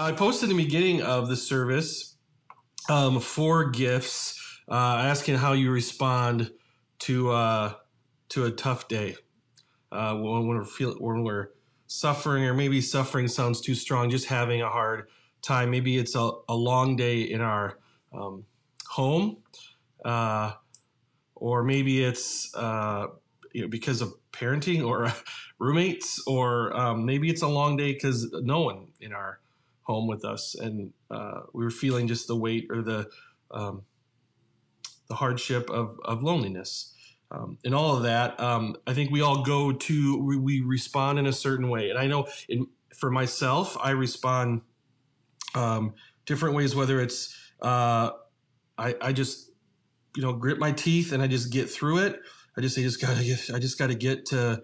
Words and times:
I 0.00 0.12
posted 0.12 0.48
in 0.48 0.56
the 0.56 0.64
beginning 0.64 1.02
of 1.02 1.28
the 1.28 1.36
service 1.36 2.16
um, 2.88 3.20
four 3.20 3.68
gifts 3.68 4.34
uh, 4.66 4.74
asking 4.74 5.34
how 5.34 5.52
you 5.52 5.70
respond 5.70 6.52
to 7.00 7.30
uh, 7.30 7.74
to 8.30 8.46
a 8.46 8.50
tough 8.50 8.88
day 8.88 9.16
uh, 9.92 10.14
when 10.14 10.46
we're 10.46 10.64
feel, 10.64 10.94
when 10.94 11.22
we're 11.22 11.50
suffering, 11.86 12.44
or 12.44 12.54
maybe 12.54 12.80
suffering 12.80 13.28
sounds 13.28 13.60
too 13.60 13.74
strong. 13.74 14.08
Just 14.08 14.26
having 14.28 14.62
a 14.62 14.70
hard 14.70 15.08
time. 15.42 15.70
Maybe 15.70 15.98
it's 15.98 16.14
a, 16.14 16.30
a 16.48 16.54
long 16.54 16.96
day 16.96 17.20
in 17.20 17.42
our 17.42 17.78
um, 18.10 18.46
home, 18.88 19.36
uh, 20.02 20.52
or 21.34 21.62
maybe 21.62 22.02
it's 22.02 22.54
uh, 22.54 23.08
you 23.52 23.60
know 23.60 23.68
because 23.68 24.00
of 24.00 24.14
parenting 24.32 24.82
or 24.82 25.12
roommates, 25.58 26.22
or 26.26 26.74
um, 26.74 27.04
maybe 27.04 27.28
it's 27.28 27.42
a 27.42 27.48
long 27.48 27.76
day 27.76 27.92
because 27.92 28.32
no 28.32 28.62
one 28.62 28.86
in 29.02 29.12
our 29.12 29.40
home 29.82 30.06
with 30.06 30.24
us, 30.24 30.54
and 30.54 30.92
uh, 31.10 31.40
we 31.52 31.64
were 31.64 31.70
feeling 31.70 32.08
just 32.08 32.28
the 32.28 32.36
weight 32.36 32.68
or 32.70 32.82
the 32.82 33.08
um, 33.50 33.82
the 35.08 35.16
hardship 35.16 35.70
of 35.70 35.98
of 36.04 36.22
loneliness. 36.22 36.94
Um, 37.32 37.58
and 37.64 37.76
all 37.76 37.96
of 37.96 38.02
that, 38.02 38.40
um, 38.40 38.76
I 38.88 38.92
think 38.92 39.12
we 39.12 39.20
all 39.20 39.44
go 39.44 39.70
to 39.70 40.18
we, 40.20 40.36
we, 40.36 40.62
respond 40.62 41.20
in 41.20 41.26
a 41.26 41.32
certain 41.32 41.68
way, 41.68 41.88
and 41.90 41.98
I 41.98 42.08
know 42.08 42.26
in, 42.48 42.66
for 42.96 43.08
myself, 43.10 43.76
I 43.80 43.90
respond 43.90 44.62
um, 45.54 45.94
different 46.26 46.56
ways. 46.56 46.74
Whether 46.74 47.00
it's 47.00 47.36
uh, 47.62 48.10
I, 48.76 48.96
I 49.00 49.12
just 49.12 49.50
you 50.16 50.22
know 50.22 50.32
grit 50.32 50.58
my 50.58 50.72
teeth 50.72 51.12
and 51.12 51.22
I 51.22 51.26
just 51.26 51.52
get 51.52 51.70
through 51.70 51.98
it. 51.98 52.20
I 52.56 52.60
just 52.60 52.78
I 52.78 52.82
just 52.82 53.00
gotta 53.00 53.24
get 53.24 53.50
I 53.54 53.58
just 53.58 53.78
gotta 53.78 53.94
get 53.94 54.26
to 54.26 54.62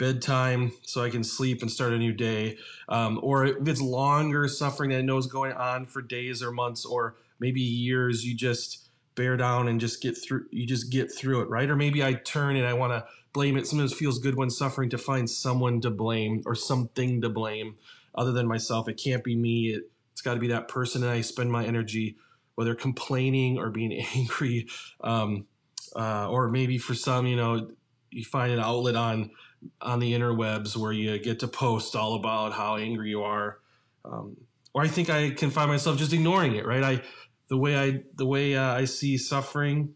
bedtime 0.00 0.72
so 0.82 1.04
I 1.04 1.10
can 1.10 1.22
sleep 1.22 1.60
and 1.60 1.70
start 1.70 1.92
a 1.92 1.98
new 1.98 2.14
day. 2.14 2.56
Um, 2.88 3.20
or 3.22 3.44
if 3.44 3.68
it's 3.68 3.82
longer 3.82 4.48
suffering 4.48 4.90
that 4.90 4.98
I 4.98 5.02
know 5.02 5.18
is 5.18 5.26
going 5.26 5.52
on 5.52 5.84
for 5.84 6.00
days 6.00 6.42
or 6.42 6.50
months 6.50 6.86
or 6.86 7.16
maybe 7.38 7.60
years, 7.60 8.24
you 8.24 8.34
just 8.34 8.88
bear 9.14 9.36
down 9.36 9.68
and 9.68 9.78
just 9.78 10.02
get 10.02 10.16
through. 10.16 10.46
You 10.50 10.66
just 10.66 10.90
get 10.90 11.12
through 11.12 11.42
it, 11.42 11.50
right? 11.50 11.68
Or 11.68 11.76
maybe 11.76 12.02
I 12.02 12.14
turn 12.14 12.56
and 12.56 12.66
I 12.66 12.72
want 12.72 12.94
to 12.94 13.04
blame 13.34 13.58
it. 13.58 13.66
Sometimes 13.66 13.92
it 13.92 13.96
feels 13.96 14.18
good 14.18 14.36
when 14.36 14.48
suffering 14.48 14.88
to 14.88 14.98
find 14.98 15.28
someone 15.28 15.82
to 15.82 15.90
blame 15.90 16.42
or 16.46 16.54
something 16.54 17.20
to 17.20 17.28
blame 17.28 17.76
other 18.14 18.32
than 18.32 18.48
myself. 18.48 18.88
It 18.88 18.94
can't 18.94 19.22
be 19.22 19.36
me. 19.36 19.74
It, 19.74 19.90
it's 20.12 20.22
got 20.22 20.34
to 20.34 20.40
be 20.40 20.48
that 20.48 20.68
person, 20.68 21.02
and 21.02 21.12
I 21.12 21.20
spend 21.20 21.52
my 21.52 21.64
energy 21.64 22.16
whether 22.54 22.74
complaining 22.74 23.58
or 23.58 23.68
being 23.68 23.92
angry, 24.14 24.66
um, 25.02 25.46
uh, 25.94 26.28
or 26.30 26.48
maybe 26.48 26.78
for 26.78 26.94
some, 26.94 27.26
you 27.26 27.36
know, 27.36 27.70
you 28.10 28.24
find 28.24 28.52
an 28.52 28.60
outlet 28.60 28.96
on 28.96 29.30
on 29.80 29.98
the 29.98 30.12
interwebs 30.12 30.76
where 30.76 30.92
you 30.92 31.18
get 31.18 31.40
to 31.40 31.48
post 31.48 31.94
all 31.96 32.14
about 32.14 32.52
how 32.52 32.76
angry 32.76 33.10
you 33.10 33.22
are. 33.22 33.58
Um, 34.04 34.36
or 34.74 34.82
I 34.82 34.88
think 34.88 35.10
I 35.10 35.30
can 35.30 35.50
find 35.50 35.70
myself 35.70 35.98
just 35.98 36.12
ignoring 36.12 36.54
it, 36.54 36.66
right? 36.66 36.82
I 36.82 37.02
the 37.48 37.56
way 37.56 37.76
I 37.76 38.02
the 38.14 38.26
way 38.26 38.56
uh, 38.56 38.74
I 38.74 38.84
see 38.84 39.18
suffering, 39.18 39.94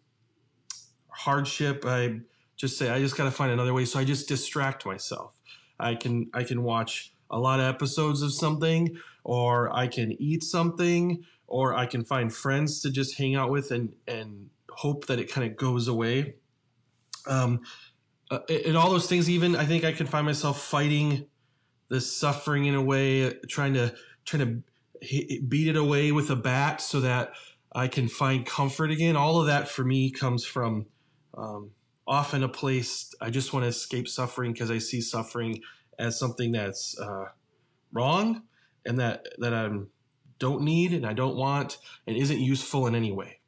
hardship, 1.08 1.84
I 1.86 2.20
just 2.56 2.76
say 2.76 2.90
I 2.90 2.98
just 2.98 3.16
got 3.16 3.24
to 3.24 3.30
find 3.30 3.52
another 3.52 3.72
way. 3.72 3.84
So 3.84 3.98
I 3.98 4.04
just 4.04 4.28
distract 4.28 4.84
myself. 4.84 5.40
I 5.78 5.94
can 5.94 6.28
I 6.34 6.44
can 6.44 6.62
watch 6.62 7.12
a 7.30 7.38
lot 7.38 7.60
of 7.60 7.66
episodes 7.66 8.22
of 8.22 8.32
something, 8.32 8.96
or 9.22 9.74
I 9.74 9.86
can 9.86 10.12
eat 10.20 10.42
something, 10.42 11.24
or 11.46 11.74
I 11.74 11.86
can 11.86 12.04
find 12.04 12.34
friends 12.34 12.80
to 12.82 12.90
just 12.90 13.18
hang 13.18 13.34
out 13.34 13.50
with 13.50 13.70
and 13.70 13.94
and 14.06 14.50
hope 14.70 15.06
that 15.06 15.18
it 15.18 15.30
kind 15.30 15.48
of 15.48 15.56
goes 15.56 15.88
away. 15.88 16.34
Um, 17.26 17.60
uh, 18.34 18.54
and 18.66 18.76
all 18.76 18.90
those 18.90 19.08
things, 19.08 19.28
even 19.30 19.56
I 19.56 19.64
think 19.64 19.84
I 19.84 19.92
can 19.92 20.06
find 20.06 20.26
myself 20.26 20.60
fighting 20.60 21.26
the 21.88 22.00
suffering 22.00 22.64
in 22.66 22.74
a 22.74 22.82
way, 22.82 23.34
trying 23.48 23.74
to 23.74 23.94
trying 24.24 24.62
to 25.00 25.40
beat 25.40 25.68
it 25.68 25.76
away 25.76 26.12
with 26.12 26.30
a 26.30 26.36
bat 26.36 26.80
so 26.80 27.00
that 27.00 27.34
I 27.72 27.88
can 27.88 28.08
find 28.08 28.46
comfort 28.46 28.90
again. 28.90 29.16
All 29.16 29.40
of 29.40 29.46
that 29.46 29.68
for 29.68 29.84
me 29.84 30.10
comes 30.10 30.44
from 30.44 30.86
um, 31.36 31.70
often 32.06 32.42
a 32.42 32.48
place 32.48 33.14
I 33.20 33.30
just 33.30 33.52
want 33.52 33.64
to 33.64 33.68
escape 33.68 34.08
suffering 34.08 34.52
because 34.52 34.70
I 34.70 34.78
see 34.78 35.00
suffering 35.00 35.60
as 35.98 36.18
something 36.18 36.52
that's 36.52 36.98
uh, 36.98 37.26
wrong 37.92 38.42
and 38.86 38.98
that 38.98 39.26
that 39.38 39.54
I 39.54 39.70
don't 40.38 40.62
need 40.62 40.92
and 40.92 41.06
I 41.06 41.12
don't 41.12 41.36
want 41.36 41.78
and 42.06 42.16
isn't 42.16 42.40
useful 42.40 42.86
in 42.86 42.94
any 42.94 43.12
way. 43.12 43.40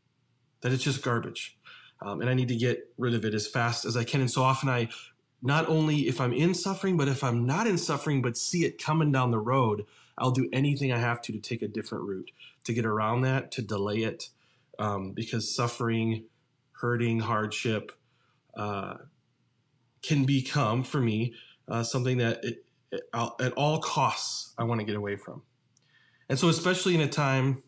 That 0.62 0.72
it's 0.72 0.82
just 0.82 1.02
garbage, 1.02 1.55
um, 2.02 2.20
and 2.20 2.30
I 2.30 2.34
need 2.34 2.48
to 2.48 2.56
get 2.56 2.90
rid 2.98 3.14
of 3.14 3.24
it 3.24 3.34
as 3.34 3.46
fast 3.46 3.84
as 3.84 3.96
I 3.96 4.04
can. 4.04 4.20
And 4.20 4.30
so 4.30 4.42
often 4.42 4.68
I, 4.68 4.88
not 5.42 5.68
only 5.68 6.08
if 6.08 6.20
I'm 6.20 6.32
in 6.32 6.54
suffering, 6.54 6.96
but 6.96 7.08
if 7.08 7.22
I'm 7.22 7.46
not 7.46 7.66
in 7.66 7.78
suffering, 7.78 8.22
but 8.22 8.36
see 8.36 8.64
it 8.64 8.82
coming 8.82 9.12
down 9.12 9.30
the 9.30 9.38
road, 9.38 9.84
I'll 10.18 10.30
do 10.30 10.48
anything 10.52 10.92
I 10.92 10.98
have 10.98 11.20
to 11.22 11.32
to 11.32 11.38
take 11.38 11.62
a 11.62 11.68
different 11.68 12.04
route 12.04 12.30
to 12.64 12.72
get 12.72 12.86
around 12.86 13.22
that, 13.22 13.50
to 13.52 13.62
delay 13.62 13.98
it, 13.98 14.30
um, 14.78 15.12
because 15.12 15.54
suffering, 15.54 16.24
hurting, 16.72 17.20
hardship. 17.20 17.92
Uh, 18.56 18.96
can 20.02 20.24
become 20.24 20.84
for 20.84 21.00
me 21.00 21.34
uh, 21.68 21.82
something 21.82 22.18
that 22.18 22.44
it, 22.44 22.64
it, 22.92 23.02
at 23.12 23.52
all 23.54 23.80
costs 23.80 24.54
I 24.56 24.64
want 24.64 24.80
to 24.80 24.86
get 24.86 24.94
away 24.94 25.16
from. 25.16 25.42
And 26.28 26.38
so, 26.38 26.48
especially 26.48 26.94
in 26.94 27.00
a 27.00 27.08
time 27.08 27.62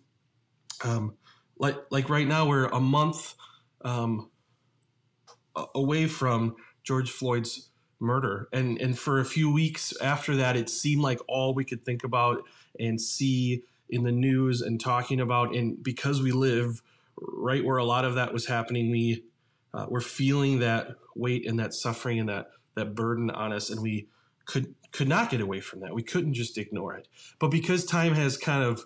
um, 0.85 1.17
like 1.59 1.77
like 1.91 2.09
right 2.09 2.27
now, 2.27 2.47
we're 2.47 2.67
a 2.67 2.81
month 2.81 3.35
um, 3.83 4.31
away 5.75 6.07
from 6.07 6.57
George 6.83 7.11
Floyd's 7.11 7.71
murder, 8.01 8.49
and 8.53 8.81
and 8.81 8.99
for 8.99 9.19
a 9.21 9.25
few 9.25 9.53
weeks 9.53 9.93
after 10.01 10.37
that, 10.37 10.57
it 10.57 10.69
seemed 10.69 11.03
like 11.03 11.21
all 11.29 11.55
we 11.55 11.65
could 11.65 11.85
think 11.85 12.05
about 12.05 12.43
and 12.79 13.01
see 13.01 13.63
in 13.91 14.05
the 14.05 14.13
news 14.13 14.61
and 14.61 14.81
talking 14.81 15.21
about, 15.21 15.55
and 15.55 15.83
because 15.83 16.23
we 16.23 16.33
live 16.33 16.83
right 17.21 17.65
where 17.65 17.79
a 17.79 17.85
lot 17.85 18.05
of 18.05 18.15
that 18.15 18.33
was 18.33 18.47
happening, 18.47 18.91
we 18.91 19.25
uh, 19.75 19.87
we're 19.89 20.01
feeling 20.01 20.61
that 20.61 20.89
weight 21.15 21.47
and 21.47 21.59
that 21.59 21.75
suffering 21.75 22.19
and 22.21 22.29
that 22.29 22.51
that 22.75 22.95
burden 22.95 23.31
on 23.31 23.53
us, 23.53 23.71
and 23.71 23.83
we 23.83 24.09
could 24.45 24.75
could 24.93 25.09
not 25.09 25.31
get 25.31 25.41
away 25.41 25.61
from 25.61 25.81
that. 25.81 25.95
We 25.95 26.03
couldn't 26.03 26.35
just 26.35 26.57
ignore 26.57 26.95
it. 26.95 27.09
But 27.39 27.51
because 27.51 27.85
time 27.85 28.15
has 28.15 28.37
kind 28.37 28.65
of 28.65 28.85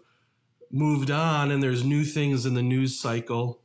moved 0.71 1.11
on 1.11 1.51
and 1.51 1.63
there's 1.63 1.85
new 1.85 2.05
things 2.05 2.45
in 2.47 2.55
the 2.55 2.63
news 2.63 2.99
cycle, 2.99 3.62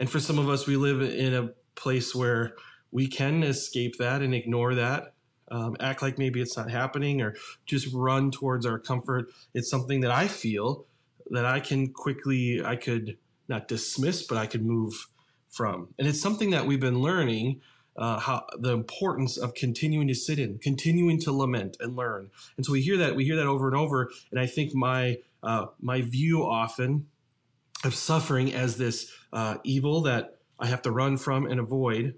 and 0.00 0.10
for 0.10 0.18
some 0.18 0.38
of 0.38 0.48
us, 0.48 0.66
we 0.66 0.76
live 0.76 1.02
in 1.02 1.34
a 1.34 1.50
place 1.74 2.14
where 2.14 2.56
we 2.90 3.06
can 3.06 3.42
escape 3.42 3.98
that 3.98 4.22
and 4.22 4.34
ignore 4.34 4.74
that, 4.74 5.12
um, 5.50 5.76
act 5.78 6.00
like 6.00 6.18
maybe 6.18 6.40
it's 6.40 6.56
not 6.56 6.70
happening, 6.70 7.20
or 7.20 7.36
just 7.66 7.92
run 7.92 8.30
towards 8.30 8.64
our 8.64 8.78
comfort. 8.78 9.30
It's 9.52 9.68
something 9.70 10.00
that 10.00 10.10
I 10.10 10.26
feel 10.26 10.86
that 11.30 11.44
I 11.44 11.60
can 11.60 11.92
quickly, 11.92 12.64
I 12.64 12.76
could 12.76 13.18
not 13.46 13.68
dismiss, 13.68 14.22
but 14.22 14.38
I 14.38 14.46
could 14.46 14.64
move 14.64 15.06
from. 15.50 15.88
And 15.98 16.08
it's 16.08 16.20
something 16.20 16.50
that 16.50 16.66
we've 16.66 16.80
been 16.80 17.00
learning 17.00 17.60
uh, 17.96 18.18
how 18.18 18.46
the 18.58 18.72
importance 18.72 19.36
of 19.36 19.52
continuing 19.52 20.08
to 20.08 20.14
sit 20.14 20.38
in, 20.38 20.58
continuing 20.58 21.20
to 21.20 21.32
lament 21.32 21.76
and 21.80 21.94
learn. 21.94 22.30
And 22.56 22.64
so 22.64 22.72
we 22.72 22.80
hear 22.80 22.96
that 22.96 23.14
we 23.14 23.24
hear 23.26 23.36
that 23.36 23.46
over 23.46 23.68
and 23.68 23.76
over. 23.76 24.10
And 24.30 24.40
I 24.40 24.46
think 24.46 24.74
my 24.74 25.18
uh, 25.42 25.66
my 25.80 26.00
view 26.00 26.42
often 26.42 27.08
of 27.84 27.94
suffering 27.94 28.52
as 28.52 28.76
this 28.76 29.10
uh, 29.32 29.56
evil 29.64 30.02
that 30.02 30.38
I 30.58 30.66
have 30.66 30.82
to 30.82 30.90
run 30.90 31.16
from 31.16 31.46
and 31.46 31.58
avoid, 31.58 32.14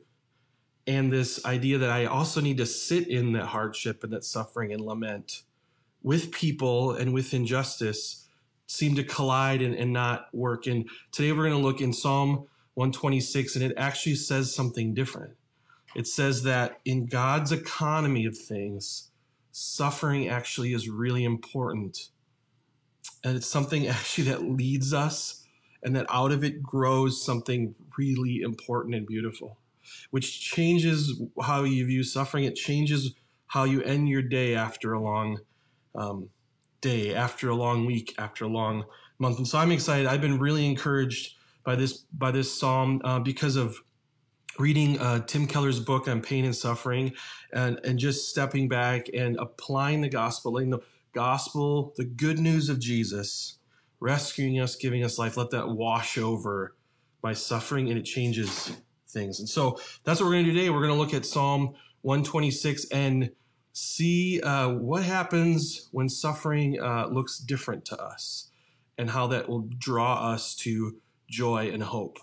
and 0.86 1.12
this 1.12 1.44
idea 1.44 1.78
that 1.78 1.90
I 1.90 2.06
also 2.06 2.40
need 2.40 2.58
to 2.58 2.66
sit 2.66 3.06
in 3.06 3.32
that 3.32 3.46
hardship 3.46 4.02
and 4.02 4.12
that 4.12 4.24
suffering 4.24 4.72
and 4.72 4.80
lament 4.80 5.42
with 6.02 6.32
people 6.32 6.92
and 6.92 7.12
with 7.12 7.32
injustice 7.32 8.28
seem 8.66 8.96
to 8.96 9.04
collide 9.04 9.62
and, 9.62 9.74
and 9.74 9.92
not 9.92 10.26
work. 10.32 10.66
And 10.66 10.88
today 11.12 11.30
we're 11.30 11.48
going 11.48 11.52
to 11.52 11.58
look 11.58 11.80
in 11.80 11.92
Psalm 11.92 12.48
126, 12.74 13.54
and 13.54 13.64
it 13.64 13.74
actually 13.76 14.16
says 14.16 14.54
something 14.54 14.94
different 14.94 15.34
it 15.94 16.06
says 16.06 16.42
that 16.44 16.80
in 16.84 17.06
God's 17.06 17.52
economy 17.52 18.24
of 18.24 18.36
things, 18.36 19.10
suffering 19.50 20.28
actually 20.28 20.72
is 20.72 20.88
really 20.88 21.24
important. 21.24 22.08
And 23.24 23.36
it's 23.36 23.46
something 23.46 23.86
actually 23.88 24.24
that 24.24 24.42
leads 24.42 24.94
us, 24.94 25.41
and 25.82 25.94
that 25.96 26.06
out 26.08 26.32
of 26.32 26.44
it 26.44 26.62
grows 26.62 27.24
something 27.24 27.74
really 27.98 28.40
important 28.40 28.94
and 28.94 29.06
beautiful, 29.06 29.58
which 30.10 30.40
changes 30.40 31.20
how 31.42 31.64
you 31.64 31.86
view 31.86 32.02
suffering. 32.02 32.44
It 32.44 32.54
changes 32.54 33.14
how 33.48 33.64
you 33.64 33.82
end 33.82 34.08
your 34.08 34.22
day 34.22 34.54
after 34.54 34.92
a 34.92 35.00
long 35.00 35.40
um, 35.94 36.30
day, 36.80 37.14
after 37.14 37.48
a 37.48 37.54
long 37.54 37.86
week, 37.86 38.14
after 38.18 38.44
a 38.44 38.48
long 38.48 38.84
month. 39.18 39.38
And 39.38 39.46
so 39.46 39.58
I'm 39.58 39.72
excited. 39.72 40.06
I've 40.06 40.20
been 40.20 40.38
really 40.38 40.66
encouraged 40.66 41.36
by 41.64 41.76
this 41.76 41.98
by 42.12 42.30
this 42.30 42.52
psalm 42.52 43.00
uh, 43.04 43.20
because 43.20 43.56
of 43.56 43.76
reading 44.58 44.98
uh, 44.98 45.20
Tim 45.20 45.46
Keller's 45.46 45.80
book 45.80 46.08
on 46.08 46.20
pain 46.20 46.44
and 46.44 46.54
suffering 46.54 47.12
and, 47.52 47.80
and 47.84 47.98
just 47.98 48.28
stepping 48.28 48.68
back 48.68 49.06
and 49.14 49.36
applying 49.38 50.02
the 50.02 50.08
gospel, 50.08 50.52
letting 50.52 50.70
the 50.70 50.80
gospel, 51.14 51.94
the 51.96 52.04
good 52.04 52.38
news 52.38 52.68
of 52.68 52.78
Jesus, 52.78 53.58
rescuing 54.02 54.58
us, 54.60 54.76
giving 54.76 55.04
us 55.04 55.18
life, 55.18 55.36
let 55.36 55.50
that 55.50 55.68
wash 55.68 56.18
over 56.18 56.74
my 57.22 57.32
suffering 57.32 57.88
and 57.88 57.98
it 57.98 58.02
changes 58.02 58.76
things. 59.08 59.38
And 59.38 59.48
so 59.48 59.78
that's 60.04 60.20
what 60.20 60.26
we're 60.26 60.34
going 60.34 60.44
to 60.46 60.50
do 60.50 60.56
today. 60.56 60.70
We're 60.70 60.80
going 60.80 60.92
to 60.92 60.98
look 60.98 61.14
at 61.14 61.24
Psalm 61.24 61.74
126 62.02 62.86
and 62.90 63.30
see 63.72 64.40
uh, 64.40 64.70
what 64.70 65.04
happens 65.04 65.88
when 65.92 66.08
suffering 66.08 66.82
uh, 66.82 67.06
looks 67.06 67.38
different 67.38 67.84
to 67.86 68.02
us 68.02 68.50
and 68.98 69.10
how 69.10 69.28
that 69.28 69.48
will 69.48 69.68
draw 69.78 70.32
us 70.32 70.54
to 70.56 70.96
joy 71.28 71.70
and 71.72 71.82
hope. 71.82 72.18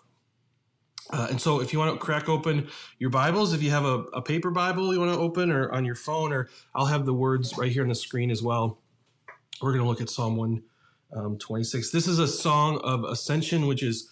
Uh, 1.11 1.27
and 1.31 1.41
so, 1.41 1.59
if 1.59 1.73
you 1.73 1.79
want 1.79 1.91
to 1.91 1.97
crack 1.97 2.29
open 2.29 2.67
your 2.99 3.09
Bibles, 3.09 3.51
if 3.51 3.63
you 3.63 3.71
have 3.71 3.83
a, 3.83 4.03
a 4.13 4.21
paper 4.21 4.51
Bible 4.51 4.93
you 4.93 4.99
want 4.99 5.11
to 5.11 5.17
open, 5.17 5.49
or 5.49 5.71
on 5.71 5.83
your 5.83 5.95
phone, 5.95 6.31
or 6.31 6.49
I'll 6.75 6.85
have 6.85 7.07
the 7.07 7.15
words 7.15 7.57
right 7.57 7.71
here 7.71 7.81
on 7.81 7.89
the 7.89 7.95
screen 7.95 8.29
as 8.29 8.43
well. 8.43 8.79
We're 9.59 9.71
going 9.71 9.83
to 9.83 9.89
look 9.89 10.01
at 10.01 10.09
Psalm 10.09 10.35
126. 10.35 10.78
Um, 11.15 11.37
this 11.57 12.07
is 12.07 12.19
a 12.19 12.27
song 12.27 12.79
of 12.83 13.03
ascension, 13.03 13.65
which 13.65 13.81
is 13.81 14.09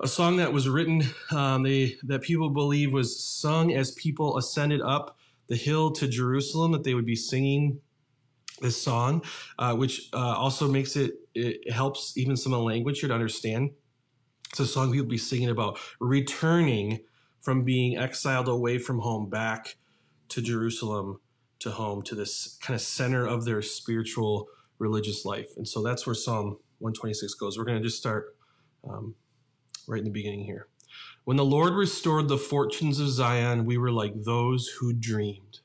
a 0.00 0.08
song 0.08 0.36
that 0.36 0.52
was 0.52 0.68
written 0.68 1.02
um, 1.30 1.62
they, 1.62 1.96
that 2.02 2.22
people 2.22 2.50
believe 2.50 2.92
was 2.92 3.22
sung 3.22 3.72
as 3.72 3.92
people 3.92 4.36
ascended 4.36 4.82
up 4.82 5.16
the 5.48 5.56
hill 5.56 5.90
to 5.92 6.06
Jerusalem, 6.06 6.72
that 6.72 6.84
they 6.84 6.94
would 6.94 7.06
be 7.06 7.16
singing 7.16 7.80
this 8.60 8.80
song, 8.80 9.22
uh, 9.58 9.74
which 9.74 10.10
uh, 10.12 10.34
also 10.36 10.68
makes 10.68 10.94
it, 10.94 11.14
it 11.34 11.72
helps 11.72 12.16
even 12.16 12.36
some 12.36 12.52
of 12.52 12.58
the 12.58 12.64
language 12.64 13.00
here 13.00 13.08
to 13.08 13.14
understand. 13.14 13.70
It's 14.50 14.60
a 14.60 14.66
song 14.66 14.92
people 14.92 15.06
be 15.06 15.16
singing 15.16 15.48
about 15.48 15.78
returning 16.00 17.00
from 17.40 17.64
being 17.64 17.96
exiled 17.96 18.48
away 18.48 18.78
from 18.78 18.98
home 18.98 19.30
back 19.30 19.76
to 20.28 20.42
Jerusalem 20.42 21.20
to 21.60 21.70
home 21.70 22.02
to 22.02 22.14
this 22.14 22.58
kind 22.60 22.74
of 22.74 22.80
center 22.80 23.26
of 23.26 23.44
their 23.44 23.62
spiritual 23.62 24.48
religious 24.80 25.24
life. 25.24 25.50
And 25.56 25.68
so 25.68 25.82
that's 25.82 26.06
where 26.06 26.14
Psalm 26.14 26.58
126 26.78 27.34
goes. 27.34 27.56
We're 27.56 27.64
going 27.64 27.78
to 27.78 27.84
just 27.84 27.98
start 27.98 28.34
um, 28.88 29.14
right 29.86 29.98
in 29.98 30.04
the 30.04 30.10
beginning 30.10 30.44
here. 30.44 30.66
When 31.24 31.36
the 31.36 31.44
Lord 31.44 31.74
restored 31.74 32.28
the 32.28 32.38
fortunes 32.38 32.98
of 32.98 33.10
Zion, 33.10 33.66
we 33.66 33.78
were 33.78 33.92
like 33.92 34.24
those 34.24 34.68
who 34.80 34.92
dreamed. 34.92 35.60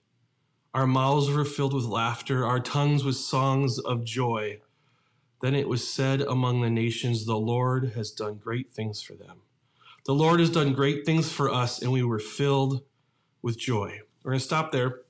Our 0.74 0.86
mouths 0.86 1.32
were 1.32 1.46
filled 1.46 1.74
with 1.74 1.86
laughter, 1.86 2.46
our 2.46 2.60
tongues 2.60 3.06
with 3.06 3.16
songs 3.16 3.80
of 3.80 4.04
joy. 4.04 4.60
Then 5.42 5.56
it 5.56 5.70
was 5.70 5.88
said 5.88 6.22
among 6.22 6.62
the 6.62 6.70
nations, 6.70 7.26
The 7.26 7.38
Lord 7.38 7.94
has 7.96 8.12
done 8.12 8.36
great 8.36 8.72
things 8.74 9.02
for 9.02 9.14
them. 9.14 9.38
The 10.06 10.14
Lord 10.14 10.42
has 10.42 10.50
done 10.50 10.74
great 10.74 11.06
things 11.06 11.32
for 11.32 11.50
us, 11.50 11.82
and 11.82 11.92
we 11.92 12.04
were 12.04 12.20
filled 12.20 12.84
with 13.42 13.58
joy. 13.58 14.00
We're 14.24 14.32
going 14.32 14.40
to 14.40 14.46
stop 14.46 14.72
there. 14.72 15.02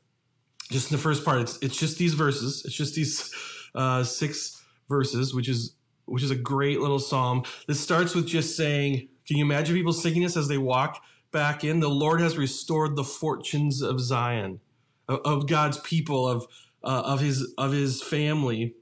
Just 0.72 0.92
in 0.92 0.98
the 0.98 1.02
first 1.02 1.26
part, 1.26 1.42
it's, 1.42 1.58
it's 1.62 1.78
just 1.78 1.98
these 1.98 2.14
verses. 2.14 2.64
It's 2.66 2.76
just 2.76 2.96
these 2.96 3.34
uh, 3.76 4.04
six 4.04 4.64
verses, 4.90 5.34
which 5.34 5.50
is 5.50 5.76
which 6.06 6.24
is 6.24 6.32
a 6.32 6.36
great 6.36 6.80
little 6.80 7.00
psalm. 7.00 7.44
This 7.68 7.80
starts 7.80 8.16
with 8.16 8.28
just 8.28 8.56
saying, 8.56 9.08
"Can 9.28 9.38
you 9.38 9.46
imagine 9.46 9.76
people 9.76 9.94
singing 9.94 10.24
this 10.24 10.38
as 10.38 10.48
they 10.48 10.58
walk 10.58 11.02
back 11.32 11.64
in? 11.64 11.80
The 11.80 11.90
Lord 11.90 12.22
has 12.22 12.38
restored 12.38 12.96
the 12.96 13.04
fortunes 13.04 13.82
of 13.82 14.00
Zion, 14.00 14.60
of, 15.08 15.20
of 15.26 15.48
God's 15.48 15.80
people, 15.80 16.28
of 16.28 16.48
uh, 16.84 17.04
of 17.06 17.20
his 17.20 17.54
of 17.58 17.72
his 17.72 18.02
family, 18.02 18.76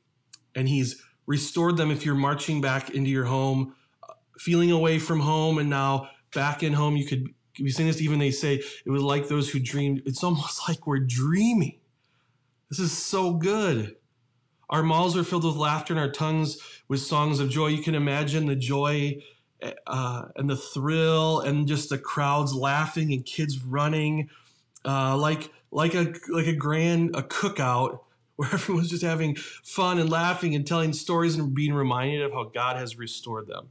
and 0.55 0.67
He's 0.67 1.01
restored 1.25 1.77
them 1.77 1.89
if 1.89 2.05
you're 2.05 2.15
marching 2.15 2.61
back 2.61 2.89
into 2.89 3.09
your 3.09 3.25
home, 3.25 3.75
feeling 4.37 4.71
away 4.71 4.99
from 4.99 5.21
home, 5.21 5.57
and 5.57 5.69
now 5.69 6.09
back 6.33 6.63
in 6.63 6.73
home. 6.73 6.97
You 6.97 7.05
could 7.05 7.29
be 7.55 7.71
saying 7.71 7.87
this, 7.87 8.01
even 8.01 8.19
they 8.19 8.31
say 8.31 8.55
it 8.85 8.89
was 8.89 9.01
like 9.01 9.27
those 9.27 9.49
who 9.49 9.59
dreamed. 9.59 10.01
It's 10.05 10.23
almost 10.23 10.61
like 10.67 10.85
we're 10.85 10.99
dreaming. 10.99 11.79
This 12.69 12.79
is 12.79 12.91
so 12.91 13.33
good. 13.33 13.95
Our 14.73 14.81
mouths 14.81 15.15
are 15.15 15.23
filled 15.23 15.43
with 15.43 15.55
laughter 15.55 15.93
and 15.93 15.99
our 15.99 16.09
tongues 16.09 16.57
with 16.87 16.99
songs 16.99 17.39
of 17.39 17.51
joy. 17.51 17.67
You 17.67 17.83
can 17.83 17.93
imagine 17.93 18.47
the 18.47 18.55
joy 18.55 19.21
uh, 19.85 20.23
and 20.35 20.49
the 20.49 20.55
thrill 20.57 21.41
and 21.41 21.67
just 21.67 21.89
the 21.89 21.99
crowds 21.99 22.55
laughing 22.55 23.13
and 23.13 23.23
kids 23.23 23.63
running, 23.63 24.29
uh, 24.83 25.15
like 25.15 25.51
like 25.69 25.93
a 25.93 26.15
like 26.27 26.47
a 26.47 26.55
grand 26.55 27.15
a 27.15 27.21
cookout 27.21 27.99
where 28.35 28.51
everyone's 28.51 28.89
just 28.89 29.03
having 29.03 29.35
fun 29.35 29.99
and 29.99 30.09
laughing 30.09 30.55
and 30.55 30.65
telling 30.65 30.91
stories 30.91 31.35
and 31.35 31.53
being 31.53 31.75
reminded 31.75 32.23
of 32.23 32.31
how 32.31 32.45
God 32.45 32.75
has 32.75 32.97
restored 32.97 33.45
them. 33.45 33.69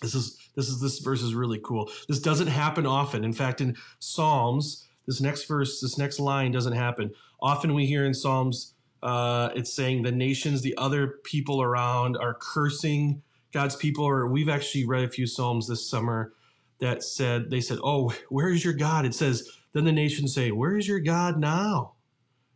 This 0.00 0.14
is 0.14 0.38
this 0.56 0.70
is 0.70 0.80
this 0.80 1.00
verse 1.00 1.20
is 1.20 1.34
really 1.34 1.60
cool. 1.62 1.90
This 2.08 2.18
doesn't 2.18 2.46
happen 2.46 2.86
often. 2.86 3.24
In 3.24 3.34
fact, 3.34 3.60
in 3.60 3.76
Psalms, 3.98 4.88
this 5.06 5.20
next 5.20 5.44
verse, 5.44 5.82
this 5.82 5.98
next 5.98 6.18
line 6.18 6.50
doesn't 6.50 6.72
happen. 6.72 7.12
Often 7.42 7.74
we 7.74 7.84
hear 7.84 8.06
in 8.06 8.14
Psalms, 8.14 8.73
uh, 9.04 9.50
it's 9.54 9.72
saying 9.72 10.02
the 10.02 10.10
nations, 10.10 10.62
the 10.62 10.76
other 10.78 11.18
people 11.24 11.60
around 11.60 12.16
are 12.16 12.34
cursing 12.40 13.22
God's 13.52 13.76
people. 13.76 14.04
Or 14.04 14.26
we've 14.26 14.48
actually 14.48 14.86
read 14.86 15.04
a 15.04 15.08
few 15.08 15.26
Psalms 15.26 15.68
this 15.68 15.88
summer 15.88 16.32
that 16.80 17.02
said, 17.02 17.50
they 17.50 17.60
said, 17.60 17.78
Oh, 17.84 18.14
where 18.30 18.48
is 18.48 18.64
your 18.64 18.72
God? 18.72 19.04
It 19.04 19.14
says, 19.14 19.48
then 19.74 19.84
the 19.84 19.92
nations 19.92 20.34
say, 20.34 20.50
Where 20.50 20.78
is 20.78 20.88
your 20.88 21.00
God 21.00 21.38
now? 21.38 21.94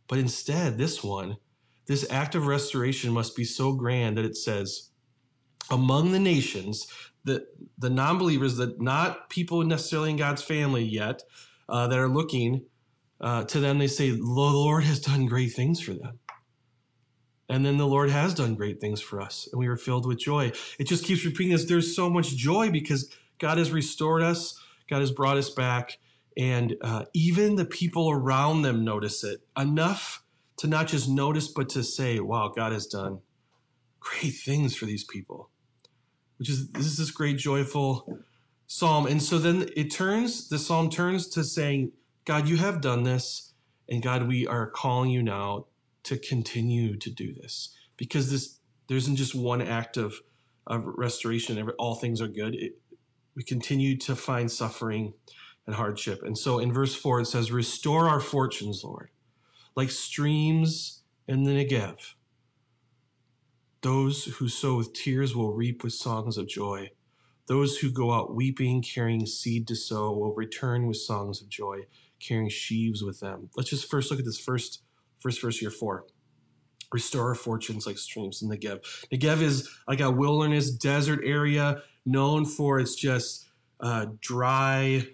But 0.07 0.17
instead, 0.17 0.77
this 0.77 1.03
one, 1.03 1.37
this 1.85 2.09
act 2.09 2.33
of 2.33 2.47
restoration 2.47 3.11
must 3.11 3.35
be 3.35 3.43
so 3.43 3.73
grand 3.73 4.17
that 4.17 4.25
it 4.25 4.35
says, 4.35 4.89
among 5.69 6.11
the 6.11 6.19
nations, 6.19 6.87
the, 7.25 7.45
the 7.77 7.91
non 7.91 8.17
believers, 8.17 8.57
that 8.57 8.81
not 8.81 9.29
people 9.29 9.63
necessarily 9.63 10.09
in 10.09 10.17
God's 10.17 10.41
family 10.41 10.83
yet, 10.83 11.21
uh, 11.67 11.87
that 11.87 11.99
are 11.99 12.09
looking 12.09 12.65
uh, 13.21 13.43
to 13.43 13.59
them, 13.59 13.77
they 13.77 13.87
say, 13.87 14.09
The 14.11 14.23
Lord 14.23 14.83
has 14.85 14.99
done 14.99 15.27
great 15.27 15.53
things 15.53 15.79
for 15.79 15.93
them. 15.93 16.18
And 17.49 17.65
then 17.65 17.77
the 17.77 17.87
Lord 17.87 18.11
has 18.11 18.35
done 18.35 18.53
great 18.53 18.79
things 18.79 19.01
for 19.01 19.19
us, 19.19 19.49
and 19.51 19.59
we 19.59 19.67
are 19.67 19.75
filled 19.75 20.05
with 20.05 20.19
joy. 20.19 20.51
It 20.77 20.87
just 20.87 21.03
keeps 21.03 21.25
repeating 21.25 21.51
this. 21.51 21.65
There's 21.65 21.95
so 21.95 22.07
much 22.07 22.35
joy 22.35 22.69
because 22.69 23.11
God 23.39 23.57
has 23.57 23.71
restored 23.71 24.21
us, 24.21 24.59
God 24.87 24.99
has 24.99 25.11
brought 25.11 25.37
us 25.37 25.49
back, 25.49 25.97
and 26.37 26.75
uh, 26.81 27.05
even 27.13 27.55
the 27.55 27.65
people 27.65 28.11
around 28.11 28.61
them 28.61 28.85
notice 28.85 29.23
it 29.23 29.41
enough 29.57 30.23
to 30.57 30.67
not 30.67 30.87
just 30.87 31.09
notice, 31.09 31.47
but 31.47 31.69
to 31.69 31.83
say, 31.83 32.19
wow, 32.19 32.53
God 32.55 32.71
has 32.71 32.85
done 32.85 33.19
great 33.99 34.35
things 34.35 34.75
for 34.75 34.85
these 34.85 35.03
people, 35.03 35.49
which 36.37 36.49
is 36.49 36.69
this 36.71 36.85
is 36.85 36.97
this 36.97 37.11
great 37.11 37.37
joyful 37.37 38.19
psalm. 38.67 39.07
And 39.07 39.23
so 39.23 39.39
then 39.39 39.69
it 39.75 39.89
turns, 39.89 40.49
the 40.49 40.59
psalm 40.59 40.89
turns 40.89 41.27
to 41.29 41.43
saying, 41.43 41.93
God, 42.25 42.47
you 42.47 42.57
have 42.57 42.79
done 42.79 43.03
this, 43.03 43.53
and 43.89 44.03
God, 44.03 44.27
we 44.27 44.45
are 44.45 44.69
calling 44.69 45.09
you 45.09 45.23
now 45.23 45.65
to 46.03 46.17
continue 46.17 46.97
to 46.97 47.09
do 47.09 47.33
this 47.33 47.75
because 47.97 48.31
this 48.31 48.59
there 48.89 48.97
isn't 48.97 49.17
just 49.17 49.35
one 49.35 49.61
act 49.61 49.97
of, 49.97 50.15
of 50.65 50.83
restoration. 50.83 51.69
All 51.77 51.95
things 51.95 52.21
are 52.21 52.27
good. 52.27 52.55
It, 52.55 52.73
we 53.35 53.43
continue 53.43 53.95
to 53.99 54.15
find 54.15 54.51
suffering 54.51 55.13
and 55.67 55.75
hardship. 55.75 56.21
And 56.23 56.35
so 56.35 56.57
in 56.57 56.73
verse 56.73 56.95
4, 56.95 57.21
it 57.21 57.25
says, 57.27 57.51
Restore 57.51 58.09
our 58.09 58.19
fortunes, 58.19 58.83
Lord, 58.83 59.11
like 59.75 59.91
streams 59.91 61.03
in 61.27 61.43
the 61.43 61.51
Negev. 61.51 62.15
Those 63.81 64.25
who 64.25 64.49
sow 64.49 64.75
with 64.75 64.93
tears 64.93 65.35
will 65.35 65.53
reap 65.53 65.83
with 65.83 65.93
songs 65.93 66.37
of 66.37 66.47
joy. 66.47 66.89
Those 67.47 67.77
who 67.77 67.91
go 67.91 68.11
out 68.11 68.35
weeping, 68.35 68.81
carrying 68.81 69.25
seed 69.27 69.67
to 69.67 69.75
sow, 69.75 70.11
will 70.11 70.33
return 70.33 70.87
with 70.87 70.97
songs 70.97 71.41
of 71.41 71.49
joy, 71.49 71.81
carrying 72.19 72.49
sheaves 72.49 73.03
with 73.03 73.19
them. 73.19 73.49
Let's 73.55 73.69
just 73.69 73.89
first 73.89 74.09
look 74.09 74.19
at 74.19 74.25
this 74.25 74.39
first, 74.39 74.81
first 75.19 75.41
verse 75.41 75.57
here, 75.57 75.71
four. 75.71 76.05
Restore 76.91 77.29
our 77.29 77.35
fortunes 77.35 77.85
like 77.85 77.99
streams 77.99 78.41
in 78.41 78.49
the 78.49 78.57
Negev. 78.57 78.81
Negev 79.13 79.41
is 79.41 79.69
like 79.87 79.99
a 79.99 80.09
wilderness 80.09 80.71
desert 80.71 81.21
area 81.23 81.83
known 82.05 82.45
for 82.45 82.79
its 82.79 82.95
just 82.95 83.47
uh, 83.79 84.07
dry, 84.21 85.05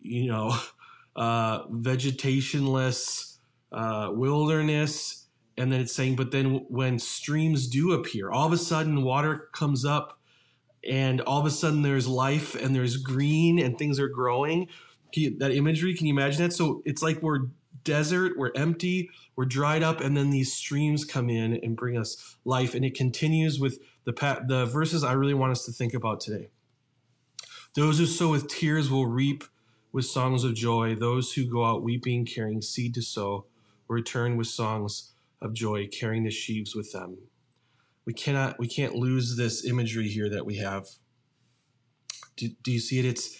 you 0.00 0.26
know, 0.26 0.56
uh, 1.16 1.66
vegetationless 1.66 3.38
uh, 3.72 4.10
wilderness. 4.12 5.24
And 5.58 5.72
then 5.72 5.80
it's 5.80 5.92
saying, 5.92 6.16
but 6.16 6.30
then 6.30 6.66
when 6.68 6.98
streams 6.98 7.66
do 7.66 7.92
appear, 7.92 8.30
all 8.30 8.46
of 8.46 8.52
a 8.52 8.58
sudden 8.58 9.02
water 9.02 9.48
comes 9.52 9.84
up 9.84 10.20
and 10.88 11.20
all 11.22 11.40
of 11.40 11.46
a 11.46 11.50
sudden 11.50 11.82
there's 11.82 12.06
life 12.06 12.54
and 12.54 12.74
there's 12.74 12.96
green 12.98 13.58
and 13.58 13.78
things 13.78 13.98
are 13.98 14.08
growing. 14.08 14.68
You, 15.14 15.38
that 15.38 15.52
imagery, 15.52 15.94
can 15.94 16.06
you 16.06 16.12
imagine 16.12 16.42
that? 16.42 16.52
So 16.52 16.82
it's 16.84 17.02
like 17.02 17.22
we're 17.22 17.46
desert, 17.86 18.36
we're 18.36 18.52
empty, 18.54 19.08
we're 19.36 19.46
dried 19.46 19.82
up, 19.82 20.02
and 20.02 20.14
then 20.14 20.30
these 20.30 20.52
streams 20.52 21.06
come 21.06 21.30
in 21.30 21.58
and 21.62 21.76
bring 21.76 21.96
us 21.96 22.36
life. 22.44 22.74
And 22.74 22.84
it 22.84 22.94
continues 22.94 23.58
with 23.58 23.78
the, 24.04 24.12
the 24.46 24.66
verses 24.66 25.02
I 25.02 25.12
really 25.12 25.32
want 25.32 25.52
us 25.52 25.64
to 25.64 25.72
think 25.72 25.94
about 25.94 26.20
today. 26.20 26.48
Those 27.74 27.98
who 27.98 28.06
sow 28.06 28.30
with 28.30 28.48
tears 28.48 28.90
will 28.90 29.06
reap 29.06 29.44
with 29.92 30.04
songs 30.04 30.44
of 30.44 30.54
joy. 30.54 30.94
Those 30.94 31.32
who 31.32 31.46
go 31.46 31.64
out 31.64 31.82
weeping, 31.82 32.26
carrying 32.26 32.60
seed 32.60 32.92
to 32.94 33.02
sow, 33.02 33.46
will 33.88 33.94
return 33.94 34.36
with 34.36 34.48
songs 34.48 35.12
of 35.40 35.54
joy, 35.54 35.86
carrying 35.86 36.24
the 36.24 36.30
sheaves 36.30 36.74
with 36.74 36.92
them. 36.92 37.18
We 38.04 38.12
cannot, 38.12 38.58
we 38.58 38.68
can't 38.68 38.94
lose 38.94 39.36
this 39.36 39.64
imagery 39.64 40.08
here 40.08 40.28
that 40.28 40.44
we 40.44 40.56
have. 40.56 40.86
Do, 42.36 42.48
do 42.62 42.72
you 42.72 42.80
see 42.80 42.98
it? 42.98 43.04
It's 43.04 43.38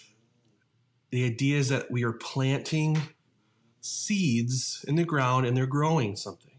the 1.09 1.25
idea 1.25 1.57
is 1.57 1.69
that 1.69 1.89
we 1.89 2.03
are 2.03 2.13
planting 2.13 2.97
seeds 3.87 4.83
in 4.87 4.95
the 4.95 5.05
ground 5.05 5.45
and 5.45 5.55
they're 5.55 5.65
growing 5.65 6.15
something. 6.15 6.51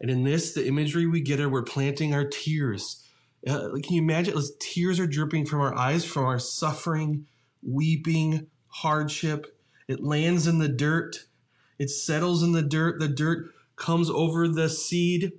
And 0.00 0.10
in 0.10 0.24
this, 0.24 0.52
the 0.52 0.66
imagery 0.66 1.06
we 1.06 1.20
get 1.20 1.40
are 1.40 1.48
we're 1.48 1.62
planting 1.62 2.14
our 2.14 2.24
tears. 2.24 3.02
Uh, 3.46 3.70
can 3.82 3.94
you 3.94 4.02
imagine? 4.02 4.40
Tears 4.58 4.98
are 4.98 5.06
dripping 5.06 5.46
from 5.46 5.60
our 5.60 5.74
eyes 5.74 6.04
from 6.04 6.24
our 6.24 6.38
suffering, 6.38 7.26
weeping, 7.62 8.48
hardship. 8.68 9.58
It 9.88 10.02
lands 10.02 10.46
in 10.46 10.58
the 10.58 10.68
dirt. 10.68 11.26
It 11.78 11.90
settles 11.90 12.42
in 12.42 12.52
the 12.52 12.62
dirt. 12.62 12.98
The 12.98 13.08
dirt 13.08 13.46
comes 13.76 14.10
over 14.10 14.48
the 14.48 14.68
seed 14.68 15.32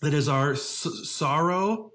that 0.00 0.14
is 0.14 0.28
our 0.28 0.52
s- 0.52 0.86
sorrow. 1.04 1.92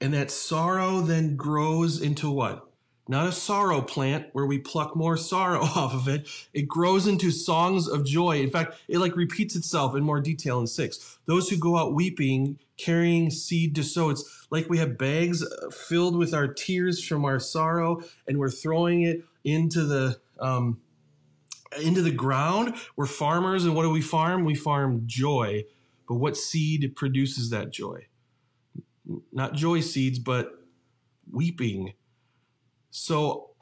And 0.00 0.12
that 0.12 0.30
sorrow 0.30 1.00
then 1.00 1.36
grows 1.36 2.02
into 2.02 2.30
what? 2.30 2.71
Not 3.08 3.26
a 3.26 3.32
sorrow 3.32 3.82
plant 3.82 4.28
where 4.32 4.46
we 4.46 4.58
pluck 4.58 4.94
more 4.94 5.16
sorrow 5.16 5.60
off 5.62 5.92
of 5.92 6.08
it. 6.08 6.28
It 6.52 6.68
grows 6.68 7.06
into 7.06 7.30
songs 7.30 7.88
of 7.88 8.04
joy. 8.04 8.40
In 8.40 8.50
fact, 8.50 8.74
it 8.88 8.98
like 8.98 9.16
repeats 9.16 9.56
itself 9.56 9.96
in 9.96 10.04
more 10.04 10.20
detail 10.20 10.60
in 10.60 10.66
six. 10.66 11.18
Those 11.26 11.48
who 11.48 11.56
go 11.56 11.76
out 11.76 11.94
weeping, 11.94 12.58
carrying 12.76 13.30
seed 13.30 13.74
to 13.74 13.82
sow. 13.82 14.10
It's 14.10 14.46
like 14.50 14.68
we 14.68 14.78
have 14.78 14.98
bags 14.98 15.44
filled 15.72 16.16
with 16.16 16.32
our 16.32 16.46
tears 16.46 17.04
from 17.04 17.24
our 17.24 17.40
sorrow 17.40 18.02
and 18.28 18.38
we're 18.38 18.50
throwing 18.50 19.02
it 19.02 19.24
into 19.44 19.84
the, 19.84 20.20
um, 20.38 20.80
into 21.80 22.02
the 22.02 22.10
ground. 22.10 22.74
We're 22.96 23.06
farmers, 23.06 23.64
and 23.64 23.74
what 23.74 23.82
do 23.82 23.90
we 23.90 24.02
farm? 24.02 24.44
We 24.44 24.54
farm 24.54 25.02
joy. 25.06 25.64
But 26.08 26.16
what 26.16 26.36
seed 26.36 26.94
produces 26.96 27.50
that 27.50 27.70
joy? 27.70 28.06
Not 29.32 29.54
joy 29.54 29.80
seeds, 29.80 30.18
but 30.18 30.52
weeping. 31.30 31.94
So 32.92 33.52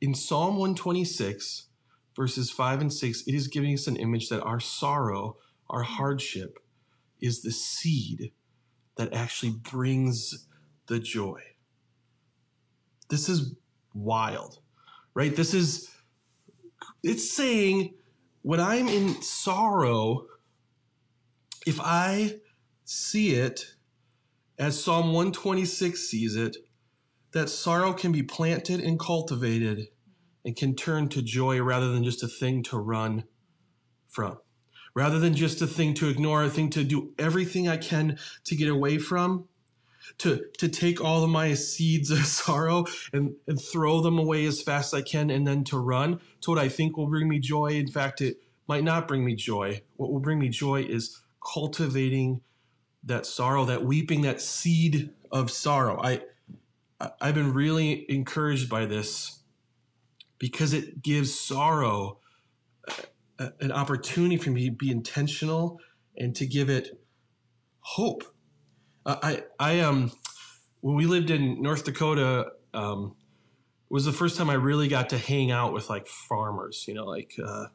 in 0.00 0.12
Psalm 0.12 0.56
126, 0.56 1.68
verses 2.16 2.50
5 2.50 2.80
and 2.80 2.92
6, 2.92 3.22
it 3.22 3.32
is 3.32 3.46
giving 3.46 3.72
us 3.72 3.86
an 3.86 3.96
image 3.96 4.28
that 4.28 4.42
our 4.42 4.58
sorrow, 4.58 5.36
our 5.70 5.84
hardship, 5.84 6.58
is 7.20 7.42
the 7.42 7.52
seed 7.52 8.32
that 8.96 9.12
actually 9.12 9.52
brings 9.52 10.48
the 10.88 10.98
joy. 10.98 11.40
This 13.08 13.28
is 13.28 13.54
wild, 13.94 14.58
right? 15.14 15.34
This 15.34 15.54
is 15.54 15.88
it's 17.04 17.30
saying 17.30 17.94
when 18.42 18.58
I'm 18.58 18.88
in 18.88 19.22
sorrow, 19.22 20.26
if 21.66 21.78
I 21.80 22.40
see 22.84 23.34
it 23.34 23.76
as 24.58 24.82
Psalm 24.82 25.12
126 25.12 26.00
sees 26.00 26.34
it, 26.34 26.56
that 27.36 27.50
sorrow 27.50 27.92
can 27.92 28.12
be 28.12 28.22
planted 28.22 28.80
and 28.80 28.98
cultivated 28.98 29.88
and 30.42 30.56
can 30.56 30.74
turn 30.74 31.06
to 31.06 31.20
joy 31.20 31.60
rather 31.60 31.92
than 31.92 32.02
just 32.02 32.22
a 32.22 32.28
thing 32.28 32.62
to 32.62 32.78
run 32.78 33.24
from. 34.08 34.38
Rather 34.94 35.18
than 35.18 35.34
just 35.34 35.60
a 35.60 35.66
thing 35.66 35.92
to 35.92 36.08
ignore, 36.08 36.42
a 36.44 36.48
thing 36.48 36.70
to 36.70 36.82
do 36.82 37.12
everything 37.18 37.68
I 37.68 37.76
can 37.76 38.18
to 38.44 38.56
get 38.56 38.70
away 38.70 38.96
from, 38.96 39.48
to, 40.16 40.46
to 40.56 40.66
take 40.66 40.98
all 41.04 41.22
of 41.22 41.28
my 41.28 41.52
seeds 41.52 42.10
of 42.10 42.24
sorrow 42.26 42.86
and, 43.12 43.34
and 43.46 43.60
throw 43.60 44.00
them 44.00 44.18
away 44.18 44.46
as 44.46 44.62
fast 44.62 44.94
as 44.94 45.00
I 45.00 45.02
can 45.02 45.28
and 45.28 45.46
then 45.46 45.62
to 45.64 45.76
run 45.76 46.20
to 46.40 46.50
what 46.50 46.58
I 46.58 46.70
think 46.70 46.96
will 46.96 47.06
bring 47.06 47.28
me 47.28 47.38
joy. 47.38 47.72
In 47.72 47.88
fact, 47.88 48.22
it 48.22 48.38
might 48.66 48.82
not 48.82 49.06
bring 49.06 49.26
me 49.26 49.34
joy. 49.34 49.82
What 49.96 50.10
will 50.10 50.20
bring 50.20 50.38
me 50.38 50.48
joy 50.48 50.84
is 50.84 51.20
cultivating 51.44 52.40
that 53.04 53.26
sorrow, 53.26 53.66
that 53.66 53.84
weeping, 53.84 54.22
that 54.22 54.40
seed 54.40 55.10
of 55.30 55.50
sorrow. 55.50 56.00
I, 56.02 56.22
I've 56.98 57.34
been 57.34 57.52
really 57.52 58.10
encouraged 58.10 58.68
by 58.68 58.86
this 58.86 59.40
because 60.38 60.72
it 60.72 61.02
gives 61.02 61.38
sorrow 61.38 62.20
an 63.38 63.72
opportunity 63.72 64.36
for 64.36 64.50
me 64.50 64.70
to 64.70 64.74
be 64.74 64.90
intentional 64.90 65.78
and 66.16 66.34
to 66.36 66.46
give 66.46 66.70
it 66.70 66.98
hope 67.80 68.24
I 69.06 69.44
I 69.58 69.80
um 69.80 70.10
when 70.80 70.96
we 70.96 71.06
lived 71.06 71.30
in 71.30 71.62
North 71.62 71.84
Dakota, 71.84 72.52
um, 72.74 73.16
was 73.88 74.04
the 74.04 74.12
first 74.12 74.36
time 74.36 74.50
I 74.50 74.54
really 74.54 74.88
got 74.88 75.08
to 75.10 75.18
hang 75.18 75.50
out 75.50 75.72
with 75.72 75.88
like 75.88 76.06
farmers. 76.06 76.84
You 76.86 76.94
know, 76.94 77.04
like 77.04 77.34
uh, 77.44 77.66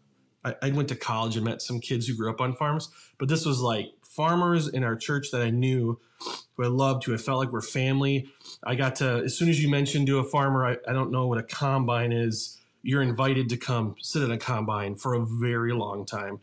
I, 0.44 0.56
I 0.62 0.70
went 0.72 0.90
to 0.90 0.96
college 0.96 1.36
and 1.36 1.46
met 1.46 1.62
some 1.62 1.80
kids 1.80 2.08
who 2.08 2.16
grew 2.16 2.30
up 2.30 2.42
on 2.42 2.54
farms, 2.56 2.90
but 3.18 3.30
this 3.30 3.46
was 3.46 3.60
like 3.60 3.88
farmers 4.15 4.68
in 4.68 4.84
our 4.84 4.96
church 4.96 5.32
that 5.32 5.41
I 5.41 5.50
knew, 5.50 6.00
who 6.56 6.63
I 6.63 6.68
loved, 6.68 7.06
who 7.06 7.13
I 7.13 7.18
felt 7.18 7.39
like 7.39 7.51
were 7.51 7.62
family. 7.62 8.27
I 8.63 8.75
got 8.75 8.96
to 8.98 9.24
as 9.24 9.38
soon 9.38 9.50
as 9.50 9.62
you 9.62 9.70
mentioned 9.70 10.08
to 10.08 10.20
a 10.20 10.24
farmer, 10.24 10.65
I, 10.65 10.77
I 10.88 10.94
don't 10.94 11.12
know 11.12 11.27
what 11.27 11.38
a 11.38 11.44
combine 11.44 12.12
is 12.12 12.58
you're 12.84 13.01
invited 13.01 13.50
to 13.50 13.58
come 13.58 13.96
sit 14.01 14.24
at 14.24 14.32
a 14.32 14.38
combine 14.38 14.96
for 14.96 15.13
a 15.13 15.25
very 15.25 15.74
long 15.74 16.06
time. 16.06 16.39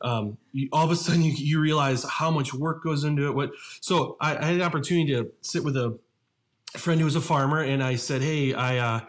Um, 0.00 0.38
you, 0.52 0.68
all 0.72 0.84
of 0.84 0.90
a 0.90 0.96
sudden, 0.96 1.22
you, 1.22 1.32
you, 1.32 1.60
realize 1.60 2.04
how 2.04 2.30
much 2.30 2.54
work 2.54 2.82
goes 2.82 3.04
into 3.04 3.26
it. 3.26 3.34
What 3.34 3.50
so 3.80 4.16
I, 4.20 4.36
I, 4.36 4.44
had 4.44 4.54
an 4.54 4.62
opportunity 4.62 5.12
to 5.12 5.30
sit 5.42 5.64
with 5.64 5.76
a 5.76 5.98
friend 6.76 6.98
who 6.98 7.04
was 7.04 7.16
a 7.16 7.20
farmer, 7.20 7.62
and 7.62 7.82
I 7.82 7.96
said, 7.96 8.22
"Hey, 8.22 8.54
I 8.54 8.78
uh, 8.78 9.00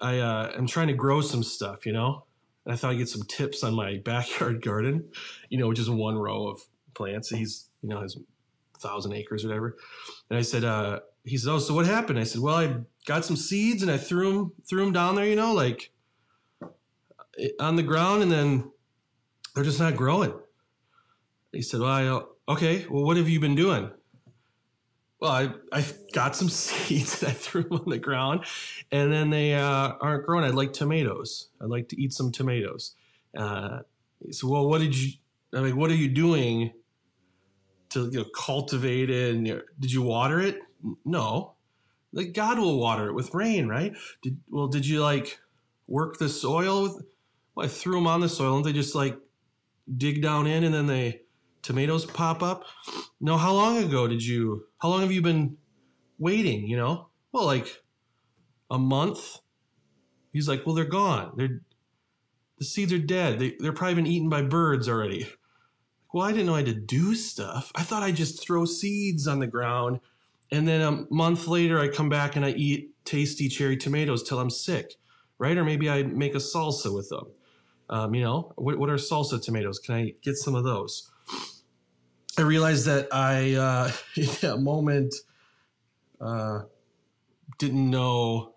I 0.00 0.18
uh, 0.18 0.52
am 0.56 0.66
trying 0.66 0.88
to 0.88 0.94
grow 0.94 1.20
some 1.20 1.42
stuff, 1.42 1.86
you 1.86 1.92
know." 1.92 2.24
And 2.64 2.74
I 2.74 2.76
thought 2.76 2.92
I'd 2.92 2.98
get 2.98 3.08
some 3.08 3.22
tips 3.22 3.62
on 3.62 3.74
my 3.74 3.98
backyard 4.04 4.62
garden, 4.62 5.08
you 5.48 5.58
know, 5.58 5.72
just 5.72 5.90
one 5.90 6.16
row 6.16 6.48
of 6.48 6.66
plants. 6.98 7.30
He's 7.30 7.70
you 7.82 7.88
know 7.88 8.02
has 8.02 8.16
thousand 8.78 9.14
acres 9.14 9.44
or 9.44 9.48
whatever, 9.48 9.76
and 10.28 10.38
I 10.38 10.42
said. 10.42 10.64
Uh, 10.64 11.00
he 11.24 11.36
said, 11.36 11.50
"Oh, 11.50 11.58
so 11.58 11.74
what 11.74 11.84
happened?" 11.84 12.18
I 12.18 12.24
said, 12.24 12.40
"Well, 12.40 12.56
I 12.56 12.76
got 13.06 13.24
some 13.24 13.36
seeds 13.36 13.82
and 13.82 13.90
I 13.90 13.98
threw 13.98 14.32
them 14.32 14.52
threw 14.68 14.84
them 14.84 14.92
down 14.92 15.14
there, 15.14 15.26
you 15.26 15.36
know, 15.36 15.52
like 15.52 15.90
on 17.60 17.76
the 17.76 17.82
ground 17.82 18.22
and 18.22 18.30
then 18.30 18.70
they're 19.54 19.64
just 19.64 19.80
not 19.80 19.96
growing. 19.96 20.32
He 21.52 21.62
said, 21.62 21.80
well, 21.80 21.90
I, 22.48 22.52
okay, 22.52 22.86
well, 22.88 23.04
what 23.04 23.16
have 23.16 23.28
you 23.28 23.40
been 23.40 23.54
doing? 23.54 23.90
Well, 25.20 25.32
I, 25.32 25.52
I 25.72 25.84
got 26.12 26.36
some 26.36 26.48
seeds 26.50 27.22
and 27.22 27.32
I 27.32 27.34
threw 27.34 27.62
them 27.62 27.80
on 27.80 27.90
the 27.90 27.98
ground 27.98 28.44
and 28.92 29.12
then 29.12 29.30
they 29.30 29.54
uh, 29.54 29.94
aren't 30.00 30.26
growing. 30.26 30.44
I'd 30.44 30.54
like 30.54 30.72
tomatoes. 30.72 31.48
I'd 31.60 31.70
like 31.70 31.88
to 31.88 32.00
eat 32.00 32.12
some 32.12 32.30
tomatoes. 32.30 32.94
Uh, 33.36 33.80
he 34.24 34.32
said, 34.32 34.48
well, 34.48 34.68
what 34.68 34.80
did 34.80 34.96
you, 34.96 35.12
I 35.54 35.60
mean, 35.60 35.76
what 35.76 35.90
are 35.90 35.96
you 35.96 36.08
doing 36.08 36.72
to 37.90 38.08
you 38.10 38.18
know, 38.18 38.26
cultivate 38.34 39.10
it? 39.10 39.34
And 39.34 39.46
did 39.78 39.92
you 39.92 40.02
water 40.02 40.40
it? 40.40 40.58
No. 41.04 41.54
Like 42.12 42.32
God 42.32 42.58
will 42.58 42.78
water 42.78 43.08
it 43.08 43.14
with 43.14 43.34
rain, 43.34 43.68
right? 43.68 43.92
Did, 44.22 44.38
well, 44.48 44.68
did 44.68 44.86
you 44.86 45.02
like 45.02 45.38
work 45.86 46.18
the 46.18 46.28
soil 46.28 46.82
with, 46.82 47.02
well, 47.54 47.66
I 47.66 47.68
threw 47.68 47.96
them 47.96 48.06
on 48.06 48.20
the 48.20 48.28
soil 48.28 48.56
and 48.56 48.64
they 48.64 48.72
just 48.72 48.94
like 48.94 49.18
dig 49.96 50.22
down 50.22 50.46
in 50.46 50.64
and 50.64 50.74
then 50.74 50.86
they 50.86 51.22
tomatoes 51.62 52.06
pop 52.06 52.42
up. 52.42 52.64
No, 53.20 53.36
how 53.36 53.52
long 53.52 53.82
ago 53.82 54.06
did 54.08 54.24
you? 54.24 54.66
How 54.78 54.88
long 54.88 55.02
have 55.02 55.12
you 55.12 55.22
been 55.22 55.56
waiting? 56.18 56.66
You 56.66 56.76
know, 56.76 57.08
well, 57.32 57.44
like 57.44 57.82
a 58.70 58.78
month. 58.78 59.40
He's 60.32 60.48
like, 60.48 60.64
well, 60.64 60.74
they're 60.74 60.84
gone. 60.84 61.32
They're 61.36 61.60
the 62.58 62.64
seeds 62.64 62.92
are 62.92 62.98
dead. 62.98 63.38
They 63.38 63.56
they're 63.58 63.72
probably 63.72 63.94
been 63.96 64.06
eaten 64.06 64.28
by 64.28 64.42
birds 64.42 64.88
already. 64.88 65.28
Well, 66.12 66.26
I 66.26 66.32
didn't 66.32 66.46
know 66.46 66.54
I 66.54 66.58
had 66.58 66.66
to 66.66 66.74
do 66.74 67.14
stuff. 67.14 67.70
I 67.74 67.82
thought 67.82 68.02
I'd 68.02 68.16
just 68.16 68.42
throw 68.42 68.64
seeds 68.64 69.28
on 69.28 69.40
the 69.40 69.46
ground, 69.46 70.00
and 70.50 70.66
then 70.66 70.80
a 70.80 71.06
month 71.12 71.46
later 71.46 71.78
I 71.78 71.88
come 71.88 72.08
back 72.08 72.34
and 72.34 72.44
I 72.44 72.50
eat 72.50 72.90
tasty 73.04 73.48
cherry 73.48 73.76
tomatoes 73.76 74.22
till 74.22 74.38
I'm 74.38 74.50
sick, 74.50 74.94
right? 75.38 75.56
Or 75.56 75.64
maybe 75.64 75.90
I 75.90 76.02
make 76.02 76.34
a 76.34 76.38
salsa 76.38 76.94
with 76.94 77.10
them. 77.10 77.26
Um, 77.90 78.14
you 78.14 78.22
know, 78.22 78.52
what, 78.56 78.78
what 78.78 78.90
are 78.90 78.96
salsa 78.96 79.42
tomatoes? 79.42 79.78
Can 79.78 79.94
I 79.94 80.14
get 80.22 80.36
some 80.36 80.54
of 80.54 80.64
those? 80.64 81.10
I 82.38 82.42
realized 82.42 82.86
that 82.86 83.08
I, 83.12 83.54
uh, 83.54 83.92
in 84.16 84.28
that 84.40 84.58
moment, 84.60 85.14
uh, 86.20 86.62
didn't 87.58 87.90
know 87.90 88.54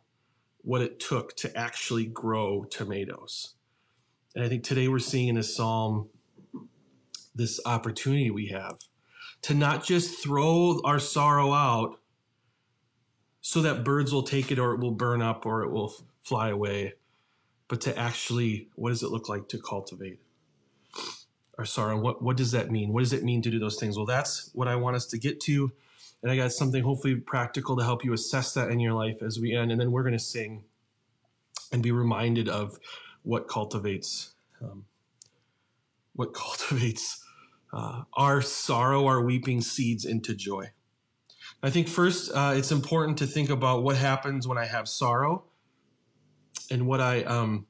what 0.64 0.82
it 0.82 1.00
took 1.00 1.36
to 1.38 1.58
actually 1.58 2.06
grow 2.06 2.64
tomatoes. 2.66 3.56
And 4.36 4.44
I 4.44 4.48
think 4.50 4.64
today 4.64 4.88
we're 4.88 5.00
seeing 5.00 5.28
in 5.28 5.36
this 5.36 5.56
psalm 5.56 6.10
this 7.34 7.60
opportunity 7.66 8.30
we 8.30 8.48
have 8.48 8.80
to 9.42 9.54
not 9.54 9.84
just 9.84 10.22
throw 10.22 10.80
our 10.84 11.00
sorrow 11.00 11.54
out 11.54 12.00
so 13.42 13.62
that 13.62 13.84
birds 13.84 14.14
will 14.14 14.24
take 14.24 14.52
it 14.52 14.60
or 14.60 14.74
it 14.74 14.80
will 14.80 14.92
burn 14.92 15.22
up 15.22 15.46
or 15.46 15.64
it 15.64 15.72
will 15.72 15.94
fly 16.22 16.50
away, 16.50 16.94
but 17.68 17.82
to 17.82 17.98
actually, 17.98 18.70
what 18.76 18.90
does 18.90 19.02
it 19.02 19.10
look 19.10 19.28
like 19.28 19.48
to 19.50 19.58
cultivate 19.58 20.20
our 21.58 21.66
sorrow? 21.66 22.00
What, 22.00 22.22
what 22.22 22.38
does 22.38 22.52
that 22.52 22.70
mean? 22.70 22.94
What 22.94 23.02
does 23.02 23.14
it 23.14 23.24
mean 23.24 23.42
to 23.42 23.50
do 23.50 23.60
those 23.60 23.80
things? 23.80 23.98
Well, 23.98 24.06
that's 24.06 24.52
what 24.54 24.68
I 24.68 24.76
want 24.76 24.96
us 24.96 25.08
to 25.08 25.18
get 25.18 25.40
to. 25.42 25.72
And 26.22 26.32
I 26.32 26.36
got 26.36 26.52
something 26.52 26.84
hopefully 26.84 27.16
practical 27.16 27.76
to 27.78 27.84
help 27.84 28.06
you 28.06 28.14
assess 28.14 28.54
that 28.54 28.70
in 28.70 28.80
your 28.80 28.94
life 28.94 29.24
as 29.24 29.40
we 29.40 29.56
end. 29.56 29.72
And 29.72 29.82
then 29.82 29.92
we're 29.92 30.04
going 30.04 30.14
to 30.14 30.20
sing 30.20 30.66
and 31.72 31.82
be 31.82 31.92
reminded 31.92 32.48
of 32.48 32.78
what 33.24 33.48
cultivates, 33.48 34.32
um, 34.62 34.86
what 36.14 36.34
cultivates 36.34 37.24
uh, 37.74 38.04
our 38.14 38.42
sorrow, 38.42 39.06
our 39.06 39.22
weeping 39.22 39.62
seeds 39.62 40.06
into 40.06 40.36
joy. 40.36 40.72
I 41.64 41.70
think 41.70 41.88
first, 41.88 42.32
uh, 42.34 42.54
it's 42.56 42.72
important 42.72 43.18
to 43.20 43.28
think 43.28 43.50
about 43.50 43.84
what 43.84 43.96
happens 43.96 44.48
when 44.48 44.58
I 44.58 44.66
have 44.66 44.88
sorrow 44.88 45.46
and 46.72 46.88
what 46.88 47.02
I 47.02 47.24
um, 47.24 47.68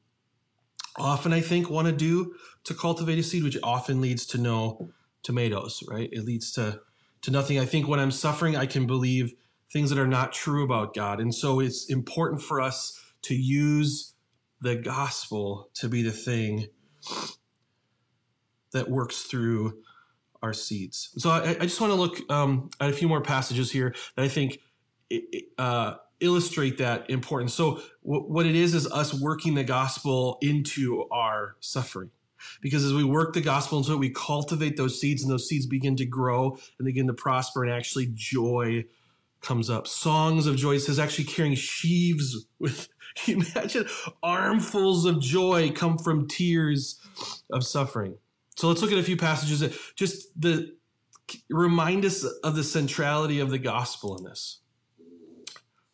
often 0.98 1.34
I 1.34 1.42
think 1.42 1.70
want 1.70 1.88
to 1.88 1.94
do 1.94 2.36
to 2.64 2.74
cultivate 2.74 3.20
a 3.20 3.24
seed, 3.24 3.44
which 3.44 3.58
often 3.64 4.00
leads 4.00 4.26
to 4.28 4.38
no 4.38 4.92
tomatoes, 5.24 5.84
right? 5.88 6.10
It 6.12 6.24
leads 6.24 6.52
to 6.54 6.82
to 7.24 7.32
nothing. 7.32 7.60
I 7.60 7.66
think 7.66 7.88
when 7.88 8.00
I'm 8.00 8.12
suffering, 8.12 8.56
I 8.56 8.66
can 8.66 8.88
believe 8.88 9.34
things 9.72 9.90
that 9.90 10.00
are 10.00 10.08
not 10.08 10.34
true 10.34 10.64
about 10.64 10.94
God, 10.94 11.20
and 11.20 11.34
so 11.36 11.60
it's 11.60 11.90
important 11.90 12.42
for 12.42 12.62
us 12.62 12.98
to 13.24 13.36
use 13.36 14.14
the 14.62 14.76
gospel 14.76 15.70
to 15.74 15.90
be 15.90 16.02
the 16.02 16.12
thing 16.12 16.68
that 18.74 18.90
works 18.90 19.24
through 19.24 19.80
our 20.42 20.54
seeds. 20.54 21.12
So 21.18 21.30
I, 21.30 21.50
I 21.60 21.64
just 21.64 21.80
want 21.80 21.94
to 21.94 22.00
look 22.00 22.20
um, 22.32 22.70
at 22.80 22.90
a 22.90 22.94
few 22.94 23.08
more 23.08 23.22
passages 23.22 23.72
here 23.72 23.94
that 24.16 24.24
I 24.24 24.28
think 24.28 24.60
uh, 25.58 25.96
illustrate 26.20 26.78
that 26.78 27.10
importance. 27.10 27.54
So 27.54 27.82
w- 28.04 28.24
what 28.24 28.46
it 28.46 28.56
is 28.56 28.74
is 28.74 28.92
us 28.92 29.14
working 29.14 29.56
the 29.56 29.64
gospel 29.64 30.38
into 30.42 31.06
our 31.12 31.58
suffering. 31.60 32.12
Because 32.62 32.84
as 32.84 32.94
we 32.94 33.04
work 33.04 33.34
the 33.34 33.42
gospel 33.42 33.78
into 33.78 33.94
it, 33.94 33.98
we 33.98 34.10
cultivate 34.10 34.76
those 34.76 35.00
seeds, 35.00 35.22
and 35.22 35.32
those 35.32 35.48
seeds 35.48 35.68
begin 35.68 35.96
to 35.98 36.06
grow 36.06 36.58
and 36.80 36.86
begin 36.86 37.06
to 37.06 37.14
prosper, 37.14 37.64
and 37.64 37.72
actually 37.72 38.12
joy 38.14 38.86
comes 39.42 39.70
up. 39.70 39.88
Songs 39.88 40.48
of 40.48 40.56
joy 40.56 40.78
says 40.80 40.98
actually 40.98 41.26
carrying 41.26 41.56
sheaves 41.56 42.48
with 42.60 42.88
imagine 43.28 43.86
armfuls 44.24 45.06
of 45.06 45.20
joy 45.20 45.72
come 45.72 45.98
from 45.98 46.28
tears 46.28 47.00
of 47.52 47.66
suffering. 47.66 48.16
So 48.62 48.68
let's 48.68 48.84
look 48.84 48.92
at 48.92 49.00
a 49.00 49.04
few 49.04 49.18
passages 49.18 49.62
that 49.62 49.74
just 49.96 50.40
the 50.40 50.76
remind 51.50 52.06
us 52.06 52.24
of 52.44 52.56
the 52.56 52.64
centrality 52.64 53.40
of 53.40 53.50
the 53.50 53.58
gospel 53.58 54.16
in 54.20 54.24
this. 54.24 54.60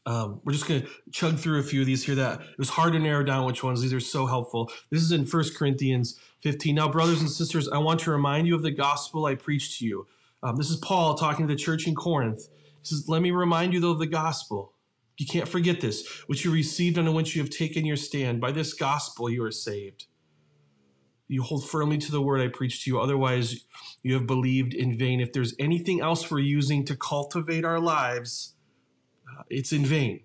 Um, 0.05 0.41
we're 0.43 0.51
just 0.51 0.67
going 0.67 0.81
to 0.81 0.87
chug 1.09 1.37
through 1.37 1.61
a 1.61 1.63
few 1.63 1.79
of 1.79 1.87
these 1.87 2.03
here 2.03 2.15
that 2.15 2.41
it 2.41 2.57
was 2.57 2.67
hard 2.67 2.91
to 2.91 2.99
narrow 2.99 3.23
down 3.23 3.45
which 3.45 3.63
ones. 3.63 3.81
These 3.81 3.93
are 3.93 4.01
so 4.01 4.25
helpful. 4.25 4.69
This 4.89 5.01
is 5.01 5.13
in 5.13 5.25
1 5.25 5.43
Corinthians 5.55 6.19
15. 6.41 6.75
Now, 6.75 6.89
brothers 6.89 7.21
and 7.21 7.31
sisters, 7.31 7.69
I 7.69 7.77
want 7.77 8.01
to 8.01 8.11
remind 8.11 8.47
you 8.47 8.55
of 8.55 8.63
the 8.63 8.71
gospel 8.71 9.27
I 9.27 9.35
preached 9.35 9.79
to 9.79 9.85
you. 9.85 10.05
Um, 10.43 10.57
this 10.57 10.69
is 10.69 10.75
Paul 10.75 11.15
talking 11.15 11.47
to 11.47 11.53
the 11.53 11.57
church 11.57 11.87
in 11.87 11.95
Corinth. 11.95 12.49
He 12.81 12.85
says, 12.85 13.07
Let 13.07 13.21
me 13.21 13.31
remind 13.31 13.71
you, 13.71 13.79
though, 13.79 13.91
of 13.91 13.99
the 13.99 14.07
gospel. 14.07 14.73
You 15.17 15.25
can't 15.25 15.47
forget 15.47 15.79
this, 15.79 16.05
which 16.27 16.43
you 16.43 16.51
received 16.51 16.97
and 16.97 17.07
on 17.07 17.15
which 17.15 17.33
you 17.33 17.41
have 17.41 17.49
taken 17.49 17.85
your 17.85 17.95
stand. 17.95 18.41
By 18.41 18.51
this 18.51 18.73
gospel 18.73 19.29
you 19.29 19.41
are 19.45 19.51
saved. 19.51 20.07
You 21.27 21.43
hold 21.43 21.67
firmly 21.67 21.97
to 21.97 22.11
the 22.11 22.21
word 22.21 22.41
I 22.41 22.47
preached 22.47 22.83
to 22.83 22.89
you. 22.89 22.99
Otherwise, 22.99 23.65
you 24.01 24.13
have 24.13 24.25
believed 24.25 24.73
in 24.73 24.97
vain. 24.97 25.19
If 25.19 25.33
there's 25.33 25.53
anything 25.59 26.01
else 26.01 26.29
we're 26.31 26.39
using 26.39 26.85
to 26.85 26.95
cultivate 26.95 27.65
our 27.65 27.79
lives, 27.79 28.55
uh, 29.27 29.43
it's 29.49 29.73
in 29.73 29.85
vain. 29.85 30.21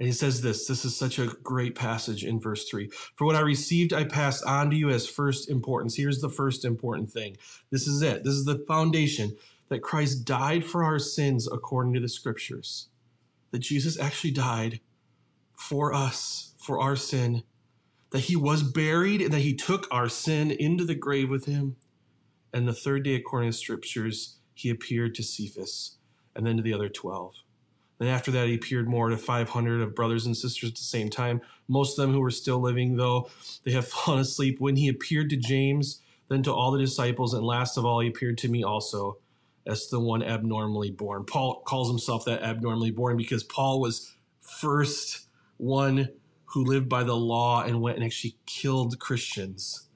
And 0.00 0.06
he 0.06 0.12
says 0.12 0.40
this 0.40 0.66
this 0.66 0.84
is 0.86 0.96
such 0.96 1.18
a 1.18 1.26
great 1.26 1.74
passage 1.74 2.24
in 2.24 2.40
verse 2.40 2.68
3. 2.68 2.90
For 3.16 3.26
what 3.26 3.36
I 3.36 3.40
received, 3.40 3.92
I 3.92 4.04
pass 4.04 4.42
on 4.42 4.70
to 4.70 4.76
you 4.76 4.88
as 4.88 5.06
first 5.06 5.50
importance. 5.50 5.96
Here's 5.96 6.20
the 6.20 6.30
first 6.30 6.64
important 6.64 7.10
thing. 7.10 7.36
This 7.70 7.86
is 7.86 8.00
it. 8.00 8.24
This 8.24 8.34
is 8.34 8.46
the 8.46 8.64
foundation 8.66 9.36
that 9.68 9.82
Christ 9.82 10.24
died 10.24 10.64
for 10.64 10.82
our 10.84 10.98
sins 10.98 11.46
according 11.46 11.92
to 11.94 12.00
the 12.00 12.08
scriptures. 12.08 12.88
That 13.50 13.58
Jesus 13.58 13.98
actually 14.00 14.30
died 14.30 14.80
for 15.54 15.92
us, 15.92 16.54
for 16.58 16.80
our 16.80 16.96
sin. 16.96 17.42
That 18.10 18.20
he 18.20 18.36
was 18.36 18.62
buried 18.62 19.22
and 19.22 19.32
that 19.32 19.40
he 19.40 19.54
took 19.54 19.86
our 19.90 20.08
sin 20.08 20.50
into 20.50 20.84
the 20.84 20.94
grave 20.94 21.30
with 21.30 21.44
him. 21.44 21.76
And 22.52 22.66
the 22.66 22.72
third 22.72 23.04
day, 23.04 23.14
according 23.14 23.52
to 23.52 23.56
scriptures, 23.56 24.38
he 24.54 24.68
appeared 24.68 25.14
to 25.14 25.22
Cephas 25.22 25.96
and 26.34 26.46
then 26.46 26.56
to 26.56 26.62
the 26.62 26.74
other 26.74 26.88
12. 26.88 27.36
Then 27.98 28.08
after 28.08 28.30
that, 28.30 28.48
he 28.48 28.54
appeared 28.54 28.88
more 28.88 29.10
to 29.10 29.16
500 29.16 29.80
of 29.82 29.94
brothers 29.94 30.26
and 30.26 30.36
sisters 30.36 30.70
at 30.70 30.76
the 30.76 30.82
same 30.82 31.10
time. 31.10 31.42
Most 31.68 31.98
of 31.98 32.02
them 32.02 32.14
who 32.14 32.20
were 32.20 32.30
still 32.30 32.58
living, 32.58 32.96
though 32.96 33.30
they 33.64 33.72
have 33.72 33.86
fallen 33.88 34.20
asleep. 34.20 34.58
When 34.58 34.76
he 34.76 34.88
appeared 34.88 35.30
to 35.30 35.36
James, 35.36 36.00
then 36.28 36.42
to 36.44 36.52
all 36.52 36.70
the 36.70 36.78
disciples, 36.78 37.34
and 37.34 37.44
last 37.44 37.76
of 37.76 37.84
all, 37.84 38.00
he 38.00 38.08
appeared 38.08 38.38
to 38.38 38.48
me 38.48 38.64
also 38.64 39.18
as 39.66 39.88
the 39.88 40.00
one 40.00 40.22
abnormally 40.22 40.90
born. 40.90 41.24
Paul 41.24 41.60
calls 41.60 41.88
himself 41.88 42.24
that 42.24 42.42
abnormally 42.42 42.90
born 42.90 43.16
because 43.16 43.44
Paul 43.44 43.80
was 43.80 44.14
first 44.40 45.26
one 45.58 46.08
who 46.52 46.64
lived 46.64 46.88
by 46.88 47.04
the 47.04 47.16
law 47.16 47.62
and 47.62 47.80
went 47.80 47.96
and 47.96 48.04
actually 48.04 48.36
killed 48.46 48.98
Christians 48.98 49.88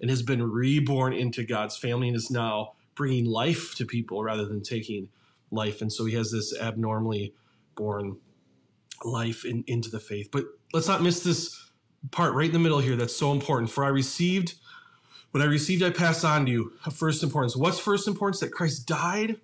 and 0.00 0.10
has 0.10 0.22
been 0.22 0.42
reborn 0.42 1.12
into 1.12 1.44
God's 1.44 1.76
family 1.76 2.08
and 2.08 2.16
is 2.16 2.30
now 2.30 2.72
bringing 2.94 3.26
life 3.26 3.74
to 3.76 3.84
people 3.84 4.22
rather 4.22 4.46
than 4.46 4.62
taking 4.62 5.08
life. 5.50 5.80
And 5.82 5.92
so 5.92 6.04
he 6.04 6.14
has 6.14 6.32
this 6.32 6.56
abnormally 6.58 7.34
born 7.76 8.18
life 9.04 9.44
in, 9.44 9.64
into 9.66 9.90
the 9.90 10.00
faith. 10.00 10.30
But 10.32 10.44
let's 10.72 10.88
not 10.88 11.02
miss 11.02 11.20
this 11.20 11.70
part 12.10 12.34
right 12.34 12.46
in 12.46 12.52
the 12.52 12.58
middle 12.58 12.80
here 12.80 12.96
that's 12.96 13.16
so 13.16 13.32
important. 13.32 13.70
For 13.70 13.84
I 13.84 13.88
received, 13.88 14.54
what 15.32 15.42
I 15.42 15.46
received, 15.46 15.82
I 15.82 15.90
pass 15.90 16.24
on 16.24 16.46
to 16.46 16.52
you. 16.52 16.72
First 16.92 17.22
importance. 17.22 17.56
What's 17.56 17.78
first 17.78 18.08
importance? 18.08 18.40
That 18.40 18.52
Christ 18.52 18.86
died 18.86 19.36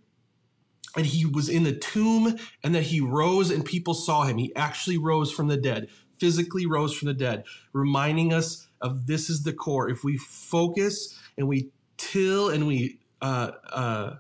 and 0.97 1.07
he 1.07 1.27
was 1.27 1.49
in 1.49 1.65
the 1.65 1.75
tomb 1.75 2.37
and 2.63 2.75
that 2.75 2.85
he 2.85 3.01
rose 3.01 3.51
and 3.51 3.65
people 3.65 3.95
saw 3.95 4.25
him. 4.25 4.39
He 4.39 4.55
actually 4.55 4.99
rose 4.99 5.33
from 5.33 5.49
the 5.49 5.57
dead, 5.57 5.89
physically 6.19 6.67
rose 6.67 6.97
from 6.97 7.07
the 7.07 7.15
dead, 7.15 7.45
reminding 7.73 8.33
us 8.33 8.69
of 8.81 9.07
this 9.07 9.31
is 9.31 9.43
the 9.43 9.53
core. 9.53 9.89
If 9.89 10.05
we 10.05 10.17
focus 10.17 11.19
and 11.37 11.49
we 11.49 11.71
till 11.97 12.49
and 12.51 12.67
we 12.67 12.99
uh, 13.23 13.53
uh, 13.71 14.17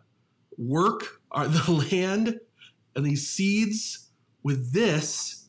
work 0.56 1.20
our, 1.30 1.48
the 1.48 1.72
land 1.90 2.40
and 2.96 3.04
these 3.04 3.28
seeds 3.28 4.08
with 4.42 4.72
this 4.72 5.48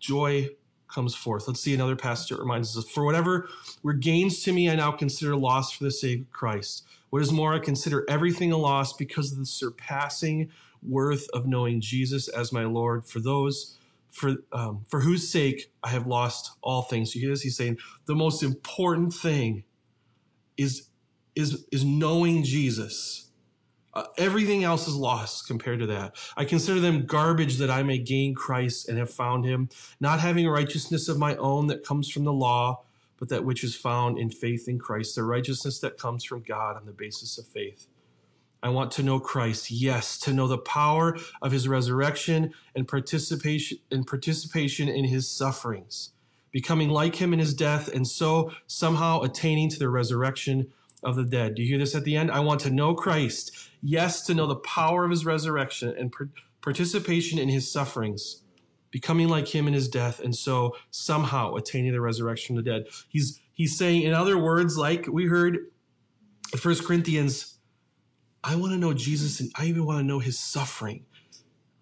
joy 0.00 0.48
comes 0.88 1.14
forth. 1.14 1.46
Let's 1.46 1.60
see 1.60 1.74
another 1.74 1.96
passage 1.96 2.30
that 2.30 2.38
reminds 2.38 2.76
us 2.76 2.88
for 2.88 3.04
whatever 3.04 3.48
were 3.82 3.92
gains 3.92 4.42
to 4.44 4.52
me, 4.52 4.70
I 4.70 4.76
now 4.76 4.92
consider 4.92 5.36
loss 5.36 5.72
for 5.72 5.84
the 5.84 5.90
sake 5.90 6.20
of 6.20 6.32
Christ. 6.32 6.84
What 7.10 7.22
is 7.22 7.32
more, 7.32 7.54
I 7.54 7.58
consider 7.58 8.04
everything 8.08 8.52
a 8.52 8.56
loss 8.56 8.92
because 8.92 9.32
of 9.32 9.38
the 9.38 9.46
surpassing 9.46 10.50
worth 10.82 11.28
of 11.30 11.46
knowing 11.46 11.80
Jesus 11.80 12.28
as 12.28 12.52
my 12.52 12.64
Lord. 12.64 13.06
For 13.06 13.20
those 13.20 13.77
for 14.10 14.36
um, 14.52 14.84
for 14.88 15.00
whose 15.00 15.30
sake 15.30 15.72
I 15.82 15.88
have 15.88 16.06
lost 16.06 16.52
all 16.62 16.82
things. 16.82 17.14
You 17.14 17.22
hear 17.22 17.30
this? 17.30 17.42
He's 17.42 17.56
saying 17.56 17.78
the 18.06 18.14
most 18.14 18.42
important 18.42 19.14
thing 19.14 19.64
is 20.56 20.88
is 21.34 21.66
is 21.70 21.84
knowing 21.84 22.42
Jesus 22.42 23.28
uh, 23.98 24.04
everything 24.16 24.62
else 24.62 24.86
is 24.86 24.94
lost 24.94 25.48
compared 25.48 25.80
to 25.80 25.86
that. 25.86 26.14
I 26.36 26.44
consider 26.44 26.78
them 26.78 27.04
garbage 27.04 27.56
that 27.56 27.70
I 27.70 27.82
may 27.82 27.98
gain 27.98 28.32
Christ 28.32 28.88
and 28.88 28.96
have 28.96 29.10
found 29.10 29.44
him, 29.44 29.70
not 29.98 30.20
having 30.20 30.46
righteousness 30.48 31.08
of 31.08 31.18
my 31.18 31.34
own 31.36 31.66
that 31.66 31.84
comes 31.84 32.08
from 32.08 32.22
the 32.22 32.32
law, 32.32 32.84
but 33.18 33.28
that 33.30 33.44
which 33.44 33.64
is 33.64 33.74
found 33.74 34.16
in 34.16 34.30
faith 34.30 34.68
in 34.68 34.78
Christ, 34.78 35.16
the 35.16 35.24
righteousness 35.24 35.80
that 35.80 35.98
comes 35.98 36.22
from 36.22 36.42
God 36.42 36.76
on 36.76 36.86
the 36.86 36.92
basis 36.92 37.38
of 37.38 37.46
faith. 37.48 37.88
I 38.62 38.70
want 38.70 38.90
to 38.92 39.02
know 39.02 39.20
Christ, 39.20 39.70
yes, 39.70 40.18
to 40.18 40.32
know 40.32 40.48
the 40.48 40.58
power 40.58 41.16
of 41.40 41.52
his 41.52 41.68
resurrection 41.68 42.52
and 42.74 42.88
participation 42.88 43.78
and 43.90 44.06
participation 44.06 44.88
in 44.88 45.04
his 45.04 45.30
sufferings, 45.30 46.10
becoming 46.50 46.88
like 46.88 47.16
him 47.16 47.32
in 47.32 47.38
his 47.38 47.54
death, 47.54 47.88
and 47.88 48.06
so 48.06 48.50
somehow 48.66 49.20
attaining 49.22 49.68
to 49.70 49.78
the 49.78 49.88
resurrection 49.88 50.72
of 51.04 51.14
the 51.14 51.24
dead. 51.24 51.54
Do 51.54 51.62
you 51.62 51.68
hear 51.68 51.78
this 51.78 51.94
at 51.94 52.04
the 52.04 52.16
end? 52.16 52.30
I 52.32 52.40
want 52.40 52.60
to 52.62 52.70
know 52.70 52.94
Christ. 52.94 53.70
Yes, 53.80 54.22
to 54.26 54.34
know 54.34 54.46
the 54.46 54.56
power 54.56 55.04
of 55.04 55.10
his 55.10 55.24
resurrection 55.24 55.94
and 55.96 56.12
participation 56.60 57.38
in 57.38 57.48
his 57.48 57.70
sufferings, 57.70 58.42
becoming 58.90 59.28
like 59.28 59.46
him 59.54 59.68
in 59.68 59.74
his 59.74 59.88
death, 59.88 60.18
and 60.18 60.34
so 60.34 60.74
somehow 60.90 61.54
attaining 61.54 61.92
the 61.92 62.00
resurrection 62.00 62.58
of 62.58 62.64
the 62.64 62.70
dead. 62.70 62.86
He's 63.08 63.40
he's 63.52 63.78
saying, 63.78 64.02
in 64.02 64.14
other 64.14 64.36
words, 64.36 64.76
like 64.76 65.06
we 65.06 65.26
heard 65.26 65.58
in 66.52 66.58
First 66.58 66.84
Corinthians, 66.84 67.57
I 68.42 68.56
want 68.56 68.72
to 68.72 68.78
know 68.78 68.94
Jesus 68.94 69.40
and 69.40 69.50
I 69.56 69.66
even 69.66 69.84
want 69.84 70.00
to 70.00 70.04
know 70.04 70.18
his 70.18 70.38
suffering. 70.38 71.04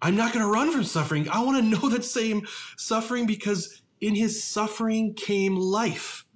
I'm 0.01 0.15
not 0.15 0.33
going 0.33 0.45
to 0.45 0.51
run 0.51 0.71
from 0.71 0.83
suffering. 0.83 1.27
I 1.29 1.43
want 1.43 1.57
to 1.57 1.63
know 1.63 1.89
that 1.89 2.03
same 2.03 2.47
suffering 2.77 3.25
because 3.25 3.81
in 3.99 4.15
his 4.15 4.43
suffering 4.43 5.13
came 5.13 5.55
life 5.55 6.27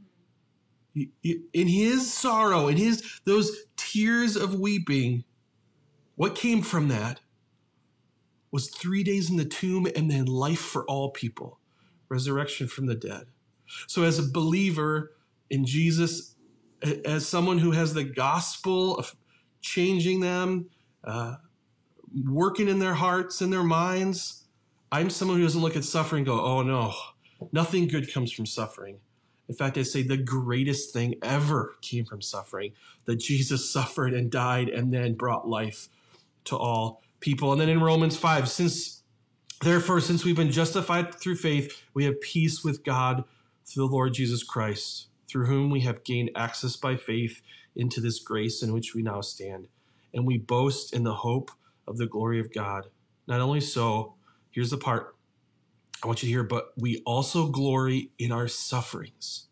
in 0.95 1.67
his 1.67 2.11
sorrow, 2.13 2.67
in 2.67 2.77
his 2.77 3.19
those 3.25 3.65
tears 3.77 4.35
of 4.35 4.55
weeping, 4.55 5.23
what 6.15 6.35
came 6.35 6.61
from 6.61 6.89
that 6.89 7.21
was 8.51 8.69
three 8.69 9.03
days 9.03 9.29
in 9.29 9.37
the 9.37 9.45
tomb 9.45 9.87
and 9.95 10.11
then 10.11 10.25
life 10.25 10.59
for 10.59 10.83
all 10.85 11.09
people, 11.09 11.59
resurrection 12.09 12.67
from 12.67 12.87
the 12.87 12.95
dead. 12.95 13.27
So, 13.87 14.03
as 14.03 14.19
a 14.19 14.23
believer 14.23 15.13
in 15.49 15.65
Jesus, 15.65 16.35
as 17.05 17.27
someone 17.27 17.59
who 17.59 17.71
has 17.71 17.93
the 17.93 18.03
gospel 18.03 18.97
of 18.97 19.15
changing 19.61 20.19
them, 20.19 20.69
uh, 21.03 21.35
working 22.25 22.67
in 22.67 22.79
their 22.79 22.93
hearts 22.93 23.41
and 23.41 23.51
their 23.51 23.63
minds, 23.63 24.43
I'm 24.91 25.09
someone 25.09 25.37
who 25.37 25.43
doesn't 25.43 25.61
look 25.61 25.77
at 25.77 25.83
suffering 25.83 26.19
and 26.21 26.27
go, 26.27 26.41
oh 26.41 26.61
no, 26.61 26.93
nothing 27.51 27.87
good 27.87 28.11
comes 28.11 28.31
from 28.31 28.45
suffering. 28.45 28.99
In 29.47 29.55
fact, 29.55 29.77
I 29.77 29.83
say 29.83 30.01
the 30.01 30.17
greatest 30.17 30.93
thing 30.93 31.15
ever 31.21 31.75
came 31.81 32.05
from 32.05 32.21
suffering 32.21 32.73
that 33.05 33.17
Jesus 33.17 33.69
suffered 33.69 34.13
and 34.13 34.31
died 34.31 34.69
and 34.69 34.93
then 34.93 35.13
brought 35.13 35.47
life 35.47 35.89
to 36.45 36.57
all 36.57 37.01
people. 37.19 37.51
And 37.51 37.59
then 37.59 37.69
in 37.69 37.81
Romans 37.81 38.17
5, 38.17 38.49
since 38.49 39.03
therefore, 39.61 39.99
since 39.99 40.23
we've 40.23 40.35
been 40.35 40.51
justified 40.51 41.15
through 41.15 41.35
faith, 41.35 41.83
we 41.93 42.05
have 42.05 42.19
peace 42.21 42.63
with 42.63 42.83
God 42.83 43.23
through 43.65 43.87
the 43.87 43.93
Lord 43.93 44.13
Jesus 44.13 44.43
Christ, 44.43 45.07
through 45.31 45.45
whom 45.45 45.69
we 45.69 45.81
have 45.81 46.03
gained 46.03 46.29
access 46.35 46.75
by 46.75 46.97
faith 46.97 47.41
into 47.75 48.01
this 48.01 48.19
grace 48.19 48.61
in 48.61 48.73
which 48.73 48.93
we 48.93 49.01
now 49.01 49.21
stand. 49.21 49.67
And 50.13 50.27
we 50.27 50.37
boast 50.37 50.93
in 50.93 51.03
the 51.03 51.15
hope 51.15 51.51
of 51.87 51.97
the 51.97 52.05
glory 52.05 52.39
of 52.39 52.53
God. 52.53 52.87
Not 53.27 53.39
only 53.39 53.61
so, 53.61 54.15
here's 54.51 54.71
the 54.71 54.77
part 54.77 55.15
I 56.03 56.07
want 56.07 56.21
you 56.21 56.27
to 56.27 56.31
hear, 56.31 56.43
but 56.43 56.73
we 56.75 57.01
also 57.05 57.47
glory 57.47 58.11
in 58.17 58.31
our 58.31 58.47
sufferings. 58.47 59.47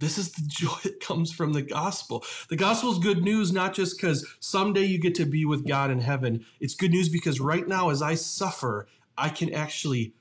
This 0.00 0.18
is 0.18 0.32
the 0.32 0.42
joy 0.46 0.78
that 0.82 1.00
comes 1.00 1.30
from 1.30 1.52
the 1.52 1.62
gospel. 1.62 2.24
The 2.48 2.56
gospel 2.56 2.90
is 2.92 2.98
good 2.98 3.22
news, 3.22 3.52
not 3.52 3.74
just 3.74 3.96
because 3.96 4.26
someday 4.40 4.84
you 4.84 4.98
get 4.98 5.14
to 5.16 5.26
be 5.26 5.44
with 5.44 5.66
God 5.66 5.90
in 5.90 6.00
heaven. 6.00 6.44
It's 6.58 6.74
good 6.74 6.90
news 6.90 7.08
because 7.08 7.40
right 7.40 7.68
now, 7.68 7.90
as 7.90 8.02
I 8.02 8.14
suffer, 8.14 8.88
I 9.16 9.28
can 9.28 9.52
actually 9.52 10.14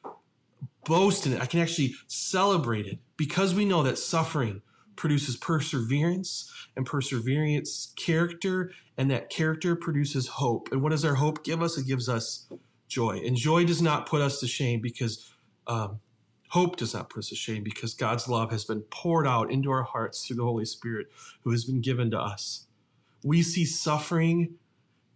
boast 0.88 1.26
in 1.26 1.34
it. 1.34 1.41
I 1.41 1.45
can 1.45 1.60
actually 1.60 1.95
celebrate 2.08 2.86
it 2.88 3.00
because 3.17 3.54
we 3.54 3.65
know 3.65 3.84
that 3.84 3.97
suffering 3.97 4.62
produces 4.95 5.36
perseverance 5.36 6.52
and 6.76 6.86
perseverance 6.86 7.93
character 7.95 8.71
and 8.97 9.12
that 9.12 9.30
character 9.30 9.76
produces 9.76 10.28
hope. 10.28 10.69
And 10.71 10.82
what 10.82 10.89
does 10.89 11.06
our 11.06 11.15
hope 11.15 11.43
give 11.43 11.62
us? 11.62 11.78
It 11.78 11.86
gives 11.86 12.10
us 12.10 12.47
joy. 12.88 13.21
And 13.26 13.36
joy 13.36 13.65
does 13.65 13.82
not 13.82 14.08
put 14.08 14.21
us 14.21 14.39
to 14.39 14.47
shame 14.47 14.82
because 14.82 15.32
um, 15.67 16.00
Hope 16.50 16.78
does 16.78 16.93
not 16.93 17.10
put 17.10 17.19
us 17.19 17.30
to 17.30 17.36
shame 17.36 17.63
because 17.63 17.93
God's 17.93 18.28
love 18.28 18.52
has 18.52 18.63
been 18.63 18.82
poured 18.82 19.28
out 19.28 19.52
into 19.52 19.69
our 19.69 19.84
hearts 19.84 20.26
through 20.26 20.38
the 20.38 20.43
Holy 20.43 20.65
Spirit 20.65 21.08
who 21.43 21.52
has 21.52 21.65
been 21.65 21.82
given 21.82 22.10
to 22.12 22.19
us. 22.19 22.67
We 23.23 23.41
see 23.41 23.65
suffering 23.65 24.56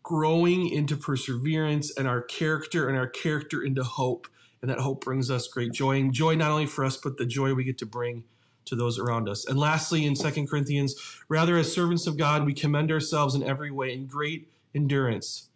growing 0.03 0.67
into 0.67 0.97
perseverance 0.97 1.95
and 1.95 2.07
our 2.07 2.21
character 2.21 2.89
and 2.89 2.97
our 2.97 3.07
character 3.07 3.63
into 3.63 3.83
hope. 3.83 4.27
And 4.61 4.69
that 4.69 4.79
hope 4.79 5.03
brings 5.03 5.31
us 5.31 5.47
great 5.47 5.71
joy 5.71 5.99
and 5.99 6.13
joy 6.13 6.35
not 6.35 6.51
only 6.51 6.67
for 6.67 6.85
us, 6.85 6.97
but 6.97 7.17
the 7.17 7.25
joy 7.25 7.53
we 7.53 7.63
get 7.63 7.77
to 7.79 7.85
bring 7.85 8.23
to 8.65 8.75
those 8.75 8.99
around 8.99 9.27
us. 9.27 9.45
And 9.45 9.57
lastly, 9.57 10.05
in 10.05 10.15
Second 10.15 10.47
Corinthians, 10.47 10.95
rather 11.27 11.57
as 11.57 11.73
servants 11.73 12.05
of 12.05 12.17
God, 12.17 12.45
we 12.45 12.53
commend 12.53 12.91
ourselves 12.91 13.33
in 13.33 13.41
every 13.41 13.71
way 13.71 13.93
in 13.93 14.05
great 14.05 14.51
endurance 14.75 15.49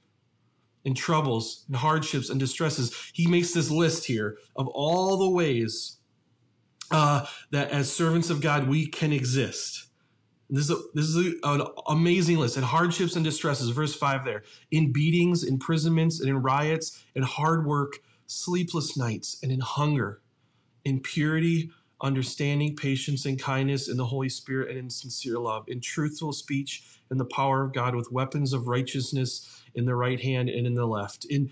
in 0.85 0.93
troubles 0.93 1.65
and 1.67 1.75
hardships 1.75 2.29
and 2.29 2.39
distresses. 2.39 3.11
He 3.11 3.27
makes 3.27 3.53
this 3.53 3.71
list 3.71 4.05
here 4.05 4.37
of 4.55 4.67
all 4.67 5.17
the 5.17 5.29
ways 5.29 5.97
uh, 6.91 7.25
that 7.51 7.71
as 7.71 7.91
servants 7.91 8.29
of 8.29 8.39
God 8.39 8.69
we 8.69 8.85
can 8.85 9.11
exist. 9.11 9.87
This 10.47 10.65
is, 10.65 10.71
a, 10.71 10.77
this 10.93 11.05
is 11.05 11.15
a, 11.15 11.47
an 11.49 11.67
amazing 11.87 12.37
list. 12.37 12.55
And 12.55 12.63
hardships 12.63 13.15
and 13.15 13.25
distresses, 13.25 13.69
verse 13.69 13.95
5 13.95 14.23
there. 14.23 14.43
In 14.69 14.91
beatings, 14.91 15.43
imprisonments, 15.43 16.19
and 16.19 16.29
in 16.29 16.43
riots, 16.43 17.03
and 17.15 17.25
hard 17.25 17.65
work, 17.65 17.97
sleepless 18.27 18.97
nights, 18.97 19.37
and 19.41 19.51
in 19.51 19.59
hunger, 19.61 20.21
in 20.83 20.99
purity, 20.99 21.71
understanding, 22.01 22.75
patience, 22.75 23.25
and 23.25 23.41
kindness, 23.41 23.87
in 23.87 23.97
the 23.97 24.05
Holy 24.05 24.29
Spirit, 24.29 24.69
and 24.69 24.77
in 24.77 24.89
sincere 24.89 25.39
love, 25.39 25.65
in 25.67 25.79
truthful 25.81 26.33
speech, 26.33 26.83
in 27.09 27.17
the 27.17 27.25
power 27.25 27.63
of 27.63 27.73
God, 27.73 27.95
with 27.95 28.11
weapons 28.11 28.53
of 28.53 28.67
righteousness 28.67 29.63
in 29.73 29.85
the 29.85 29.95
right 29.95 30.19
hand 30.19 30.49
and 30.49 30.65
in 30.65 30.75
the 30.75 30.87
left, 30.87 31.25
in 31.25 31.51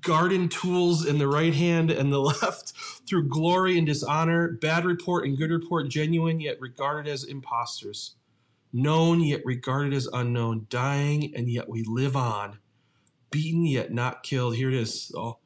garden 0.00 0.48
tools 0.48 1.04
in 1.04 1.18
the 1.18 1.28
right 1.28 1.54
hand 1.54 1.90
and 1.90 2.12
the 2.12 2.20
left, 2.42 2.72
through 3.06 3.28
glory 3.28 3.76
and 3.76 3.86
dishonor, 3.86 4.52
bad 4.52 4.84
report 4.84 5.26
and 5.26 5.36
good 5.36 5.50
report, 5.50 5.88
genuine 5.88 6.40
yet 6.40 6.60
regarded 6.60 7.10
as 7.10 7.24
impostors, 7.24 8.16
known 8.72 9.20
yet 9.20 9.42
regarded 9.44 9.92
as 9.92 10.08
unknown, 10.12 10.66
dying 10.70 11.34
and 11.34 11.48
yet 11.50 11.68
we 11.68 11.82
live 11.82 12.16
on, 12.16 12.58
beaten 13.30 13.66
yet 13.66 13.92
not 13.92 14.22
killed. 14.22 14.56
Here 14.56 14.68
it 14.68 14.74
is. 14.74 15.12
Oh, 15.16 15.38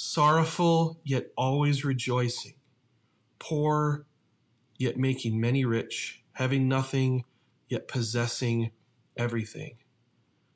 sorrowful 0.00 1.00
yet 1.02 1.26
always 1.36 1.84
rejoicing, 1.84 2.54
poor 3.40 4.06
yet 4.76 4.96
making 4.96 5.40
many 5.40 5.64
rich, 5.64 6.22
having 6.34 6.68
nothing 6.68 7.24
yet 7.68 7.88
possessing 7.88 8.70
everything. 9.16 9.76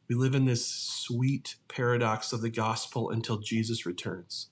We 0.08 0.14
live 0.14 0.36
in 0.36 0.44
this 0.44 0.64
sweet 0.64 1.56
paradox 1.66 2.32
of 2.32 2.40
the 2.40 2.50
gospel 2.50 3.10
until 3.10 3.38
Jesus 3.38 3.84
returns. 3.84 4.50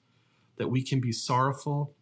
That 0.56 0.70
we 0.70 0.82
can 0.82 1.00
be 1.00 1.12
sorrowful, 1.12 1.94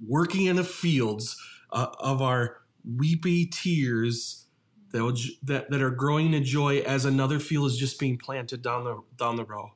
working 0.00 0.46
in 0.46 0.54
the 0.54 0.62
fields 0.62 1.36
uh, 1.72 1.88
of 1.98 2.22
our 2.22 2.58
weepy 2.84 3.46
tears 3.46 4.46
that, 4.92 5.02
will, 5.02 5.16
that, 5.42 5.70
that 5.70 5.82
are 5.82 5.90
growing 5.90 6.26
into 6.26 6.40
joy 6.40 6.78
as 6.82 7.04
another 7.04 7.40
field 7.40 7.66
is 7.66 7.76
just 7.76 7.98
being 7.98 8.16
planted 8.16 8.62
down 8.62 8.84
the, 8.84 9.00
down 9.18 9.34
the 9.34 9.44
row. 9.44 9.72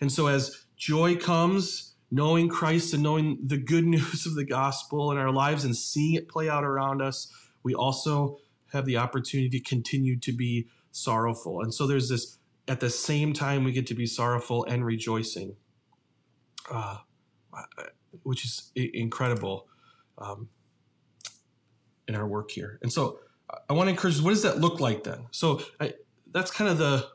And 0.00 0.10
so 0.10 0.26
as 0.26 0.65
joy 0.76 1.16
comes, 1.16 1.94
knowing 2.10 2.48
Christ 2.48 2.94
and 2.94 3.02
knowing 3.02 3.38
the 3.44 3.56
good 3.56 3.84
news 3.96 4.26
of 4.26 4.34
the 4.34 4.44
gospel 4.44 5.10
in 5.10 5.18
our 5.18 5.30
lives 5.30 5.64
and 5.64 5.76
seeing 5.76 6.14
it 6.14 6.28
play 6.28 6.48
out 6.48 6.64
around 6.64 7.02
us, 7.02 7.32
we 7.62 7.74
also 7.74 8.38
have 8.72 8.84
the 8.84 8.96
opportunity 8.96 9.48
to 9.48 9.60
continue 9.60 10.18
to 10.18 10.32
be 10.32 10.68
sorrowful. 10.90 11.62
And 11.62 11.72
so 11.72 11.86
there's 11.86 12.08
this, 12.08 12.38
at 12.68 12.80
the 12.80 12.90
same 12.90 13.32
time, 13.32 13.64
we 13.64 13.72
get 13.72 13.86
to 13.88 13.94
be 13.94 14.06
sorrowful 14.06 14.64
and 14.64 14.84
rejoicing, 14.84 15.56
uh, 16.70 16.98
which 18.22 18.44
is 18.44 18.70
incredible 18.74 19.66
um, 20.18 20.48
in 22.08 22.14
our 22.14 22.26
work 22.26 22.50
here. 22.50 22.78
And 22.82 22.92
so 22.92 23.20
I 23.68 23.72
want 23.72 23.86
to 23.86 23.90
encourage, 23.90 24.20
what 24.20 24.30
does 24.30 24.42
that 24.42 24.58
look 24.58 24.80
like 24.80 25.04
then? 25.04 25.26
So 25.30 25.60
I, 25.80 25.94
that's 26.32 26.50
kind 26.50 26.70
of 26.70 26.78
the 26.78 27.08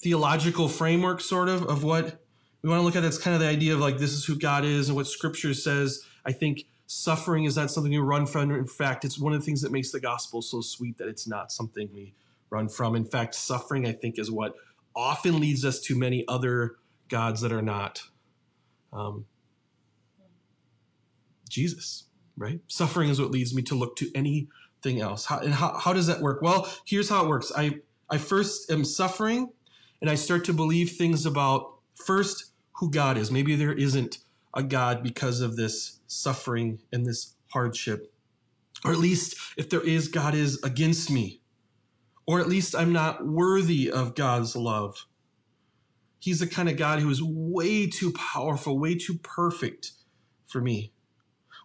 theological 0.00 0.68
framework, 0.68 1.20
sort 1.20 1.48
of, 1.48 1.62
of 1.64 1.84
what 1.84 2.24
we 2.62 2.68
want 2.68 2.80
to 2.80 2.84
look 2.84 2.96
at. 2.96 3.02
That's 3.02 3.18
kind 3.18 3.34
of 3.34 3.40
the 3.40 3.48
idea 3.48 3.74
of 3.74 3.80
like, 3.80 3.98
this 3.98 4.12
is 4.12 4.24
who 4.24 4.36
God 4.36 4.64
is 4.64 4.88
and 4.88 4.96
what 4.96 5.06
scripture 5.06 5.54
says. 5.54 6.04
I 6.24 6.32
think 6.32 6.64
suffering 6.86 7.44
is 7.44 7.56
not 7.56 7.70
something 7.70 7.92
you 7.92 8.02
run 8.02 8.26
from. 8.26 8.50
In 8.50 8.66
fact, 8.66 9.04
it's 9.04 9.18
one 9.18 9.32
of 9.32 9.40
the 9.40 9.44
things 9.44 9.62
that 9.62 9.72
makes 9.72 9.92
the 9.92 10.00
gospel 10.00 10.42
so 10.42 10.60
sweet 10.60 10.98
that 10.98 11.08
it's 11.08 11.26
not 11.26 11.52
something 11.52 11.88
we 11.92 12.14
run 12.50 12.68
from. 12.68 12.96
In 12.96 13.04
fact, 13.04 13.34
suffering, 13.34 13.86
I 13.86 13.92
think, 13.92 14.18
is 14.18 14.30
what 14.30 14.54
often 14.96 15.38
leads 15.38 15.64
us 15.64 15.80
to 15.80 15.96
many 15.96 16.24
other 16.26 16.76
gods 17.08 17.40
that 17.42 17.52
are 17.52 17.62
not 17.62 18.02
um, 18.92 19.26
Jesus, 21.48 22.04
right? 22.36 22.60
Suffering 22.66 23.08
is 23.10 23.20
what 23.20 23.30
leads 23.30 23.54
me 23.54 23.62
to 23.62 23.74
look 23.74 23.96
to 23.96 24.10
anything 24.14 25.00
else. 25.00 25.26
How, 25.26 25.38
and 25.38 25.54
how, 25.54 25.78
how 25.78 25.92
does 25.92 26.06
that 26.06 26.20
work? 26.20 26.42
Well, 26.42 26.68
here's 26.84 27.08
how 27.08 27.24
it 27.24 27.28
works. 27.28 27.52
I, 27.56 27.80
I 28.10 28.18
first 28.18 28.70
am 28.70 28.84
suffering 28.84 29.50
and 30.00 30.10
I 30.10 30.14
start 30.14 30.44
to 30.46 30.52
believe 30.52 30.92
things 30.92 31.26
about 31.26 31.74
first 31.94 32.47
who 32.78 32.90
God 32.90 33.16
is. 33.18 33.30
Maybe 33.30 33.54
there 33.56 33.72
isn't 33.72 34.18
a 34.54 34.62
God 34.62 35.02
because 35.02 35.40
of 35.40 35.56
this 35.56 36.00
suffering 36.06 36.80
and 36.92 37.06
this 37.06 37.34
hardship. 37.52 38.12
Or 38.84 38.92
at 38.92 38.98
least 38.98 39.36
if 39.56 39.68
there 39.70 39.80
is, 39.80 40.08
God 40.08 40.34
is 40.34 40.62
against 40.62 41.10
me 41.10 41.40
or 42.28 42.40
at 42.40 42.46
least 42.46 42.76
I'm 42.76 42.92
not 42.92 43.26
worthy 43.26 43.90
of 43.90 44.14
God's 44.14 44.54
love. 44.54 45.06
He's 46.18 46.40
the 46.40 46.46
kind 46.46 46.68
of 46.68 46.76
God 46.76 46.98
who 46.98 47.08
is 47.08 47.22
way 47.22 47.86
too 47.86 48.12
powerful, 48.12 48.78
way 48.78 48.96
too 48.96 49.14
perfect 49.22 49.92
for 50.46 50.60
me. 50.60 50.92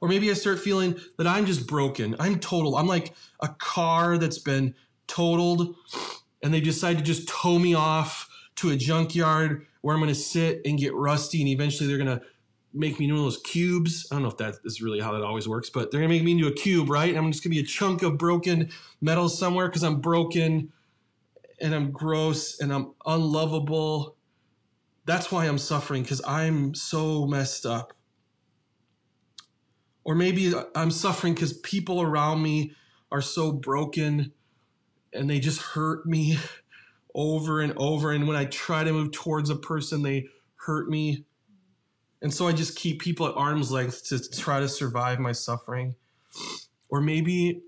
Or 0.02 0.08
maybe 0.08 0.32
I 0.32 0.36
start 0.36 0.60
feeling 0.60 0.98
that 1.18 1.28
I'm 1.28 1.46
just 1.46 1.68
broken. 1.68 2.16
I'm 2.18 2.40
total. 2.40 2.78
I'm 2.78 2.88
like 2.88 3.14
a 3.42 3.50
car 3.50 4.18
that's 4.18 4.38
been 4.38 4.74
totaled 5.06 5.76
and 6.42 6.54
they 6.54 6.62
decide 6.62 6.98
to 6.98 7.04
just 7.04 7.28
tow 7.28 7.60
me 7.60 7.74
off 7.74 8.30
to 8.56 8.72
a 8.72 8.76
junkyard 8.76 9.66
where 9.82 9.96
I'm 9.96 10.02
going 10.02 10.14
to 10.14 10.20
sit 10.20 10.62
and 10.66 10.78
get 10.78 10.94
rusty 10.94 11.42
and 11.42 11.50
eventually 11.50 11.88
they're 11.88 12.04
going 12.04 12.20
to 12.20 12.26
make 12.74 13.00
me 13.00 13.06
into 13.06 13.16
one 13.16 13.26
of 13.26 13.32
those 13.32 13.42
cubes. 13.42 14.08
I 14.12 14.16
don't 14.16 14.24
know 14.24 14.30
if 14.30 14.38
that 14.38 14.56
is 14.66 14.82
really 14.82 15.00
how 15.00 15.12
that 15.14 15.22
always 15.22 15.48
works, 15.48 15.70
but 15.70 15.92
they're 15.92 16.02
gonna 16.02 16.14
make 16.14 16.24
me 16.24 16.32
into 16.32 16.48
a 16.48 16.54
cube, 16.54 16.90
right? 16.90 17.16
I'm 17.16 17.32
just 17.32 17.44
gonna 17.44 17.54
be 17.54 17.60
a 17.60 17.66
chunk 17.66 18.02
of 18.02 18.18
broken 18.18 18.70
metal 19.00 19.30
somewhere 19.30 19.68
because 19.68 19.84
I'm 19.84 20.02
broken 20.02 20.72
and 21.62 21.76
I'm 21.76 21.92
gross 21.92 22.60
and 22.60 22.74
I'm 22.74 22.94
unlovable. 23.06 24.16
That's 25.06 25.32
why 25.32 25.46
I'm 25.46 25.60
suffering 25.60 26.02
because 26.02 26.22
I'm 26.26 26.74
so 26.74 27.28
messed 27.28 27.66
up. 27.66 27.94
Or 30.04 30.16
maybe 30.16 30.54
I'm 30.76 30.92
suffering 30.92 31.34
because 31.34 31.54
people 31.54 32.02
around 32.02 32.42
me 32.42 32.74
are 33.12 33.22
so 33.22 33.52
broken 33.52 34.34
and 35.14 35.30
they 35.30 35.40
just 35.40 35.62
hurt 35.62 36.06
me 36.06 36.38
over 37.16 37.62
and 37.62 37.74
over. 37.78 38.12
And 38.12 38.28
when 38.28 38.38
I 38.38 38.46
try 38.46 38.84
to 38.84 38.92
move 38.92 39.12
towards 39.12 39.50
a 39.50 39.56
person, 39.56 40.02
they 40.02 40.28
hurt 40.56 40.90
me. 40.90 41.26
And 42.22 42.34
so 42.34 42.48
I 42.48 42.54
just 42.54 42.78
keep 42.78 43.02
people 43.02 43.28
at 43.28 43.36
arm's 43.36 43.72
length 43.72 44.06
to 44.08 44.20
try 44.30 44.60
to 44.60 44.70
survive 44.70 45.20
my 45.20 45.34
suffering. 45.34 45.96
Or 46.90 47.02
maybe 47.02 47.62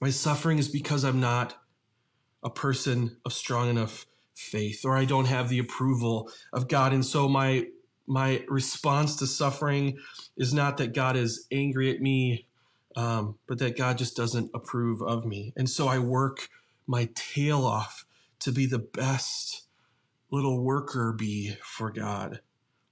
my 0.00 0.10
suffering 0.10 0.58
is 0.58 0.68
because 0.68 1.04
I'm 1.04 1.20
not 1.20 1.54
a 2.42 2.50
person 2.50 3.16
of 3.24 3.32
strong 3.32 3.68
enough 3.68 4.06
faith 4.34 4.84
or 4.84 4.96
I 4.96 5.04
don't 5.04 5.24
have 5.24 5.48
the 5.48 5.58
approval 5.58 6.30
of 6.52 6.68
God. 6.68 6.92
And 6.92 7.04
so 7.04 7.28
my 7.28 7.66
my 8.06 8.42
response 8.48 9.16
to 9.16 9.26
suffering 9.26 9.98
is 10.36 10.54
not 10.54 10.78
that 10.78 10.94
God 10.94 11.14
is 11.14 11.46
angry 11.52 11.90
at 11.94 12.00
me, 12.00 12.46
um, 12.96 13.36
but 13.46 13.58
that 13.58 13.76
God 13.76 13.98
just 13.98 14.16
doesn't 14.16 14.50
approve 14.54 15.02
of 15.02 15.26
me. 15.26 15.52
And 15.56 15.68
so 15.68 15.88
I 15.88 15.98
work 15.98 16.48
my 16.86 17.10
tail 17.14 17.66
off 17.66 18.06
to 18.40 18.52
be 18.52 18.66
the 18.66 18.78
best 18.78 19.66
little 20.30 20.62
worker 20.62 21.14
bee 21.16 21.56
for 21.62 21.90
God 21.90 22.40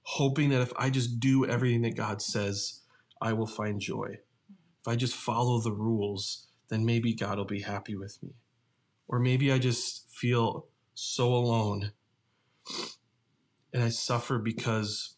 hoping 0.07 0.49
that 0.49 0.61
if 0.61 0.71
I 0.77 0.89
just 0.89 1.19
do 1.19 1.45
everything 1.45 1.81
that 1.81 1.97
God 1.97 2.21
says, 2.21 2.79
I 3.21 3.33
will 3.33 3.45
find 3.45 3.81
joy. 3.81 4.19
If 4.79 4.87
I 4.87 4.95
just 4.95 5.13
follow 5.13 5.59
the 5.59 5.73
rules, 5.73 6.47
then 6.69 6.85
maybe 6.85 7.13
God 7.13 7.37
will 7.37 7.45
be 7.45 7.59
happy 7.59 7.97
with 7.97 8.17
me. 8.23 8.29
Or 9.09 9.19
maybe 9.19 9.51
I 9.51 9.59
just 9.59 10.09
feel 10.09 10.67
so 10.93 11.27
alone 11.33 11.91
and 13.73 13.83
I 13.83 13.89
suffer 13.89 14.39
because 14.39 15.17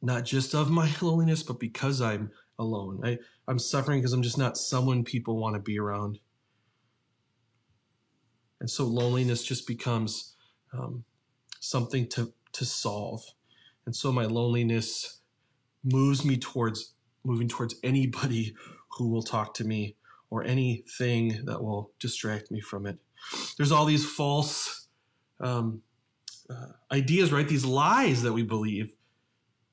not 0.00 0.24
just 0.24 0.54
of 0.54 0.70
my 0.70 0.88
loneliness, 1.02 1.42
but 1.42 1.58
because 1.58 2.00
I'm 2.00 2.30
alone. 2.60 3.00
I, 3.02 3.18
I'm 3.48 3.58
suffering 3.58 3.98
because 3.98 4.12
I'm 4.12 4.22
just 4.22 4.38
not 4.38 4.56
someone 4.56 5.02
people 5.02 5.36
want 5.36 5.56
to 5.56 5.60
be 5.60 5.80
around. 5.80 6.20
And 8.64 8.70
so 8.70 8.86
loneliness 8.86 9.44
just 9.44 9.66
becomes 9.66 10.36
um, 10.72 11.04
something 11.60 12.08
to, 12.08 12.32
to 12.52 12.64
solve. 12.64 13.22
And 13.84 13.94
so 13.94 14.10
my 14.10 14.24
loneliness 14.24 15.20
moves 15.84 16.24
me 16.24 16.38
towards 16.38 16.94
moving 17.24 17.46
towards 17.46 17.74
anybody 17.82 18.54
who 18.96 19.10
will 19.10 19.22
talk 19.22 19.52
to 19.56 19.64
me 19.64 19.96
or 20.30 20.44
anything 20.44 21.44
that 21.44 21.62
will 21.62 21.90
distract 22.00 22.50
me 22.50 22.62
from 22.62 22.86
it. 22.86 22.96
There's 23.58 23.70
all 23.70 23.84
these 23.84 24.10
false 24.10 24.86
um, 25.40 25.82
uh, 26.48 26.68
ideas, 26.90 27.32
right? 27.32 27.46
These 27.46 27.66
lies 27.66 28.22
that 28.22 28.32
we 28.32 28.44
believe 28.44 28.94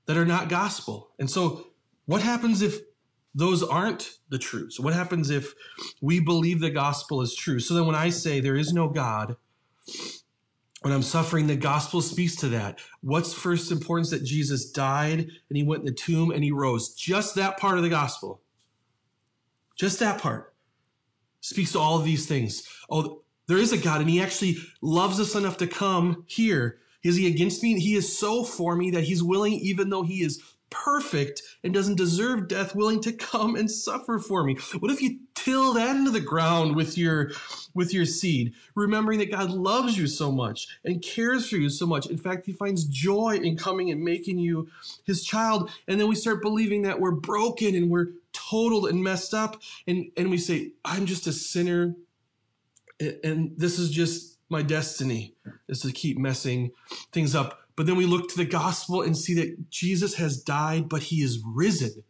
that 0.06 0.18
are 0.18 0.26
not 0.26 0.50
gospel. 0.50 1.12
And 1.18 1.32
so, 1.32 1.68
what 2.08 2.22
happens 2.22 2.62
if 2.62 2.82
those 3.34 3.64
aren't 3.64 4.18
the 4.30 4.38
truths? 4.38 4.80
What 4.80 4.94
happens 4.94 5.30
if 5.30 5.54
we 6.02 6.20
believe 6.20 6.60
the 6.60 6.70
gospel 6.70 7.22
is 7.22 7.36
true? 7.36 7.60
So 7.60 7.74
then, 7.74 7.86
when 7.86 7.96
I 7.96 8.10
say 8.10 8.40
there 8.40 8.58
is 8.58 8.74
no 8.74 8.90
God, 8.90 9.36
when 10.82 10.94
I'm 10.94 11.04
suffering, 11.04 11.48
the 11.48 11.56
gospel 11.56 12.02
speaks 12.02 12.36
to 12.38 12.50
that. 12.50 12.80
What's 13.02 13.34
first 13.34 13.72
importance 13.72 14.10
that 14.10 14.24
Jesus 14.24 14.72
died 14.72 15.20
and 15.20 15.58
he 15.58 15.64
went 15.64 15.82
in 15.82 15.86
the 15.86 15.92
tomb 15.92 16.32
and 16.32 16.44
he 16.44 16.52
rose? 16.52 16.94
Just 16.94 17.36
that 17.36 17.58
part 17.58 17.78
of 17.78 17.84
the 17.84 17.90
gospel. 17.90 18.42
Just 19.78 20.00
that 20.00 20.20
part 20.20 20.54
speaks 21.40 21.72
to 21.74 21.80
all 21.80 21.98
of 21.98 22.06
these 22.06 22.26
things. 22.26 22.68
Oh, 22.90 23.22
there 23.48 23.58
is 23.58 23.72
a 23.72 23.78
God 23.78 24.02
and 24.02 24.10
he 24.10 24.22
actually 24.22 24.58
loves 24.82 25.20
us 25.20 25.36
enough 25.36 25.58
to 25.58 25.68
come 25.68 26.24
here. 26.28 26.80
Is 27.04 27.16
he 27.16 27.28
against 27.28 27.64
me? 27.64 27.80
He 27.80 27.96
is 27.96 28.18
so 28.18 28.44
for 28.44 28.76
me 28.76 28.92
that 28.92 29.04
he's 29.04 29.24
willing, 29.24 29.54
even 29.54 29.90
though 29.90 30.04
he 30.04 30.24
is 30.24 30.42
perfect 30.72 31.44
and 31.64 31.74
doesn't 31.74 31.98
deserve 31.98 32.48
death, 32.48 32.74
willing 32.74 33.02
to 33.02 33.12
come 33.12 33.56
and 33.56 33.70
suffer 33.70 34.18
for 34.18 34.44
me. 34.44 34.56
What 34.80 34.92
if 34.92 35.02
you 35.02 35.20
till 35.36 35.74
that 35.74 35.96
into 35.96 36.12
the 36.12 36.20
ground 36.20 36.76
with 36.76 36.98
your 36.98 37.32
with 37.74 37.94
your 37.94 38.06
seed, 38.06 38.54
remembering 38.76 39.20
that 39.20 39.32
God 39.32 39.50
loves 39.50 39.98
you 39.98 40.08
so 40.08 40.32
much 40.32 40.68
and 40.84 41.02
cares 41.02 41.50
for 41.50 41.58
you 41.58 41.70
so 41.70 41.86
much. 41.86 42.08
In 42.08 42.18
fact, 42.18 42.46
he 42.46 42.54
finds 42.54 42.86
joy 42.86 43.40
in 43.42 43.58
coming 43.58 43.90
and 43.90 44.04
making 44.04 44.40
you 44.40 44.70
his 45.06 45.24
child. 45.24 45.72
And 45.88 46.00
then 46.00 46.08
we 46.08 46.16
start 46.16 46.42
believing 46.42 46.84
that 46.84 47.00
we're 47.00 47.12
broken 47.12 47.76
and 47.76 47.90
we're 47.90 48.10
totaled 48.34 48.88
and 48.88 49.04
messed 49.04 49.34
up. 49.34 49.62
And, 49.88 50.12
and 50.18 50.30
we 50.30 50.38
say, 50.38 50.72
I'm 50.86 51.06
just 51.06 51.28
a 51.28 51.34
sinner. 51.34 51.96
And 53.24 53.54
this 53.58 53.80
is 53.80 53.90
just 53.90 54.38
my 54.50 54.62
destiny 54.62 55.34
is 55.68 55.80
to 55.82 55.92
keep 55.92 56.18
messing 56.18 56.72
things 57.12 57.34
up. 57.34 57.61
But 57.76 57.86
then 57.86 57.96
we 57.96 58.06
look 58.06 58.30
to 58.30 58.38
the 58.38 58.46
gospel 58.46 59.02
and 59.02 59.18
see 59.18 59.34
that 59.36 59.70
Jesus 59.70 60.16
has 60.16 60.42
died, 60.42 60.90
but 60.90 61.04
he 61.04 61.22
is 61.22 61.42
risen. 61.46 62.04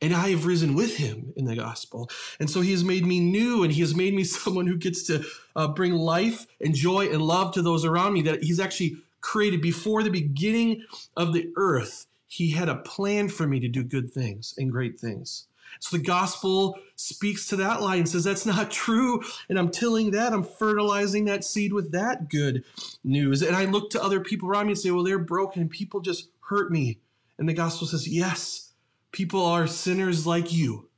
And 0.00 0.14
I 0.14 0.30
have 0.30 0.46
risen 0.46 0.74
with 0.74 0.96
him 0.96 1.32
in 1.36 1.44
the 1.46 1.56
gospel. 1.56 2.08
And 2.38 2.48
so 2.48 2.60
he 2.60 2.70
has 2.70 2.84
made 2.84 3.04
me 3.04 3.18
new 3.18 3.64
and 3.64 3.72
he 3.72 3.80
has 3.80 3.94
made 3.94 4.14
me 4.14 4.24
someone 4.24 4.66
who 4.66 4.76
gets 4.76 5.02
to 5.04 5.24
uh, 5.56 5.68
bring 5.68 5.94
life 5.94 6.46
and 6.60 6.74
joy 6.74 7.08
and 7.08 7.22
love 7.22 7.52
to 7.54 7.62
those 7.62 7.84
around 7.84 8.12
me 8.12 8.22
that 8.22 8.42
he's 8.42 8.60
actually 8.60 8.98
created 9.20 9.60
before 9.60 10.02
the 10.02 10.10
beginning 10.10 10.84
of 11.16 11.32
the 11.32 11.50
earth. 11.56 12.06
He 12.28 12.50
had 12.52 12.68
a 12.68 12.76
plan 12.76 13.28
for 13.28 13.46
me 13.46 13.58
to 13.60 13.68
do 13.68 13.82
good 13.82 14.12
things 14.12 14.54
and 14.56 14.70
great 14.70 15.00
things. 15.00 15.46
So 15.80 15.96
the 15.96 16.02
gospel 16.02 16.78
speaks 16.96 17.46
to 17.48 17.56
that 17.56 17.80
lie 17.80 17.96
and 17.96 18.08
says, 18.08 18.24
that's 18.24 18.46
not 18.46 18.70
true. 18.72 19.22
And 19.48 19.58
I'm 19.58 19.70
tilling 19.70 20.10
that. 20.12 20.32
I'm 20.32 20.42
fertilizing 20.42 21.26
that 21.26 21.44
seed 21.44 21.72
with 21.72 21.92
that 21.92 22.28
good 22.28 22.64
news. 23.04 23.42
And 23.42 23.56
I 23.56 23.64
look 23.64 23.90
to 23.90 24.02
other 24.02 24.20
people 24.20 24.48
around 24.48 24.66
me 24.66 24.72
and 24.72 24.78
say, 24.78 24.90
well, 24.90 25.04
they're 25.04 25.18
broken 25.18 25.62
and 25.62 25.70
people 25.70 26.00
just 26.00 26.30
hurt 26.48 26.70
me. 26.70 26.98
And 27.38 27.48
the 27.48 27.54
gospel 27.54 27.86
says, 27.86 28.08
yes, 28.08 28.72
people 29.12 29.44
are 29.44 29.66
sinners 29.66 30.26
like 30.26 30.52
you. 30.52 30.88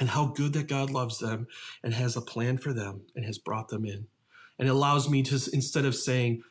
And 0.00 0.10
how 0.10 0.26
good 0.26 0.52
that 0.52 0.68
God 0.68 0.90
loves 0.90 1.18
them 1.18 1.48
and 1.82 1.92
has 1.92 2.16
a 2.16 2.20
plan 2.20 2.58
for 2.58 2.72
them 2.72 3.02
and 3.16 3.24
has 3.24 3.38
brought 3.38 3.68
them 3.68 3.84
in. 3.84 4.06
And 4.56 4.68
it 4.68 4.70
allows 4.70 5.08
me 5.08 5.22
to, 5.24 5.34
instead 5.52 5.84
of 5.84 5.96
saying, 5.96 6.42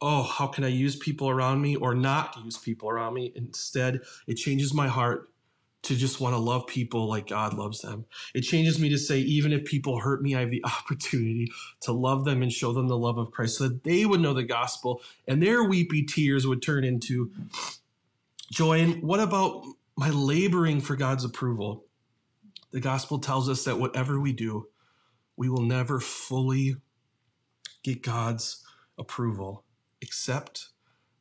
oh, 0.00 0.22
how 0.22 0.46
can 0.46 0.64
I 0.64 0.68
use 0.68 0.96
people 0.96 1.28
around 1.28 1.62
me 1.62 1.76
or 1.76 1.94
not 1.94 2.36
use 2.44 2.58
people 2.58 2.88
around 2.88 3.14
me? 3.14 3.32
Instead, 3.34 4.00
it 4.26 4.34
changes 4.34 4.74
my 4.74 4.88
heart 4.88 5.31
to 5.82 5.96
just 5.96 6.20
want 6.20 6.34
to 6.34 6.38
love 6.38 6.66
people 6.66 7.08
like 7.08 7.26
God 7.26 7.54
loves 7.54 7.80
them. 7.80 8.04
It 8.34 8.42
changes 8.42 8.78
me 8.78 8.88
to 8.90 8.98
say, 8.98 9.18
even 9.18 9.52
if 9.52 9.64
people 9.64 9.98
hurt 9.98 10.22
me, 10.22 10.34
I 10.34 10.40
have 10.40 10.50
the 10.50 10.64
opportunity 10.80 11.50
to 11.80 11.92
love 11.92 12.24
them 12.24 12.42
and 12.42 12.52
show 12.52 12.72
them 12.72 12.88
the 12.88 12.98
love 12.98 13.18
of 13.18 13.32
Christ 13.32 13.58
so 13.58 13.68
that 13.68 13.84
they 13.84 14.06
would 14.06 14.20
know 14.20 14.32
the 14.32 14.44
gospel 14.44 15.02
and 15.26 15.42
their 15.42 15.64
weepy 15.64 16.04
tears 16.04 16.46
would 16.46 16.62
turn 16.62 16.84
into 16.84 17.32
joy. 18.52 18.80
And 18.80 19.02
what 19.02 19.20
about 19.20 19.64
my 19.96 20.10
laboring 20.10 20.80
for 20.80 20.96
God's 20.96 21.24
approval? 21.24 21.84
The 22.70 22.80
gospel 22.80 23.18
tells 23.18 23.48
us 23.48 23.64
that 23.64 23.78
whatever 23.78 24.20
we 24.20 24.32
do, 24.32 24.68
we 25.36 25.48
will 25.48 25.62
never 25.62 25.98
fully 25.98 26.76
get 27.82 28.02
God's 28.02 28.62
approval, 28.96 29.64
except 30.00 30.68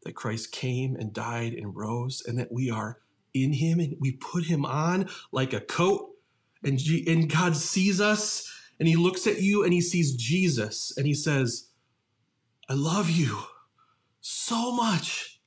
that 0.03 0.13
Christ 0.13 0.51
came 0.51 0.95
and 0.95 1.13
died 1.13 1.53
and 1.53 1.75
rose, 1.75 2.23
and 2.25 2.37
that 2.37 2.51
we 2.51 2.69
are 2.69 3.00
in 3.33 3.53
him 3.53 3.79
and 3.79 3.95
we 3.99 4.11
put 4.13 4.45
him 4.45 4.65
on 4.65 5.09
like 5.31 5.53
a 5.53 5.61
coat 5.61 6.09
and, 6.63 6.77
G- 6.77 7.05
and 7.07 7.29
God 7.29 7.55
sees 7.55 8.01
us 8.01 8.51
and 8.79 8.87
he 8.87 8.95
looks 8.95 9.27
at 9.27 9.41
you 9.41 9.63
and 9.63 9.73
he 9.73 9.81
sees 9.81 10.15
Jesus 10.15 10.95
and 10.97 11.05
he 11.05 11.13
says, 11.13 11.69
I 12.69 12.73
love 12.73 13.09
you 13.09 13.39
so 14.21 14.71
much. 14.71 15.41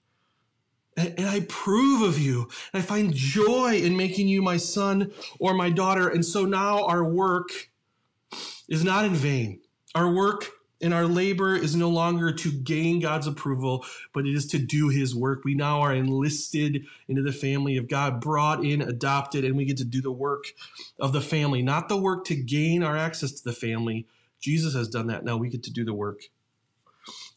And, 0.97 1.15
and 1.19 1.29
I 1.29 1.37
approve 1.37 2.03
of 2.03 2.19
you. 2.19 2.49
And 2.73 2.83
I 2.83 2.87
find 2.87 3.15
joy 3.15 3.77
in 3.77 3.97
making 3.97 4.29
you 4.29 4.43
my 4.43 4.57
son 4.57 5.13
or 5.41 5.55
my 5.55 5.71
daughter. 5.71 6.09
And 6.09 6.25
so 6.25 6.45
now 6.45 6.85
our 6.85 7.05
work 7.05 7.49
is 8.69 8.85
not 8.85 9.05
in 9.05 9.15
vain. 9.15 9.61
Our 9.95 10.13
work 10.13 10.51
and 10.85 10.93
our 10.93 11.07
labor 11.07 11.57
is 11.57 11.75
no 11.75 11.89
longer 11.89 12.31
to 12.31 12.53
gain 12.53 13.01
God's 13.01 13.27
approval, 13.27 13.87
but 14.13 14.27
it 14.27 14.35
is 14.35 14.45
to 14.49 14.59
do 14.59 14.91
his 14.91 15.17
work. 15.17 15.43
We 15.43 15.55
now 15.55 15.81
are 15.81 15.95
enlisted 15.95 16.85
into 17.09 17.23
the 17.23 17.33
family 17.33 17.79
of 17.79 17.89
God, 17.89 18.21
brought 18.21 18.63
in, 18.63 18.83
adopted, 18.83 19.47
and 19.47 19.57
we 19.57 19.65
get 19.65 19.79
to 19.79 19.85
do 19.85 20.03
the 20.03 20.13
work 20.13 20.45
of 21.01 21.15
the 21.15 21.23
family, 21.23 21.63
not 21.63 21.89
the 21.89 21.97
work 21.97 22.27
to 22.27 22.37
gain 22.37 22.83
our 22.83 22.99
access 22.99 23.33
to 23.33 23.43
the 23.43 23.55
family. 23.55 24.07
Jesus 24.39 24.75
has 24.75 24.87
done 24.89 25.07
that. 25.07 25.25
Now 25.25 25.39
we 25.39 25.49
get 25.49 25.63
to 25.63 25.73
do 25.73 25.87
the 25.87 25.95
work 25.95 26.21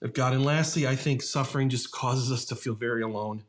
of 0.01 0.13
God. 0.13 0.33
And 0.33 0.43
lastly, 0.43 0.85
I 0.85 0.97
think 0.97 1.21
suffering 1.21 1.69
just 1.69 1.89
causes 1.89 2.33
us 2.33 2.43
to 2.45 2.55
feel 2.55 2.75
very 2.75 3.01
alone. 3.01 3.45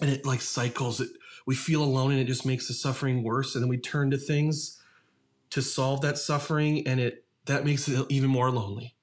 And 0.00 0.08
it 0.08 0.24
like 0.24 0.42
cycles. 0.42 1.00
It, 1.00 1.10
we 1.44 1.56
feel 1.56 1.82
alone 1.82 2.12
and 2.12 2.20
it 2.20 2.26
just 2.26 2.46
makes 2.46 2.68
the 2.68 2.74
suffering 2.74 3.24
worse. 3.24 3.56
And 3.56 3.64
then 3.64 3.68
we 3.68 3.78
turn 3.78 4.12
to 4.12 4.16
things 4.16 4.80
to 5.50 5.60
solve 5.60 6.02
that 6.02 6.18
suffering 6.18 6.86
and 6.86 7.00
it 7.00 7.21
that 7.46 7.64
makes 7.64 7.88
it 7.88 8.06
even 8.08 8.30
more 8.30 8.50
lonely. 8.50 8.94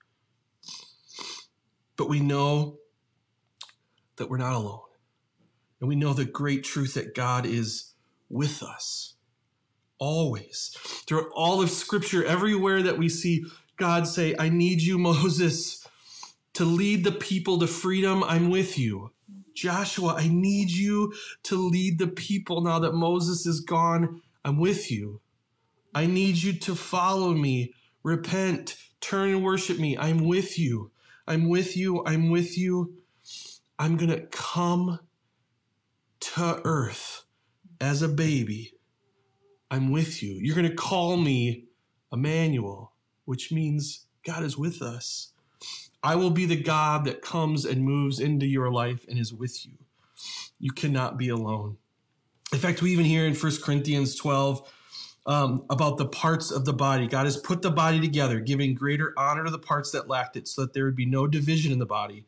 But 1.97 2.09
we 2.09 2.19
know 2.19 2.77
that 4.17 4.29
we're 4.29 4.37
not 4.37 4.55
alone. 4.55 4.81
And 5.79 5.87
we 5.87 5.95
know 5.95 6.13
the 6.13 6.25
great 6.25 6.63
truth 6.63 6.93
that 6.93 7.15
God 7.15 7.45
is 7.45 7.93
with 8.29 8.61
us 8.61 9.15
always. 9.97 10.75
Throughout 11.07 11.29
all 11.33 11.61
of 11.61 11.69
Scripture, 11.69 12.23
everywhere 12.23 12.81
that 12.83 12.97
we 12.97 13.09
see 13.09 13.45
God 13.77 14.07
say, 14.07 14.35
I 14.37 14.49
need 14.49 14.81
you, 14.81 14.97
Moses, 14.99 15.87
to 16.53 16.65
lead 16.65 17.03
the 17.03 17.11
people 17.11 17.59
to 17.59 17.67
freedom, 17.67 18.23
I'm 18.23 18.49
with 18.49 18.77
you. 18.77 19.11
Joshua, 19.55 20.15
I 20.17 20.27
need 20.27 20.71
you 20.71 21.13
to 21.43 21.55
lead 21.55 21.99
the 21.99 22.07
people 22.07 22.61
now 22.61 22.79
that 22.79 22.93
Moses 22.93 23.45
is 23.45 23.61
gone, 23.61 24.21
I'm 24.45 24.57
with 24.57 24.91
you. 24.91 25.21
I 25.93 26.05
need 26.05 26.37
you 26.37 26.53
to 26.53 26.75
follow 26.75 27.33
me 27.33 27.73
Repent, 28.03 28.75
turn 29.01 29.29
and 29.29 29.43
worship 29.43 29.79
me. 29.79 29.97
I'm 29.97 30.25
with 30.25 30.57
you. 30.57 30.91
I'm 31.27 31.49
with 31.49 31.75
you. 31.77 32.03
I'm 32.05 32.29
with 32.29 32.57
you. 32.57 32.95
I'm 33.77 33.97
going 33.97 34.09
to 34.09 34.21
come 34.27 34.99
to 36.19 36.61
earth 36.63 37.23
as 37.79 38.01
a 38.01 38.07
baby. 38.09 38.73
I'm 39.71 39.91
with 39.91 40.23
you. 40.23 40.33
You're 40.41 40.55
going 40.55 40.69
to 40.69 40.75
call 40.75 41.17
me 41.17 41.65
Emmanuel, 42.11 42.93
which 43.25 43.51
means 43.51 44.05
God 44.25 44.43
is 44.43 44.57
with 44.57 44.81
us. 44.81 45.31
I 46.01 46.15
will 46.15 46.31
be 46.31 46.45
the 46.45 46.61
God 46.61 47.05
that 47.05 47.21
comes 47.21 47.65
and 47.65 47.83
moves 47.83 48.19
into 48.19 48.45
your 48.45 48.71
life 48.71 49.05
and 49.07 49.19
is 49.19 49.33
with 49.33 49.65
you. 49.65 49.73
You 50.59 50.71
cannot 50.71 51.17
be 51.17 51.29
alone. 51.29 51.77
In 52.51 52.59
fact, 52.59 52.81
we 52.81 52.91
even 52.91 53.05
hear 53.05 53.25
in 53.25 53.35
1 53.35 53.61
Corinthians 53.61 54.15
12, 54.15 54.67
um, 55.29 55.63
about 55.69 55.97
the 55.97 56.07
parts 56.07 56.49
of 56.49 56.65
the 56.65 56.73
body. 56.73 57.07
God 57.07 57.25
has 57.25 57.37
put 57.37 57.61
the 57.61 57.69
body 57.69 58.01
together, 58.01 58.39
giving 58.39 58.73
greater 58.73 59.13
honor 59.15 59.45
to 59.45 59.51
the 59.51 59.59
parts 59.59 59.91
that 59.91 60.09
lacked 60.09 60.35
it, 60.35 60.47
so 60.47 60.61
that 60.61 60.73
there 60.73 60.85
would 60.85 60.95
be 60.95 61.05
no 61.05 61.27
division 61.27 61.71
in 61.71 61.77
the 61.77 61.85
body. 61.85 62.25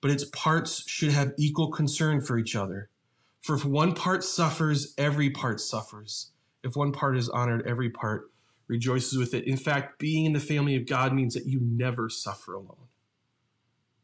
But 0.00 0.12
its 0.12 0.24
parts 0.24 0.88
should 0.88 1.10
have 1.10 1.32
equal 1.36 1.72
concern 1.72 2.20
for 2.20 2.38
each 2.38 2.54
other. 2.54 2.88
For 3.40 3.56
if 3.56 3.64
one 3.64 3.94
part 3.94 4.22
suffers, 4.22 4.94
every 4.96 5.28
part 5.28 5.60
suffers. 5.60 6.30
If 6.62 6.76
one 6.76 6.92
part 6.92 7.16
is 7.16 7.28
honored, 7.28 7.66
every 7.66 7.90
part 7.90 8.30
rejoices 8.68 9.18
with 9.18 9.34
it. 9.34 9.44
In 9.44 9.56
fact, 9.56 9.98
being 9.98 10.24
in 10.24 10.32
the 10.32 10.38
family 10.38 10.76
of 10.76 10.86
God 10.86 11.12
means 11.12 11.34
that 11.34 11.46
you 11.46 11.58
never 11.60 12.08
suffer 12.08 12.54
alone. 12.54 12.86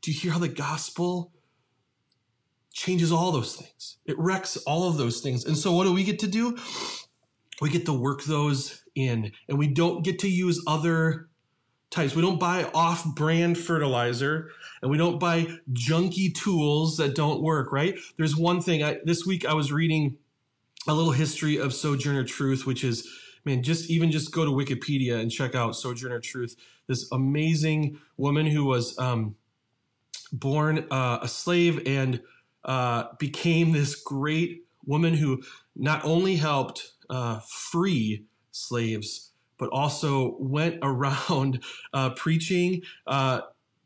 Do 0.00 0.10
you 0.10 0.18
hear 0.18 0.32
how 0.32 0.40
the 0.40 0.48
gospel 0.48 1.30
changes 2.76 3.10
all 3.10 3.32
those 3.32 3.56
things. 3.56 3.96
It 4.04 4.18
wrecks 4.18 4.58
all 4.58 4.86
of 4.86 4.98
those 4.98 5.22
things. 5.22 5.46
And 5.46 5.56
so 5.56 5.72
what 5.72 5.84
do 5.84 5.94
we 5.94 6.04
get 6.04 6.18
to 6.18 6.26
do? 6.26 6.58
We 7.60 7.70
get 7.70 7.86
to 7.86 7.92
work 7.92 8.24
those 8.24 8.82
in 8.94 9.32
and 9.48 9.58
we 9.58 9.68
don't 9.68 10.04
get 10.04 10.18
to 10.20 10.28
use 10.28 10.62
other 10.66 11.28
types. 11.90 12.14
We 12.14 12.22
don't 12.22 12.40
buy 12.40 12.64
off 12.74 13.04
brand 13.14 13.56
fertilizer 13.56 14.50
and 14.82 14.90
we 14.90 14.98
don't 14.98 15.18
buy 15.18 15.46
junky 15.72 16.34
tools 16.34 16.96
that 16.98 17.14
don't 17.14 17.42
work, 17.42 17.72
right? 17.72 17.98
There's 18.16 18.36
one 18.36 18.60
thing 18.60 18.82
I, 18.82 18.98
this 19.04 19.24
week 19.24 19.46
I 19.46 19.54
was 19.54 19.72
reading 19.72 20.18
a 20.86 20.94
little 20.94 21.12
history 21.12 21.56
of 21.56 21.72
Sojourner 21.72 22.24
Truth, 22.24 22.66
which 22.66 22.84
is, 22.84 23.08
man, 23.44 23.62
just 23.62 23.90
even 23.90 24.10
just 24.10 24.32
go 24.32 24.44
to 24.44 24.50
Wikipedia 24.50 25.20
and 25.20 25.30
check 25.30 25.54
out 25.54 25.76
Sojourner 25.76 26.20
Truth, 26.20 26.56
this 26.86 27.10
amazing 27.12 27.98
woman 28.16 28.46
who 28.46 28.64
was 28.64 28.98
um, 28.98 29.36
born 30.32 30.86
uh, 30.90 31.18
a 31.22 31.28
slave 31.28 31.82
and 31.86 32.20
uh, 32.64 33.04
became 33.18 33.72
this 33.72 33.94
great 33.94 34.64
woman 34.84 35.14
who 35.14 35.42
not 35.74 36.04
only 36.04 36.36
helped 36.36 36.92
uh, 37.10 37.40
free 37.40 38.24
slaves, 38.52 39.32
but 39.58 39.68
also 39.70 40.36
went 40.38 40.78
around 40.82 41.62
uh, 41.92 42.10
preaching, 42.10 42.82
uh, 43.06 43.42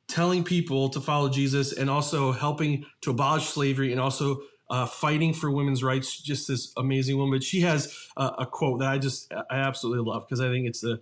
telling 0.08 0.44
people 0.44 0.88
to 0.90 1.00
follow 1.00 1.28
Jesus, 1.28 1.72
and 1.72 1.88
also 1.88 2.32
helping 2.32 2.84
to 3.02 3.10
abolish 3.10 3.48
slavery 3.48 3.92
and 3.92 4.00
also 4.00 4.42
uh, 4.68 4.86
fighting 4.86 5.34
for 5.34 5.50
women's 5.50 5.82
rights. 5.82 6.20
Just 6.20 6.48
this 6.48 6.72
amazing 6.76 7.16
woman. 7.16 7.38
But 7.38 7.44
she 7.44 7.60
has 7.62 7.94
a, 8.16 8.26
a 8.38 8.46
quote 8.46 8.80
that 8.80 8.88
I 8.88 8.98
just 8.98 9.32
I 9.32 9.56
absolutely 9.56 10.08
love 10.10 10.26
because 10.26 10.40
I 10.40 10.48
think 10.48 10.66
it's 10.66 10.80
the 10.80 11.00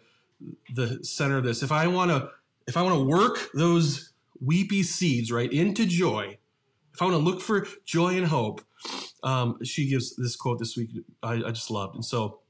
the 0.74 1.02
center 1.04 1.36
of 1.36 1.44
this. 1.44 1.62
If 1.62 1.72
I 1.72 1.86
want 1.86 2.10
to 2.10 2.30
if 2.66 2.76
I 2.76 2.82
want 2.82 2.96
to 2.96 3.04
work 3.04 3.50
those 3.54 4.12
weepy 4.40 4.82
seeds 4.82 5.32
right 5.32 5.52
into 5.52 5.86
joy, 5.86 6.38
want 7.04 7.16
to 7.16 7.22
look 7.22 7.40
for 7.40 7.66
joy 7.84 8.16
and 8.16 8.26
hope, 8.26 8.60
um, 9.22 9.58
she 9.64 9.88
gives 9.88 10.16
this 10.16 10.36
quote 10.36 10.58
this 10.58 10.76
week. 10.76 10.90
I, 11.22 11.34
I 11.34 11.50
just 11.50 11.70
loved, 11.70 11.94
and 11.94 12.04
so 12.04 12.40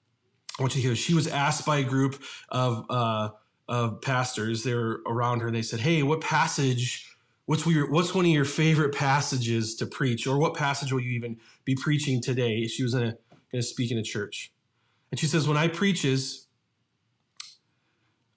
I 0.58 0.62
want 0.62 0.74
you 0.74 0.82
to 0.82 0.88
hear. 0.88 0.96
She 0.96 1.14
was 1.14 1.26
asked 1.26 1.64
by 1.64 1.78
a 1.78 1.84
group 1.84 2.22
of 2.48 2.84
uh, 2.88 3.30
of 3.68 4.00
pastors. 4.02 4.64
They 4.64 4.74
were 4.74 5.00
around 5.06 5.40
her, 5.40 5.48
and 5.48 5.56
they 5.56 5.62
said, 5.62 5.80
"Hey, 5.80 6.02
what 6.02 6.20
passage?" 6.20 7.04
What's 7.46 7.66
your, 7.66 7.90
what's 7.90 8.14
one 8.14 8.26
of 8.26 8.30
your 8.30 8.44
favorite 8.44 8.94
passages 8.94 9.74
to 9.76 9.86
preach, 9.86 10.26
or 10.26 10.36
what 10.36 10.52
passage 10.52 10.92
will 10.92 11.00
you 11.00 11.12
even 11.12 11.38
be 11.64 11.74
preaching 11.74 12.20
today? 12.20 12.66
She 12.66 12.82
was 12.82 12.92
going 12.92 13.14
to 13.54 13.62
speak 13.62 13.90
in 13.90 13.96
a 13.96 14.02
church, 14.02 14.52
and 15.10 15.18
she 15.18 15.24
says, 15.26 15.48
"When 15.48 15.56
I 15.56 15.68
preaches, 15.68 16.46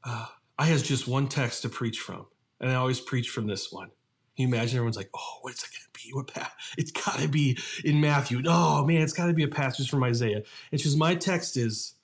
uh, 0.06 0.28
I 0.58 0.66
has 0.68 0.82
just 0.82 1.10
one 1.10 1.28
text 1.28 1.64
to 1.64 1.70
preach 1.70 2.00
from, 2.00 2.28
and 2.62 2.72
I 2.72 2.76
always 2.76 3.02
preach 3.02 3.30
from 3.30 3.48
this 3.48 3.70
one. 3.70 3.90
You 4.38 4.48
imagine 4.48 4.78
everyone's 4.78 4.98
like, 4.98 5.10
"Oh, 5.16 5.40
what's 5.42 5.64
it 5.64 5.70
going 5.72 5.92
to 5.94 6.08
be? 6.08 6.14
What 6.14 6.34
pa- 6.34 6.54
It's 6.78 6.92
got 6.92 7.20
to 7.20 7.28
be 7.28 7.58
in 7.84 8.02
Matthew. 8.02 8.42
Oh 8.48 8.86
man, 8.86 9.02
it's 9.02 9.14
got 9.14 9.28
to 9.28 9.34
be 9.34 9.44
a 9.44 9.48
passage 9.48 9.90
from 9.90 10.04
Isaiah." 10.04 10.44
And 10.72 10.80
she 10.82 10.88
says, 10.88 10.98
"My 10.98 11.16
text 11.16 11.58
is 11.58 11.96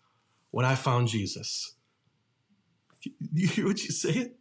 when 0.51 0.65
I 0.65 0.75
found 0.75 1.07
Jesus." 1.07 1.73
You 3.33 3.47
hear 3.47 3.65
what 3.67 3.83
you 3.83 3.91
say? 3.91 4.31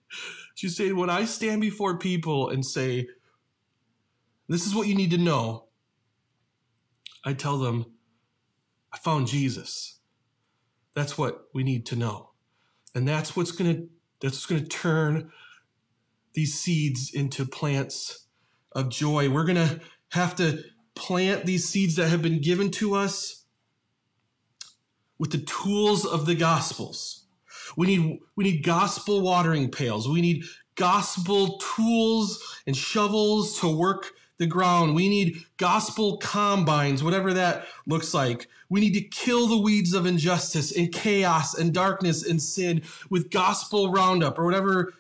She 0.55 0.69
said, 0.69 0.95
when 0.95 1.11
I 1.11 1.27
stand 1.27 1.61
before 1.61 1.99
people 1.99 2.49
and 2.49 2.65
say, 2.65 3.09
this 4.49 4.67
is 4.67 4.75
what 4.75 4.89
you 4.89 4.95
need 4.95 5.11
to 5.11 5.19
know, 5.19 5.67
I 7.25 7.35
tell 7.35 7.59
them, 7.59 7.87
I 8.93 8.99
found 8.99 9.27
Jesus. 9.27 9.99
That's 10.95 11.19
what 11.19 11.49
we 11.53 11.63
need 11.63 11.85
to 11.87 11.97
know. 11.97 12.31
And 12.95 13.07
that's 13.07 13.37
what's 13.37 13.53
to 13.57 13.89
that's 14.23 14.47
going 14.47 14.63
to 14.63 14.69
turn 14.69 15.31
these 16.37 16.55
seeds 16.55 17.11
into 17.13 17.45
plants 17.45 18.27
of 18.73 18.91
joy. 18.91 19.29
We're 19.29 19.45
going 19.45 19.57
to 19.57 19.81
have 20.11 20.37
to 20.37 20.63
plant 20.95 21.47
these 21.47 21.69
seeds 21.69 21.97
that 21.97 22.11
have 22.11 22.23
been 22.23 22.41
given 22.41 22.71
to 22.73 22.95
us 22.95 23.45
with 25.19 25.33
the 25.33 25.39
tools 25.39 26.05
of 26.05 26.27
the 26.27 26.35
gospels. 26.35 27.25
We 27.77 27.87
need, 27.87 28.21
we 28.37 28.45
need 28.45 28.63
gospel 28.63 29.23
watering 29.23 29.71
pails. 29.71 30.09
We 30.09 30.21
need 30.21 30.45
gospel 30.77 31.59
tools 31.59 32.61
and 32.67 32.77
shovels 32.77 33.59
to 33.61 33.75
work 33.75 34.13
the 34.39 34.47
ground. 34.47 34.95
We 34.95 35.09
need 35.09 35.43
gospel 35.57 36.19
combines, 36.19 37.03
whatever 37.03 37.33
that 37.33 37.67
looks 37.87 38.13
like. 38.13 38.47
We 38.69 38.81
need 38.81 38.93
to 38.93 39.01
kill 39.01 39.47
the 39.47 39.59
weeds 39.59 39.95
of 39.95 40.05
injustice 40.05 40.77
and 40.77 40.93
chaos 40.93 41.55
and 41.55 41.73
darkness 41.73 42.27
and 42.29 42.43
sin 42.43 42.83
with 43.09 43.31
gospel 43.31 43.91
roundup 43.91 44.39
or 44.39 44.45
whatever 44.45 44.93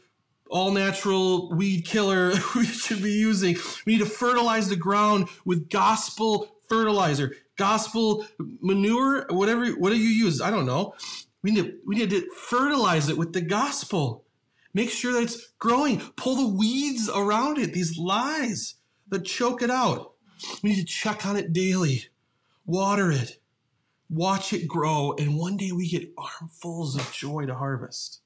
all 0.48 0.70
natural 0.70 1.50
weed 1.50 1.84
killer 1.84 2.32
we 2.54 2.64
should 2.64 3.02
be 3.02 3.12
using. 3.12 3.56
We 3.84 3.94
need 3.94 4.04
to 4.04 4.06
fertilize 4.06 4.68
the 4.68 4.76
ground 4.76 5.28
with 5.44 5.70
gospel 5.70 6.56
fertilizer, 6.68 7.34
gospel 7.56 8.26
manure, 8.60 9.26
whatever, 9.30 9.66
What 9.72 9.90
do 9.90 9.96
you 9.96 10.08
use. 10.08 10.40
I 10.40 10.50
don't 10.50 10.66
know. 10.66 10.94
We 11.42 11.52
need, 11.52 11.64
to, 11.64 11.74
we 11.86 11.96
need 11.96 12.10
to 12.10 12.28
fertilize 12.34 13.08
it 13.08 13.16
with 13.16 13.32
the 13.32 13.40
gospel. 13.40 14.24
Make 14.74 14.90
sure 14.90 15.12
that 15.12 15.22
it's 15.22 15.52
growing. 15.58 16.00
Pull 16.16 16.36
the 16.36 16.54
weeds 16.56 17.08
around 17.08 17.58
it, 17.58 17.72
these 17.72 17.96
lies 17.96 18.74
that 19.08 19.24
choke 19.24 19.62
it 19.62 19.70
out. 19.70 20.14
We 20.62 20.70
need 20.70 20.80
to 20.80 20.84
check 20.84 21.24
on 21.24 21.36
it 21.36 21.52
daily, 21.52 22.06
water 22.66 23.10
it, 23.10 23.40
watch 24.10 24.52
it 24.52 24.68
grow, 24.68 25.14
and 25.18 25.38
one 25.38 25.56
day 25.56 25.72
we 25.72 25.88
get 25.88 26.12
armfuls 26.18 26.96
of 26.96 27.10
joy 27.12 27.46
to 27.46 27.54
harvest. 27.54 28.20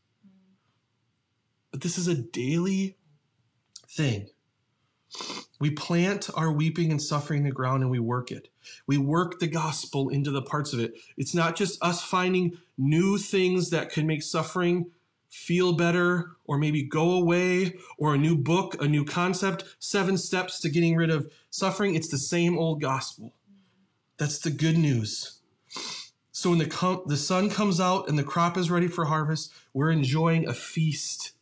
But 1.71 1.81
this 1.81 1.99
is 1.99 2.09
a 2.09 2.15
daily 2.15 2.97
thing. 3.89 4.29
We 5.59 5.71
plant 5.71 6.31
our 6.35 6.51
weeping 6.51 6.91
and 6.91 7.03
suffering 7.03 7.39
in 7.39 7.45
the 7.45 7.51
ground 7.51 7.83
and 7.83 7.91
we 7.91 7.99
work 7.99 8.31
it. 8.31 8.49
We 8.87 8.97
work 8.97 9.39
the 9.39 9.47
gospel 9.47 10.09
into 10.09 10.31
the 10.31 10.43
parts 10.43 10.73
of 10.73 10.81
it. 10.81 10.95
It's 11.17 11.35
not 11.35 11.57
just 11.57 11.83
us 11.83 12.03
finding 12.03 12.59
new 12.79 13.19
things 13.19 13.71
that 13.71 13.91
can 13.91 14.07
make 14.07 14.23
suffering 14.23 14.91
feel 15.29 15.73
better 15.73 16.33
or 16.45 16.59
maybe 16.59 16.83
go 16.83 17.13
away 17.13 17.77
or 17.99 18.15
a 18.15 18.19
new 18.19 18.37
book, 18.37 18.81
a 18.83 18.89
new 18.89 19.05
concept, 19.05 19.65
seven 19.79 20.17
steps 20.17 20.61
to 20.61 20.69
getting 20.69 20.97
rid 20.97 21.11
of 21.11 21.31
suffering. 21.51 21.95
It's 21.95 22.09
the 22.09 22.19
same 22.19 22.59
old 22.59 22.81
gospel. 22.81 23.35
That's 24.17 24.39
the 24.39 24.51
good 24.51 24.77
news. 24.77 25.41
So 26.33 26.51
when 26.51 26.59
the, 26.59 26.67
com- 26.67 27.03
the 27.07 27.17
sun 27.17 27.51
comes 27.51 27.81
out 27.81 28.09
and 28.09 28.19
the 28.19 28.25
crop 28.25 28.57
is 28.57 28.71
ready 28.71 28.89
for 28.89 29.05
harvest, 29.05 29.53
we're 29.73 29.91
enjoying 29.91 30.49
a 30.49 30.55
feast 30.55 31.33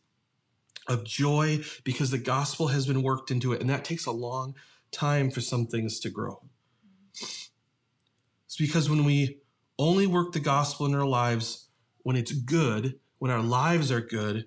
of 0.89 1.05
joy 1.05 1.63
because 1.83 2.11
the 2.11 2.17
gospel 2.17 2.67
has 2.67 2.85
been 2.85 3.03
worked 3.03 3.31
into 3.31 3.53
it. 3.53 3.61
And 3.61 3.69
that 3.69 3.85
takes 3.85 4.05
a 4.05 4.11
long 4.11 4.55
time 4.91 5.29
for 5.29 5.39
some 5.39 5.67
things 5.67 5.99
to 6.01 6.09
grow. 6.09 6.41
It's 7.13 8.57
because 8.57 8.89
when 8.89 9.05
we 9.05 9.39
only 9.77 10.07
work 10.07 10.33
the 10.33 10.39
gospel 10.39 10.85
in 10.85 10.95
our 10.95 11.05
lives 11.05 11.69
when 12.03 12.15
it's 12.15 12.31
good, 12.31 12.99
when 13.19 13.31
our 13.31 13.41
lives 13.41 13.91
are 13.91 14.01
good, 14.01 14.45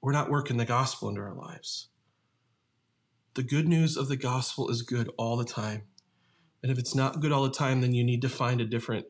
we're 0.00 0.12
not 0.12 0.30
working 0.30 0.56
the 0.56 0.64
gospel 0.64 1.08
into 1.08 1.20
our 1.20 1.34
lives. 1.34 1.88
The 3.34 3.42
good 3.42 3.68
news 3.68 3.96
of 3.96 4.08
the 4.08 4.16
gospel 4.16 4.70
is 4.70 4.82
good 4.82 5.10
all 5.18 5.36
the 5.36 5.44
time. 5.44 5.82
And 6.62 6.72
if 6.72 6.78
it's 6.78 6.94
not 6.94 7.20
good 7.20 7.32
all 7.32 7.42
the 7.42 7.50
time, 7.50 7.80
then 7.80 7.92
you 7.92 8.02
need 8.02 8.22
to 8.22 8.28
find 8.28 8.60
a 8.60 8.66
different 8.66 9.06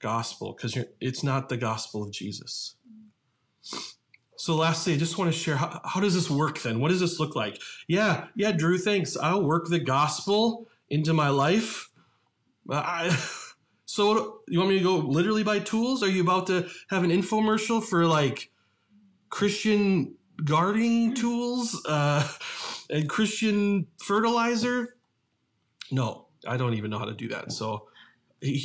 gospel 0.00 0.54
because 0.54 0.76
it's 1.00 1.22
not 1.22 1.48
the 1.48 1.56
gospel 1.56 2.02
of 2.02 2.12
Jesus. 2.12 2.74
So 4.42 4.56
lastly, 4.56 4.94
I 4.94 4.96
just 4.96 5.18
want 5.18 5.32
to 5.32 5.38
share 5.38 5.54
how, 5.54 5.80
how 5.84 6.00
does 6.00 6.14
this 6.14 6.28
work 6.28 6.60
then? 6.62 6.80
What 6.80 6.88
does 6.88 6.98
this 6.98 7.20
look 7.20 7.36
like? 7.36 7.62
Yeah, 7.86 8.26
yeah, 8.34 8.50
Drew, 8.50 8.76
thanks. 8.76 9.16
I'll 9.16 9.44
work 9.44 9.68
the 9.68 9.78
gospel 9.78 10.66
into 10.90 11.12
my 11.12 11.28
life. 11.28 11.90
I, 12.68 13.16
so 13.84 14.40
you 14.48 14.58
want 14.58 14.70
me 14.70 14.78
to 14.78 14.84
go 14.84 14.96
literally 14.96 15.44
buy 15.44 15.60
tools? 15.60 16.02
Are 16.02 16.08
you 16.08 16.22
about 16.22 16.48
to 16.48 16.68
have 16.90 17.04
an 17.04 17.10
infomercial 17.10 17.84
for 17.84 18.04
like 18.04 18.50
Christian 19.30 20.16
gardening 20.44 21.14
tools 21.14 21.80
uh, 21.86 22.28
and 22.90 23.08
Christian 23.08 23.86
fertilizer? 24.00 24.96
No, 25.92 26.26
I 26.48 26.56
don't 26.56 26.74
even 26.74 26.90
know 26.90 26.98
how 26.98 27.04
to 27.04 27.14
do 27.14 27.28
that. 27.28 27.52
So 27.52 27.86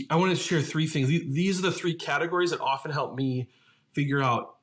I 0.10 0.16
want 0.16 0.36
to 0.36 0.44
share 0.44 0.60
three 0.60 0.88
things. 0.88 1.08
These 1.08 1.60
are 1.60 1.62
the 1.62 1.72
three 1.72 1.94
categories 1.94 2.50
that 2.50 2.62
often 2.62 2.90
help 2.90 3.14
me 3.14 3.52
figure 3.94 4.24
out 4.24 4.57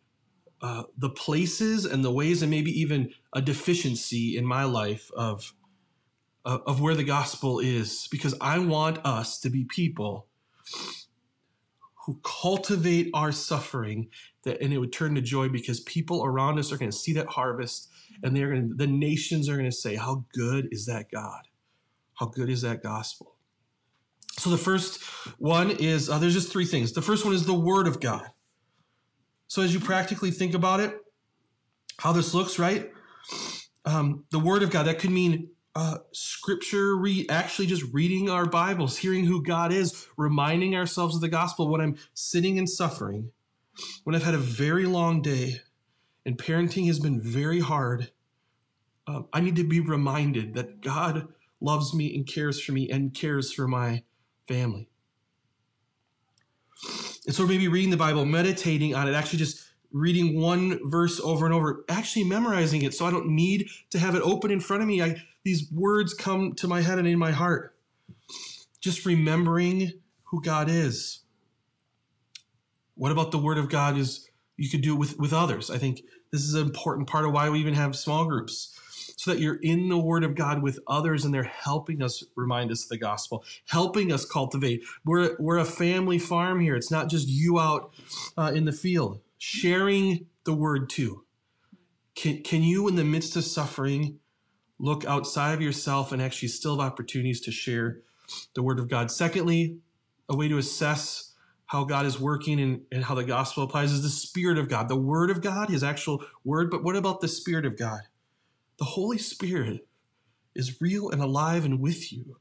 uh, 0.64 0.84
the 0.96 1.10
places 1.10 1.84
and 1.84 2.02
the 2.02 2.10
ways 2.10 2.40
and 2.40 2.50
maybe 2.50 2.70
even 2.70 3.12
a 3.34 3.42
deficiency 3.42 4.34
in 4.34 4.46
my 4.46 4.64
life 4.64 5.10
of 5.14 5.52
uh, 6.46 6.56
of 6.66 6.80
where 6.80 6.94
the 6.94 7.04
gospel 7.04 7.60
is. 7.60 8.08
Because 8.10 8.34
I 8.40 8.58
want 8.60 8.98
us 9.04 9.38
to 9.40 9.50
be 9.50 9.64
people 9.64 10.26
who 12.06 12.18
cultivate 12.22 13.10
our 13.12 13.30
suffering 13.30 14.08
that 14.44 14.58
and 14.62 14.72
it 14.72 14.78
would 14.78 14.90
turn 14.90 15.14
to 15.16 15.20
joy 15.20 15.50
because 15.50 15.80
people 15.80 16.24
around 16.24 16.58
us 16.58 16.72
are 16.72 16.78
going 16.78 16.90
to 16.90 16.96
see 16.96 17.12
that 17.12 17.26
harvest 17.26 17.90
and 18.22 18.34
they're 18.34 18.48
going 18.48 18.70
to 18.70 18.74
the 18.74 18.86
nations 18.86 19.50
are 19.50 19.58
going 19.58 19.70
to 19.70 19.76
say 19.76 19.96
how 19.96 20.24
good 20.32 20.68
is 20.70 20.86
that 20.86 21.10
God? 21.10 21.42
How 22.14 22.24
good 22.24 22.48
is 22.48 22.62
that 22.62 22.82
gospel? 22.82 23.34
So 24.38 24.48
the 24.48 24.56
first 24.56 25.02
one 25.38 25.70
is 25.70 26.08
uh, 26.08 26.16
there's 26.16 26.32
just 26.32 26.50
three 26.50 26.64
things. 26.64 26.94
The 26.94 27.02
first 27.02 27.22
one 27.26 27.34
is 27.34 27.44
the 27.44 27.52
word 27.52 27.86
of 27.86 28.00
God 28.00 28.30
so 29.54 29.62
as 29.62 29.72
you 29.72 29.78
practically 29.78 30.32
think 30.32 30.52
about 30.52 30.80
it, 30.80 30.98
how 31.98 32.10
this 32.10 32.34
looks, 32.34 32.58
right? 32.58 32.90
Um, 33.84 34.24
the 34.32 34.40
Word 34.40 34.64
of 34.64 34.70
God, 34.70 34.88
that 34.88 34.98
could 34.98 35.12
mean 35.12 35.50
uh, 35.76 35.98
scripture, 36.10 36.96
re- 36.96 37.24
actually 37.30 37.68
just 37.68 37.84
reading 37.92 38.28
our 38.28 38.46
Bibles, 38.46 38.96
hearing 38.96 39.26
who 39.26 39.44
God 39.44 39.72
is, 39.72 40.08
reminding 40.16 40.74
ourselves 40.74 41.14
of 41.14 41.20
the 41.20 41.28
gospel 41.28 41.68
when 41.68 41.80
I'm 41.80 41.96
sitting 42.14 42.58
and 42.58 42.68
suffering, 42.68 43.30
when 44.02 44.16
I've 44.16 44.24
had 44.24 44.34
a 44.34 44.38
very 44.38 44.86
long 44.86 45.22
day 45.22 45.60
and 46.26 46.36
parenting 46.36 46.88
has 46.88 46.98
been 46.98 47.20
very 47.20 47.60
hard, 47.60 48.10
uh, 49.06 49.22
I 49.32 49.38
need 49.38 49.54
to 49.54 49.62
be 49.62 49.78
reminded 49.78 50.54
that 50.54 50.80
God 50.80 51.28
loves 51.60 51.94
me 51.94 52.12
and 52.12 52.26
cares 52.26 52.60
for 52.60 52.72
me 52.72 52.90
and 52.90 53.14
cares 53.14 53.52
for 53.52 53.68
my 53.68 54.02
family. 54.48 54.88
And 57.26 57.34
so 57.34 57.46
maybe 57.46 57.68
reading 57.68 57.90
the 57.90 57.96
Bible, 57.96 58.24
meditating 58.24 58.94
on 58.94 59.08
it, 59.08 59.14
actually 59.14 59.38
just 59.38 59.64
reading 59.92 60.40
one 60.40 60.78
verse 60.90 61.20
over 61.20 61.46
and 61.46 61.54
over, 61.54 61.84
actually 61.88 62.24
memorizing 62.24 62.82
it 62.82 62.94
so 62.94 63.06
I 63.06 63.10
don't 63.10 63.28
need 63.28 63.68
to 63.90 63.98
have 63.98 64.14
it 64.14 64.22
open 64.22 64.50
in 64.50 64.60
front 64.60 64.82
of 64.82 64.88
me. 64.88 65.02
I, 65.02 65.22
these 65.44 65.70
words 65.72 66.12
come 66.12 66.54
to 66.54 66.68
my 66.68 66.82
head 66.82 66.98
and 66.98 67.08
in 67.08 67.18
my 67.18 67.30
heart. 67.30 67.76
Just 68.80 69.06
remembering 69.06 69.92
who 70.24 70.42
God 70.42 70.68
is. 70.68 71.20
What 72.96 73.12
about 73.12 73.30
the 73.30 73.38
Word 73.38 73.58
of 73.58 73.70
God 73.70 73.96
is 73.96 74.28
you 74.56 74.68
could 74.68 74.82
do 74.82 74.94
it 74.94 74.98
with, 74.98 75.18
with 75.18 75.32
others? 75.32 75.70
I 75.70 75.78
think 75.78 76.02
this 76.30 76.42
is 76.42 76.54
an 76.54 76.62
important 76.62 77.08
part 77.08 77.24
of 77.24 77.32
why 77.32 77.48
we 77.48 77.60
even 77.60 77.74
have 77.74 77.96
small 77.96 78.24
groups 78.24 78.78
so 79.24 79.30
that 79.30 79.40
you're 79.40 79.58
in 79.62 79.88
the 79.88 79.96
Word 79.96 80.22
of 80.22 80.34
God 80.34 80.62
with 80.62 80.78
others 80.86 81.24
and 81.24 81.32
they're 81.32 81.44
helping 81.44 82.02
us 82.02 82.22
remind 82.36 82.70
us 82.70 82.82
of 82.82 82.90
the 82.90 82.98
gospel, 82.98 83.42
helping 83.68 84.12
us 84.12 84.26
cultivate. 84.26 84.84
We're, 85.02 85.34
we're 85.38 85.56
a 85.56 85.64
family 85.64 86.18
farm 86.18 86.60
here. 86.60 86.76
It's 86.76 86.90
not 86.90 87.08
just 87.08 87.26
you 87.26 87.58
out 87.58 87.94
uh, 88.36 88.52
in 88.54 88.66
the 88.66 88.72
field 88.72 89.20
sharing 89.38 90.26
the 90.44 90.52
word 90.52 90.90
too. 90.90 91.24
Can, 92.14 92.42
can 92.42 92.62
you, 92.62 92.86
in 92.86 92.96
the 92.96 93.04
midst 93.04 93.34
of 93.34 93.44
suffering, 93.44 94.18
look 94.78 95.06
outside 95.06 95.54
of 95.54 95.62
yourself 95.62 96.12
and 96.12 96.20
actually 96.20 96.48
still 96.48 96.78
have 96.78 96.92
opportunities 96.92 97.40
to 97.40 97.50
share 97.50 98.00
the 98.54 98.62
word 98.62 98.78
of 98.78 98.88
God? 98.88 99.10
Secondly, 99.10 99.78
a 100.28 100.36
way 100.36 100.48
to 100.48 100.58
assess 100.58 101.32
how 101.64 101.84
God 101.84 102.04
is 102.04 102.20
working 102.20 102.60
and, 102.60 102.82
and 102.92 103.02
how 103.02 103.14
the 103.14 103.24
gospel 103.24 103.64
applies 103.64 103.90
is 103.90 104.02
the 104.02 104.10
Spirit 104.10 104.58
of 104.58 104.68
God. 104.68 104.90
The 104.90 104.96
Word 104.96 105.30
of 105.30 105.40
God, 105.40 105.70
His 105.70 105.82
actual 105.82 106.22
Word, 106.44 106.70
but 106.70 106.84
what 106.84 106.94
about 106.94 107.22
the 107.22 107.28
Spirit 107.28 107.64
of 107.64 107.78
God? 107.78 108.02
The 108.78 108.84
Holy 108.84 109.18
Spirit 109.18 109.86
is 110.54 110.80
real 110.80 111.10
and 111.10 111.22
alive 111.22 111.64
and 111.64 111.80
with 111.80 112.12
you. 112.12 112.38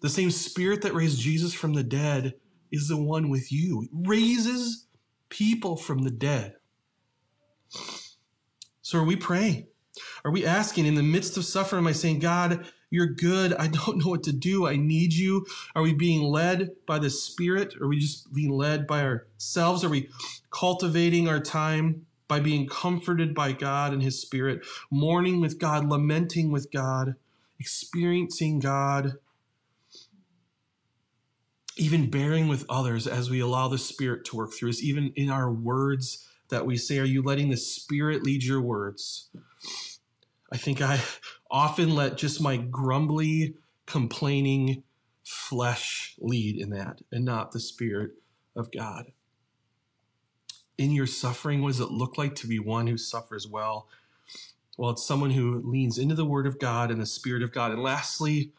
The 0.00 0.08
same 0.08 0.30
Spirit 0.30 0.82
that 0.82 0.94
raised 0.94 1.20
Jesus 1.20 1.52
from 1.52 1.74
the 1.74 1.82
dead 1.82 2.34
is 2.72 2.88
the 2.88 2.96
one 2.96 3.28
with 3.28 3.52
you. 3.52 3.82
It 3.82 4.08
raises 4.08 4.86
people 5.28 5.76
from 5.76 6.02
the 6.02 6.10
dead. 6.10 6.54
So 8.82 8.98
are 8.98 9.04
we 9.04 9.16
praying? 9.16 9.66
Are 10.24 10.30
we 10.30 10.44
asking 10.46 10.86
in 10.86 10.94
the 10.94 11.02
midst 11.02 11.36
of 11.36 11.44
suffering? 11.44 11.80
Am 11.80 11.86
I 11.86 11.92
saying, 11.92 12.20
God, 12.20 12.66
you're 12.90 13.06
good. 13.06 13.54
I 13.54 13.66
don't 13.68 13.98
know 13.98 14.10
what 14.10 14.24
to 14.24 14.32
do. 14.32 14.66
I 14.66 14.76
need 14.76 15.12
you. 15.12 15.46
Are 15.74 15.82
we 15.82 15.94
being 15.94 16.22
led 16.22 16.70
by 16.86 16.98
the 16.98 17.10
Spirit? 17.10 17.74
Are 17.80 17.88
we 17.88 18.00
just 18.00 18.32
being 18.32 18.50
led 18.50 18.86
by 18.86 19.02
ourselves? 19.02 19.84
Are 19.84 19.88
we 19.88 20.08
cultivating 20.50 21.28
our 21.28 21.40
time 21.40 22.06
by 22.30 22.40
being 22.40 22.66
comforted 22.66 23.34
by 23.34 23.52
God 23.52 23.92
and 23.92 24.02
His 24.02 24.18
Spirit, 24.18 24.64
mourning 24.90 25.40
with 25.40 25.58
God, 25.58 25.86
lamenting 25.86 26.50
with 26.50 26.72
God, 26.72 27.16
experiencing 27.58 28.60
God? 28.60 29.18
even 31.76 32.10
bearing 32.10 32.46
with 32.46 32.66
others 32.68 33.06
as 33.06 33.30
we 33.30 33.40
allow 33.40 33.66
the 33.66 33.78
Spirit 33.78 34.24
to 34.26 34.36
work 34.36 34.52
through 34.52 34.68
us, 34.68 34.82
even 34.82 35.12
in 35.16 35.30
our 35.30 35.50
words 35.50 36.28
that 36.50 36.66
we 36.66 36.76
say. 36.76 36.98
Are 36.98 37.04
you 37.04 37.22
letting 37.22 37.48
the 37.48 37.56
Spirit 37.56 38.22
lead 38.22 38.44
your 38.44 38.60
words? 38.60 39.30
I 40.52 40.58
think 40.58 40.82
I 40.82 41.00
often 41.50 41.94
let 41.94 42.18
just 42.18 42.40
my 42.40 42.58
grumbly, 42.58 43.54
complaining 43.86 44.82
flesh 45.24 46.16
lead 46.18 46.60
in 46.60 46.70
that 46.70 47.00
and 47.10 47.24
not 47.24 47.52
the 47.52 47.60
Spirit 47.60 48.10
of 48.54 48.70
God. 48.70 49.12
In 50.80 50.92
your 50.92 51.06
suffering, 51.06 51.60
what 51.60 51.68
does 51.68 51.80
it 51.80 51.90
look 51.90 52.16
like 52.16 52.34
to 52.36 52.46
be 52.46 52.58
one 52.58 52.86
who 52.86 52.96
suffers 52.96 53.46
well? 53.46 53.86
Well, 54.78 54.92
it's 54.92 55.06
someone 55.06 55.32
who 55.32 55.60
leans 55.62 55.98
into 55.98 56.14
the 56.14 56.24
Word 56.24 56.46
of 56.46 56.58
God 56.58 56.90
and 56.90 56.98
the 56.98 57.04
Spirit 57.04 57.42
of 57.42 57.52
God. 57.52 57.70
And 57.70 57.82
lastly, 57.82 58.54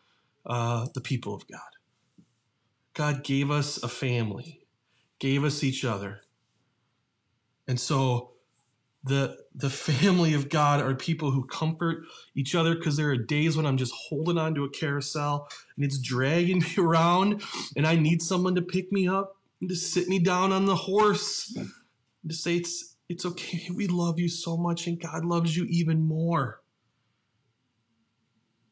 uh, 0.45 0.86
the 0.93 1.01
people 1.01 1.34
of 1.34 1.47
God. 1.47 1.59
God 2.93 3.24
gave 3.24 3.49
us 3.49 3.82
a 3.82 3.88
family, 3.88 4.67
gave 5.17 5.43
us 5.43 5.63
each 5.63 5.84
other. 5.84 6.22
And 7.67 7.80
so 7.80 8.34
the 9.03 9.39
the 9.55 9.72
family 9.72 10.36
of 10.36 10.47
God 10.47 10.80
are 10.80 10.93
people 10.93 11.32
who 11.32 11.43
comfort 11.45 12.03
each 12.36 12.53
other 12.53 12.76
because 12.76 12.97
there 12.97 13.09
are 13.09 13.17
days 13.17 13.57
when 13.57 13.65
I'm 13.65 13.78
just 13.78 13.95
holding 13.95 14.38
on 14.38 14.53
to 14.53 14.63
a 14.63 14.69
carousel 14.69 15.47
and 15.76 15.84
it's 15.84 15.97
dragging 15.97 16.59
me 16.59 16.76
around 16.78 17.41
and 17.76 17.88
I 17.88 17.95
need 17.95 18.22
someone 18.22 18.53
to 18.53 18.61
pick 18.61 18.91
me 18.91 19.07
up 19.07 19.38
and 19.59 19.69
to 19.69 19.76
sit 19.76 20.07
me 20.07 20.19
down 20.19 20.51
on 20.51 20.67
the 20.67 20.76
horse 20.76 21.57
to 22.28 22.34
say 22.36 22.57
it's 22.57 22.95
it's 23.09 23.26
okay. 23.26 23.67
We 23.74 23.88
love 23.88 24.19
you 24.19 24.30
so 24.30 24.57
much 24.57 24.88
and 24.88 24.99
God 24.99 25.26
loves 25.26 25.55
you 25.55 25.65
even 25.65 26.01
more 26.01 26.61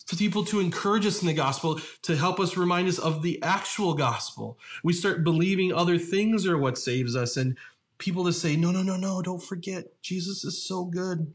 for 0.09 0.15
people 0.15 0.43
to 0.43 0.59
encourage 0.59 1.05
us 1.05 1.21
in 1.21 1.27
the 1.27 1.33
gospel, 1.33 1.79
to 2.01 2.15
help 2.15 2.39
us 2.39 2.57
remind 2.57 2.87
us 2.87 2.97
of 2.97 3.21
the 3.21 3.39
actual 3.43 3.93
gospel. 3.93 4.57
We 4.83 4.91
start 4.91 5.23
believing 5.23 5.71
other 5.71 5.99
things 5.99 6.47
are 6.47 6.57
what 6.57 6.79
saves 6.79 7.15
us, 7.15 7.37
and 7.37 7.55
people 7.99 8.25
to 8.25 8.33
say, 8.33 8.55
no, 8.55 8.71
no, 8.71 8.81
no, 8.81 8.97
no, 8.97 9.21
don't 9.21 9.43
forget, 9.43 10.01
Jesus 10.01 10.43
is 10.43 10.65
so 10.65 10.85
good. 10.85 11.31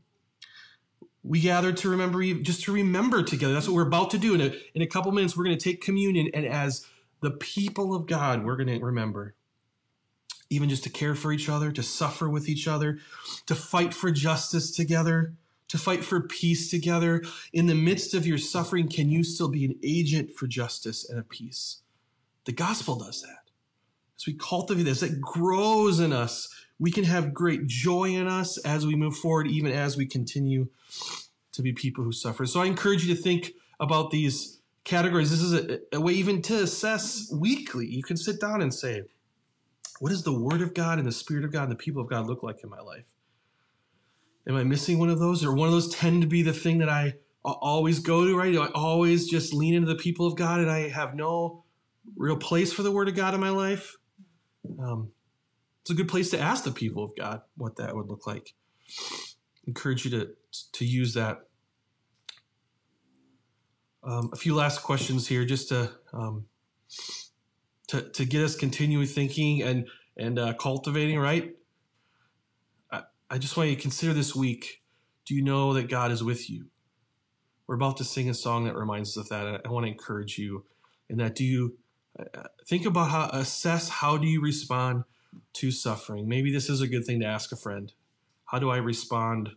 We 1.23 1.41
gather 1.41 1.73
to 1.73 1.89
remember, 1.89 2.21
just 2.35 2.65
to 2.65 2.73
remember 2.73 3.23
together. 3.23 3.55
That's 3.55 3.69
what 3.69 3.77
we're 3.77 3.87
about 3.87 4.11
to 4.11 4.19
do. 4.19 4.35
In 4.35 4.41
a, 4.41 4.53
in 4.75 4.83
a 4.83 4.89
couple 4.89 5.13
minutes, 5.13 5.37
we're 5.37 5.45
going 5.45 5.57
to 5.57 5.65
take 5.65 5.81
communion, 5.81 6.29
and 6.35 6.45
as 6.45 6.85
the 7.21 7.31
people 7.31 7.95
of 7.95 8.07
God, 8.07 8.45
we're 8.45 8.57
going 8.57 8.77
to 8.77 8.85
remember 8.85 9.37
even 10.55 10.69
just 10.69 10.85
to 10.85 10.91
care 10.91 11.15
for 11.15 11.33
each 11.33 11.49
other, 11.49 11.73
to 11.73 11.83
suffer 11.83 12.29
with 12.29 12.49
each 12.49 12.69
other, 12.69 12.99
to 13.47 13.55
fight 13.55 13.93
for 13.93 14.11
justice 14.11 14.71
together, 14.71 15.35
to 15.69 15.79
fight 15.79 16.05
for 16.05 16.21
peace 16.21 16.71
together. 16.71 17.23
In 17.53 17.67
the 17.67 17.75
midst 17.75 18.15
of 18.15 18.27
your 18.27 18.39
suffering, 18.39 18.89
can 18.89 19.11
you 19.11 19.25
still 19.25 19.49
be 19.49 19.65
an 19.65 19.77
agent 19.83 20.31
for 20.33 20.47
justice 20.47 21.09
and 21.09 21.19
a 21.19 21.23
peace? 21.23 21.79
The 22.45 22.53
gospel 22.53 22.97
does 22.97 23.23
that. 23.23 23.51
As 24.17 24.27
we 24.27 24.35
cultivate 24.35 24.85
this, 24.85 25.03
it 25.03 25.21
grows 25.21 25.99
in 25.99 26.13
us. 26.13 26.49
We 26.79 26.91
can 26.91 27.05
have 27.05 27.35
great 27.35 27.67
joy 27.67 28.11
in 28.11 28.29
us 28.29 28.59
as 28.59 28.87
we 28.87 28.95
move 28.95 29.17
forward, 29.17 29.47
even 29.49 29.73
as 29.73 29.97
we 29.97 30.07
continue 30.07 30.69
to 31.53 31.63
be 31.63 31.73
people 31.73 32.05
who 32.05 32.13
suffer. 32.13 32.47
So 32.47 32.61
I 32.61 32.67
encourage 32.67 33.05
you 33.05 33.15
to 33.15 33.21
think 33.21 33.53
about 33.81 34.11
these 34.11 34.61
categories. 34.85 35.31
This 35.31 35.41
is 35.41 35.55
a, 35.55 35.81
a 35.93 36.01
way 36.01 36.13
even 36.13 36.43
to 36.43 36.63
assess 36.63 37.33
weekly. 37.33 37.87
You 37.87 38.03
can 38.03 38.17
sit 38.17 38.41
down 38.41 38.61
and 38.61 38.73
say, 38.73 39.05
what 40.05 40.11
does 40.11 40.23
the 40.23 40.39
Word 40.39 40.61
of 40.61 40.75
God 40.75 40.99
and 40.99 41.09
the 41.09 41.13
Spirit 41.13 41.47
of 41.47 41.53
God 41.53 41.63
and 41.63 41.73
the 41.73 41.77
people 41.77 42.03
of 42.03 42.11
God 42.11 42.27
look 42.27 42.43
like 42.43 42.63
in 42.63 42.69
my 42.69 42.81
life? 42.81 43.07
Am 44.47 44.55
I 44.55 44.63
missing 44.63 44.99
one 44.99 45.09
of 45.09 45.19
those? 45.19 45.43
Or 45.43 45.55
one 45.55 45.67
of 45.67 45.73
those 45.73 45.95
tend 45.95 46.21
to 46.21 46.29
be 46.29 46.43
the 46.43 46.53
thing 46.53 46.77
that 46.81 46.91
I 46.91 47.15
always 47.43 48.01
go 48.01 48.27
to, 48.27 48.37
right? 48.37 48.53
Do 48.53 48.61
I 48.61 48.69
always 48.75 49.27
just 49.31 49.55
lean 49.55 49.73
into 49.73 49.89
the 49.89 49.95
people 49.95 50.27
of 50.27 50.37
God 50.37 50.61
and 50.61 50.71
I 50.71 50.91
have 50.91 51.15
no 51.15 51.65
real 52.17 52.37
place 52.37 52.71
for 52.71 52.83
the 52.83 52.93
Word 52.93 53.09
of 53.09 53.15
God 53.15 53.33
in 53.33 53.41
my 53.41 53.49
life? 53.49 53.97
Um, 54.79 55.13
it's 55.81 55.89
a 55.89 55.95
good 55.95 56.09
place 56.09 56.29
to 56.33 56.39
ask 56.39 56.65
the 56.65 56.71
people 56.71 57.03
of 57.03 57.17
God 57.17 57.41
what 57.57 57.77
that 57.77 57.97
would 57.97 58.09
look 58.09 58.27
like. 58.27 58.53
Encourage 59.67 60.05
you 60.05 60.11
to 60.11 60.29
to 60.75 60.85
use 60.85 61.15
that. 61.15 61.39
Um, 64.03 64.29
a 64.35 64.37
few 64.37 64.55
last 64.55 64.83
questions 64.83 65.29
here, 65.29 65.47
just 65.47 65.71
to 65.71 65.93
um, 66.13 66.45
to 67.89 68.03
to 68.03 68.25
get 68.25 68.43
us 68.43 68.57
continuing 68.57 69.07
thinking 69.07 69.63
and 69.63 69.89
and 70.17 70.39
uh, 70.39 70.55
cultivating. 70.55 71.19
Right, 71.19 71.55
I 73.31 73.39
just 73.39 73.57
want 73.57 73.71
you 73.71 73.77
to 73.77 73.83
consider 73.83 74.13
this 74.13 74.35
week 74.35 74.83
do 75.27 75.35
you 75.35 75.43
know 75.43 75.73
that 75.73 75.89
God 75.89 76.13
is 76.13 76.23
with 76.23 76.51
you? 76.51 76.67
We're 77.67 77.77
about 77.77 77.97
to 77.97 78.05
sing 78.05 78.29
a 78.29 78.35
song 78.35 78.65
that 78.65 78.77
reminds 78.77 79.17
us 79.17 79.25
of 79.25 79.29
that. 79.31 79.63
I 79.65 79.71
want 79.71 79.87
to 79.87 79.91
encourage 79.91 80.39
you 80.39 80.67
in 81.09 81.17
that. 81.17 81.35
Do 81.35 81.45
you 81.45 81.79
uh, 82.19 82.43
think 82.67 82.85
about 82.85 83.11
how, 83.11 83.31
assess 83.33 83.89
how 83.89 84.19
do 84.19 84.27
you 84.27 84.43
respond 84.43 85.05
to 85.55 85.71
suffering? 85.71 86.29
Maybe 86.29 86.53
this 86.53 86.69
is 86.69 86.81
a 86.83 86.87
good 86.87 87.07
thing 87.07 87.21
to 87.21 87.27
ask 87.27 87.53
a 87.53 87.57
friend. 87.57 87.93
How 88.47 88.59
do 88.59 88.71
I 88.71 88.77
respond 88.77 89.51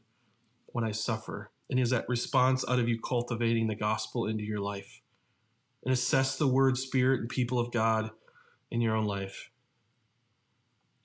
when 0.68 0.86
I 0.86 0.92
suffer? 0.92 1.52
And 1.70 1.80
is 1.80 1.90
that 1.90 2.08
response 2.08 2.64
out 2.68 2.80
of 2.80 2.88
you 2.88 3.00
cultivating 3.00 3.68
the 3.68 3.76
gospel 3.76 4.26
into 4.26 4.46
your 4.46 4.62
life? 4.62 5.02
And 5.84 5.94
assess 5.94 6.38
the 6.38 6.48
word, 6.48 6.78
spirit, 6.78 7.20
and 7.20 7.30
people 7.30 7.60
of 7.60 7.72
God 7.72 8.12
in 8.72 8.82
your 8.82 8.96
own 8.96 9.06
life. 9.06 9.52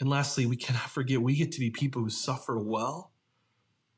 And 0.00 0.10
lastly, 0.10 0.46
we 0.46 0.56
cannot 0.56 0.90
forget 0.90 1.22
we 1.22 1.36
get 1.36 1.52
to 1.52 1.60
be 1.60 1.70
people 1.70 2.02
who 2.02 2.10
suffer 2.10 2.58
well. 2.58 3.12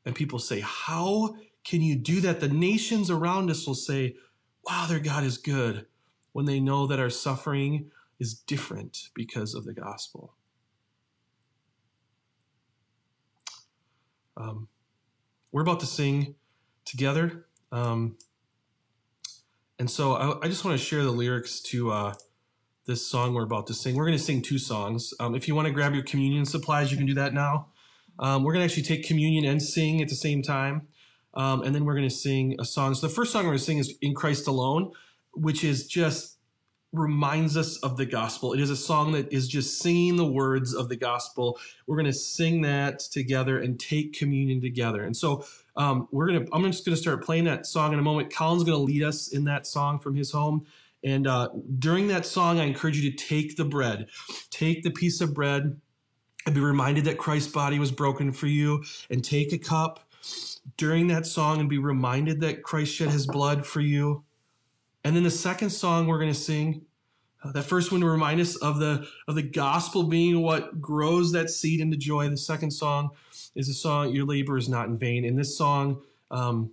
And 0.05 0.15
people 0.15 0.39
say, 0.39 0.61
How 0.61 1.35
can 1.65 1.81
you 1.81 1.95
do 1.95 2.21
that? 2.21 2.41
The 2.41 2.49
nations 2.49 3.11
around 3.11 3.51
us 3.51 3.67
will 3.67 3.75
say, 3.75 4.15
Wow, 4.65 4.87
their 4.89 4.99
God 4.99 5.23
is 5.23 5.37
good 5.37 5.87
when 6.33 6.45
they 6.45 6.59
know 6.59 6.87
that 6.87 6.99
our 6.99 7.09
suffering 7.11 7.91
is 8.19 8.33
different 8.35 9.09
because 9.15 9.55
of 9.55 9.65
the 9.65 9.73
gospel. 9.73 10.35
Um, 14.37 14.69
we're 15.51 15.63
about 15.63 15.81
to 15.81 15.87
sing 15.87 16.35
together. 16.85 17.45
Um, 17.71 18.09
And 19.79 19.89
so 19.89 20.13
I, 20.13 20.45
I 20.45 20.47
just 20.47 20.63
want 20.63 20.79
to 20.79 20.83
share 20.83 21.03
the 21.03 21.11
lyrics 21.11 21.59
to 21.63 21.91
uh, 21.91 22.13
this 22.85 23.05
song 23.05 23.33
we're 23.33 23.43
about 23.43 23.67
to 23.67 23.73
sing. 23.73 23.95
We're 23.95 24.05
going 24.05 24.17
to 24.17 24.23
sing 24.23 24.41
two 24.41 24.59
songs. 24.59 25.13
Um, 25.19 25.35
if 25.35 25.47
you 25.47 25.55
want 25.55 25.67
to 25.67 25.73
grab 25.73 25.93
your 25.93 26.03
communion 26.03 26.45
supplies, 26.45 26.91
you 26.91 26.97
can 26.97 27.05
do 27.05 27.15
that 27.15 27.33
now. 27.33 27.67
Um, 28.19 28.43
we're 28.43 28.53
going 28.53 28.67
to 28.67 28.71
actually 28.71 28.83
take 28.83 29.05
communion 29.07 29.45
and 29.45 29.61
sing 29.61 30.01
at 30.01 30.09
the 30.09 30.15
same 30.15 30.41
time. 30.41 30.87
Um, 31.33 31.63
and 31.63 31.75
then 31.75 31.83
we're 31.83 31.95
going 31.95 32.07
to 32.07 32.15
sing 32.15 32.55
a 32.59 32.65
song. 32.65 32.93
So 32.93 33.07
the 33.07 33.13
first 33.13 33.31
song 33.31 33.43
we're 33.43 33.49
going 33.49 33.57
to 33.57 33.63
sing 33.63 33.77
is 33.79 33.95
In 34.01 34.13
Christ 34.13 34.47
Alone, 34.47 34.91
which 35.33 35.63
is 35.63 35.87
just 35.87 36.37
reminds 36.93 37.57
us 37.57 37.77
of 37.77 37.97
the 37.97 38.05
gospel. 38.05 38.53
It 38.53 38.61
is 38.61 38.69
a 38.69 38.75
song 38.77 39.11
that 39.13 39.33
is 39.33 39.49
just 39.49 39.79
singing 39.79 40.15
the 40.15 40.25
words 40.25 40.73
of 40.73 40.87
the 40.87 40.95
gospel. 40.95 41.59
We're 41.87 41.97
going 41.97 42.05
to 42.05 42.13
sing 42.13 42.61
that 42.61 42.99
together 42.99 43.59
and 43.59 43.77
take 43.77 44.13
communion 44.13 44.61
together. 44.61 45.03
And 45.03 45.17
so 45.17 45.43
um, 45.77 46.07
we're 46.11 46.27
gonna. 46.27 46.45
I'm 46.53 46.63
just 46.63 46.85
gonna 46.85 46.95
start 46.95 47.23
playing 47.23 47.45
that 47.45 47.65
song 47.65 47.91
in 47.93 47.99
a 47.99 48.01
moment. 48.01 48.33
Colin's 48.33 48.63
gonna 48.63 48.77
lead 48.77 49.03
us 49.03 49.27
in 49.27 49.43
that 49.45 49.67
song 49.67 49.99
from 49.99 50.15
his 50.15 50.31
home. 50.31 50.65
And 51.05 51.27
uh, 51.27 51.49
during 51.77 52.07
that 52.07 52.25
song, 52.25 52.59
I 52.59 52.63
encourage 52.63 52.97
you 52.97 53.11
to 53.11 53.15
take 53.15 53.55
the 53.55 53.63
bread, 53.63 54.07
take 54.49 54.83
the 54.83 54.89
piece 54.89 55.21
of 55.21 55.33
bread, 55.35 55.79
and 56.45 56.55
be 56.55 56.61
reminded 56.61 57.05
that 57.05 57.19
Christ's 57.19 57.51
body 57.51 57.79
was 57.79 57.91
broken 57.91 58.31
for 58.31 58.47
you. 58.47 58.83
And 59.09 59.23
take 59.23 59.53
a 59.53 59.57
cup 59.57 60.09
during 60.77 61.07
that 61.07 61.25
song 61.25 61.59
and 61.59 61.69
be 61.69 61.77
reminded 61.77 62.41
that 62.41 62.63
Christ 62.63 62.93
shed 62.93 63.09
His 63.09 63.27
blood 63.27 63.65
for 63.65 63.81
you. 63.81 64.23
And 65.03 65.15
then 65.15 65.23
the 65.23 65.31
second 65.31 65.69
song 65.69 66.07
we're 66.07 66.19
gonna 66.19 66.33
sing 66.33 66.81
uh, 67.43 67.51
that 67.51 67.63
first 67.63 67.91
one 67.91 68.01
to 68.01 68.07
remind 68.07 68.41
us 68.41 68.55
of 68.55 68.79
the 68.79 69.07
of 69.27 69.35
the 69.35 69.43
gospel 69.43 70.03
being 70.03 70.41
what 70.41 70.81
grows 70.81 71.31
that 71.33 71.51
seed 71.51 71.79
into 71.79 71.97
joy. 71.97 72.27
The 72.27 72.37
second 72.37 72.71
song 72.71 73.11
is 73.55 73.69
a 73.69 73.73
song 73.73 74.11
"Your 74.11 74.25
Labor 74.25 74.57
Is 74.57 74.67
Not 74.67 74.87
in 74.87 74.97
Vain," 74.97 75.23
In 75.23 75.35
this 75.35 75.55
song 75.55 76.01
um, 76.31 76.71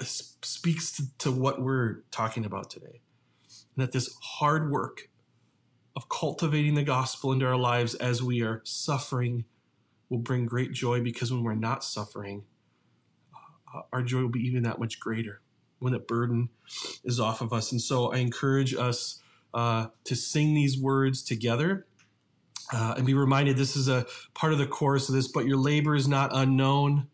speaks 0.00 0.92
to, 0.96 1.02
to 1.18 1.30
what 1.30 1.60
we're 1.60 2.02
talking 2.10 2.44
about 2.44 2.70
today. 2.70 3.00
And 3.76 3.82
that 3.82 3.92
this 3.92 4.14
hard 4.22 4.70
work 4.70 5.08
of 5.96 6.08
cultivating 6.08 6.74
the 6.74 6.82
gospel 6.82 7.32
into 7.32 7.46
our 7.46 7.56
lives 7.56 7.94
as 7.94 8.22
we 8.22 8.42
are 8.42 8.60
suffering 8.64 9.44
will 10.08 10.18
bring 10.18 10.46
great 10.46 10.72
joy 10.72 11.00
because 11.00 11.32
when 11.32 11.42
we're 11.42 11.54
not 11.54 11.84
suffering, 11.84 12.44
uh, 13.74 13.82
our 13.92 14.02
joy 14.02 14.22
will 14.22 14.28
be 14.28 14.46
even 14.46 14.62
that 14.64 14.78
much 14.78 15.00
greater 15.00 15.40
when 15.78 15.92
the 15.92 15.98
burden 15.98 16.48
is 17.04 17.20
off 17.20 17.40
of 17.40 17.52
us. 17.52 17.72
And 17.72 17.80
so 17.80 18.12
I 18.12 18.18
encourage 18.18 18.74
us 18.74 19.20
uh, 19.52 19.88
to 20.04 20.16
sing 20.16 20.54
these 20.54 20.78
words 20.78 21.22
together 21.22 21.86
uh, 22.72 22.94
and 22.96 23.06
be 23.06 23.14
reminded 23.14 23.56
this 23.56 23.76
is 23.76 23.88
a 23.88 24.06
part 24.34 24.52
of 24.52 24.58
the 24.58 24.66
chorus 24.66 25.08
of 25.08 25.14
this, 25.14 25.28
but 25.28 25.46
your 25.46 25.58
labor 25.58 25.94
is 25.94 26.08
not 26.08 26.30
unknown. 26.32 27.08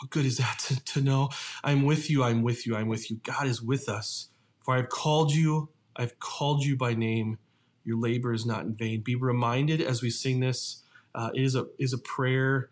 How 0.00 0.06
good 0.10 0.26
is 0.26 0.36
that 0.36 0.58
to, 0.68 0.84
to 0.84 1.00
know? 1.00 1.30
I'm 1.64 1.82
with 1.82 2.08
you, 2.08 2.22
I'm 2.22 2.42
with 2.42 2.66
you, 2.66 2.76
I'm 2.76 2.86
with 2.86 3.10
you. 3.10 3.18
God 3.24 3.46
is 3.46 3.60
with 3.60 3.88
us. 3.88 4.28
For 4.62 4.76
I've 4.76 4.88
called 4.88 5.32
you, 5.32 5.70
I've 5.96 6.18
called 6.20 6.64
you 6.64 6.76
by 6.76 6.94
name. 6.94 7.38
Your 7.84 7.98
labor 7.98 8.32
is 8.32 8.46
not 8.46 8.62
in 8.62 8.74
vain. 8.74 9.00
Be 9.00 9.16
reminded 9.16 9.80
as 9.80 10.00
we 10.02 10.10
sing 10.10 10.40
this. 10.40 10.82
Uh, 11.14 11.30
it 11.34 11.42
is 11.42 11.56
a 11.56 11.66
is 11.78 11.92
a 11.92 11.98
prayer 11.98 12.70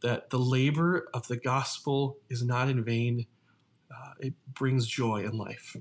that 0.00 0.30
the 0.30 0.38
labor 0.38 1.08
of 1.12 1.28
the 1.28 1.36
gospel 1.36 2.16
is 2.30 2.42
not 2.42 2.68
in 2.70 2.82
vain. 2.84 3.26
Uh, 3.90 4.12
it 4.20 4.34
brings 4.54 4.86
joy 4.86 5.24
in 5.24 5.36
life. 5.36 5.76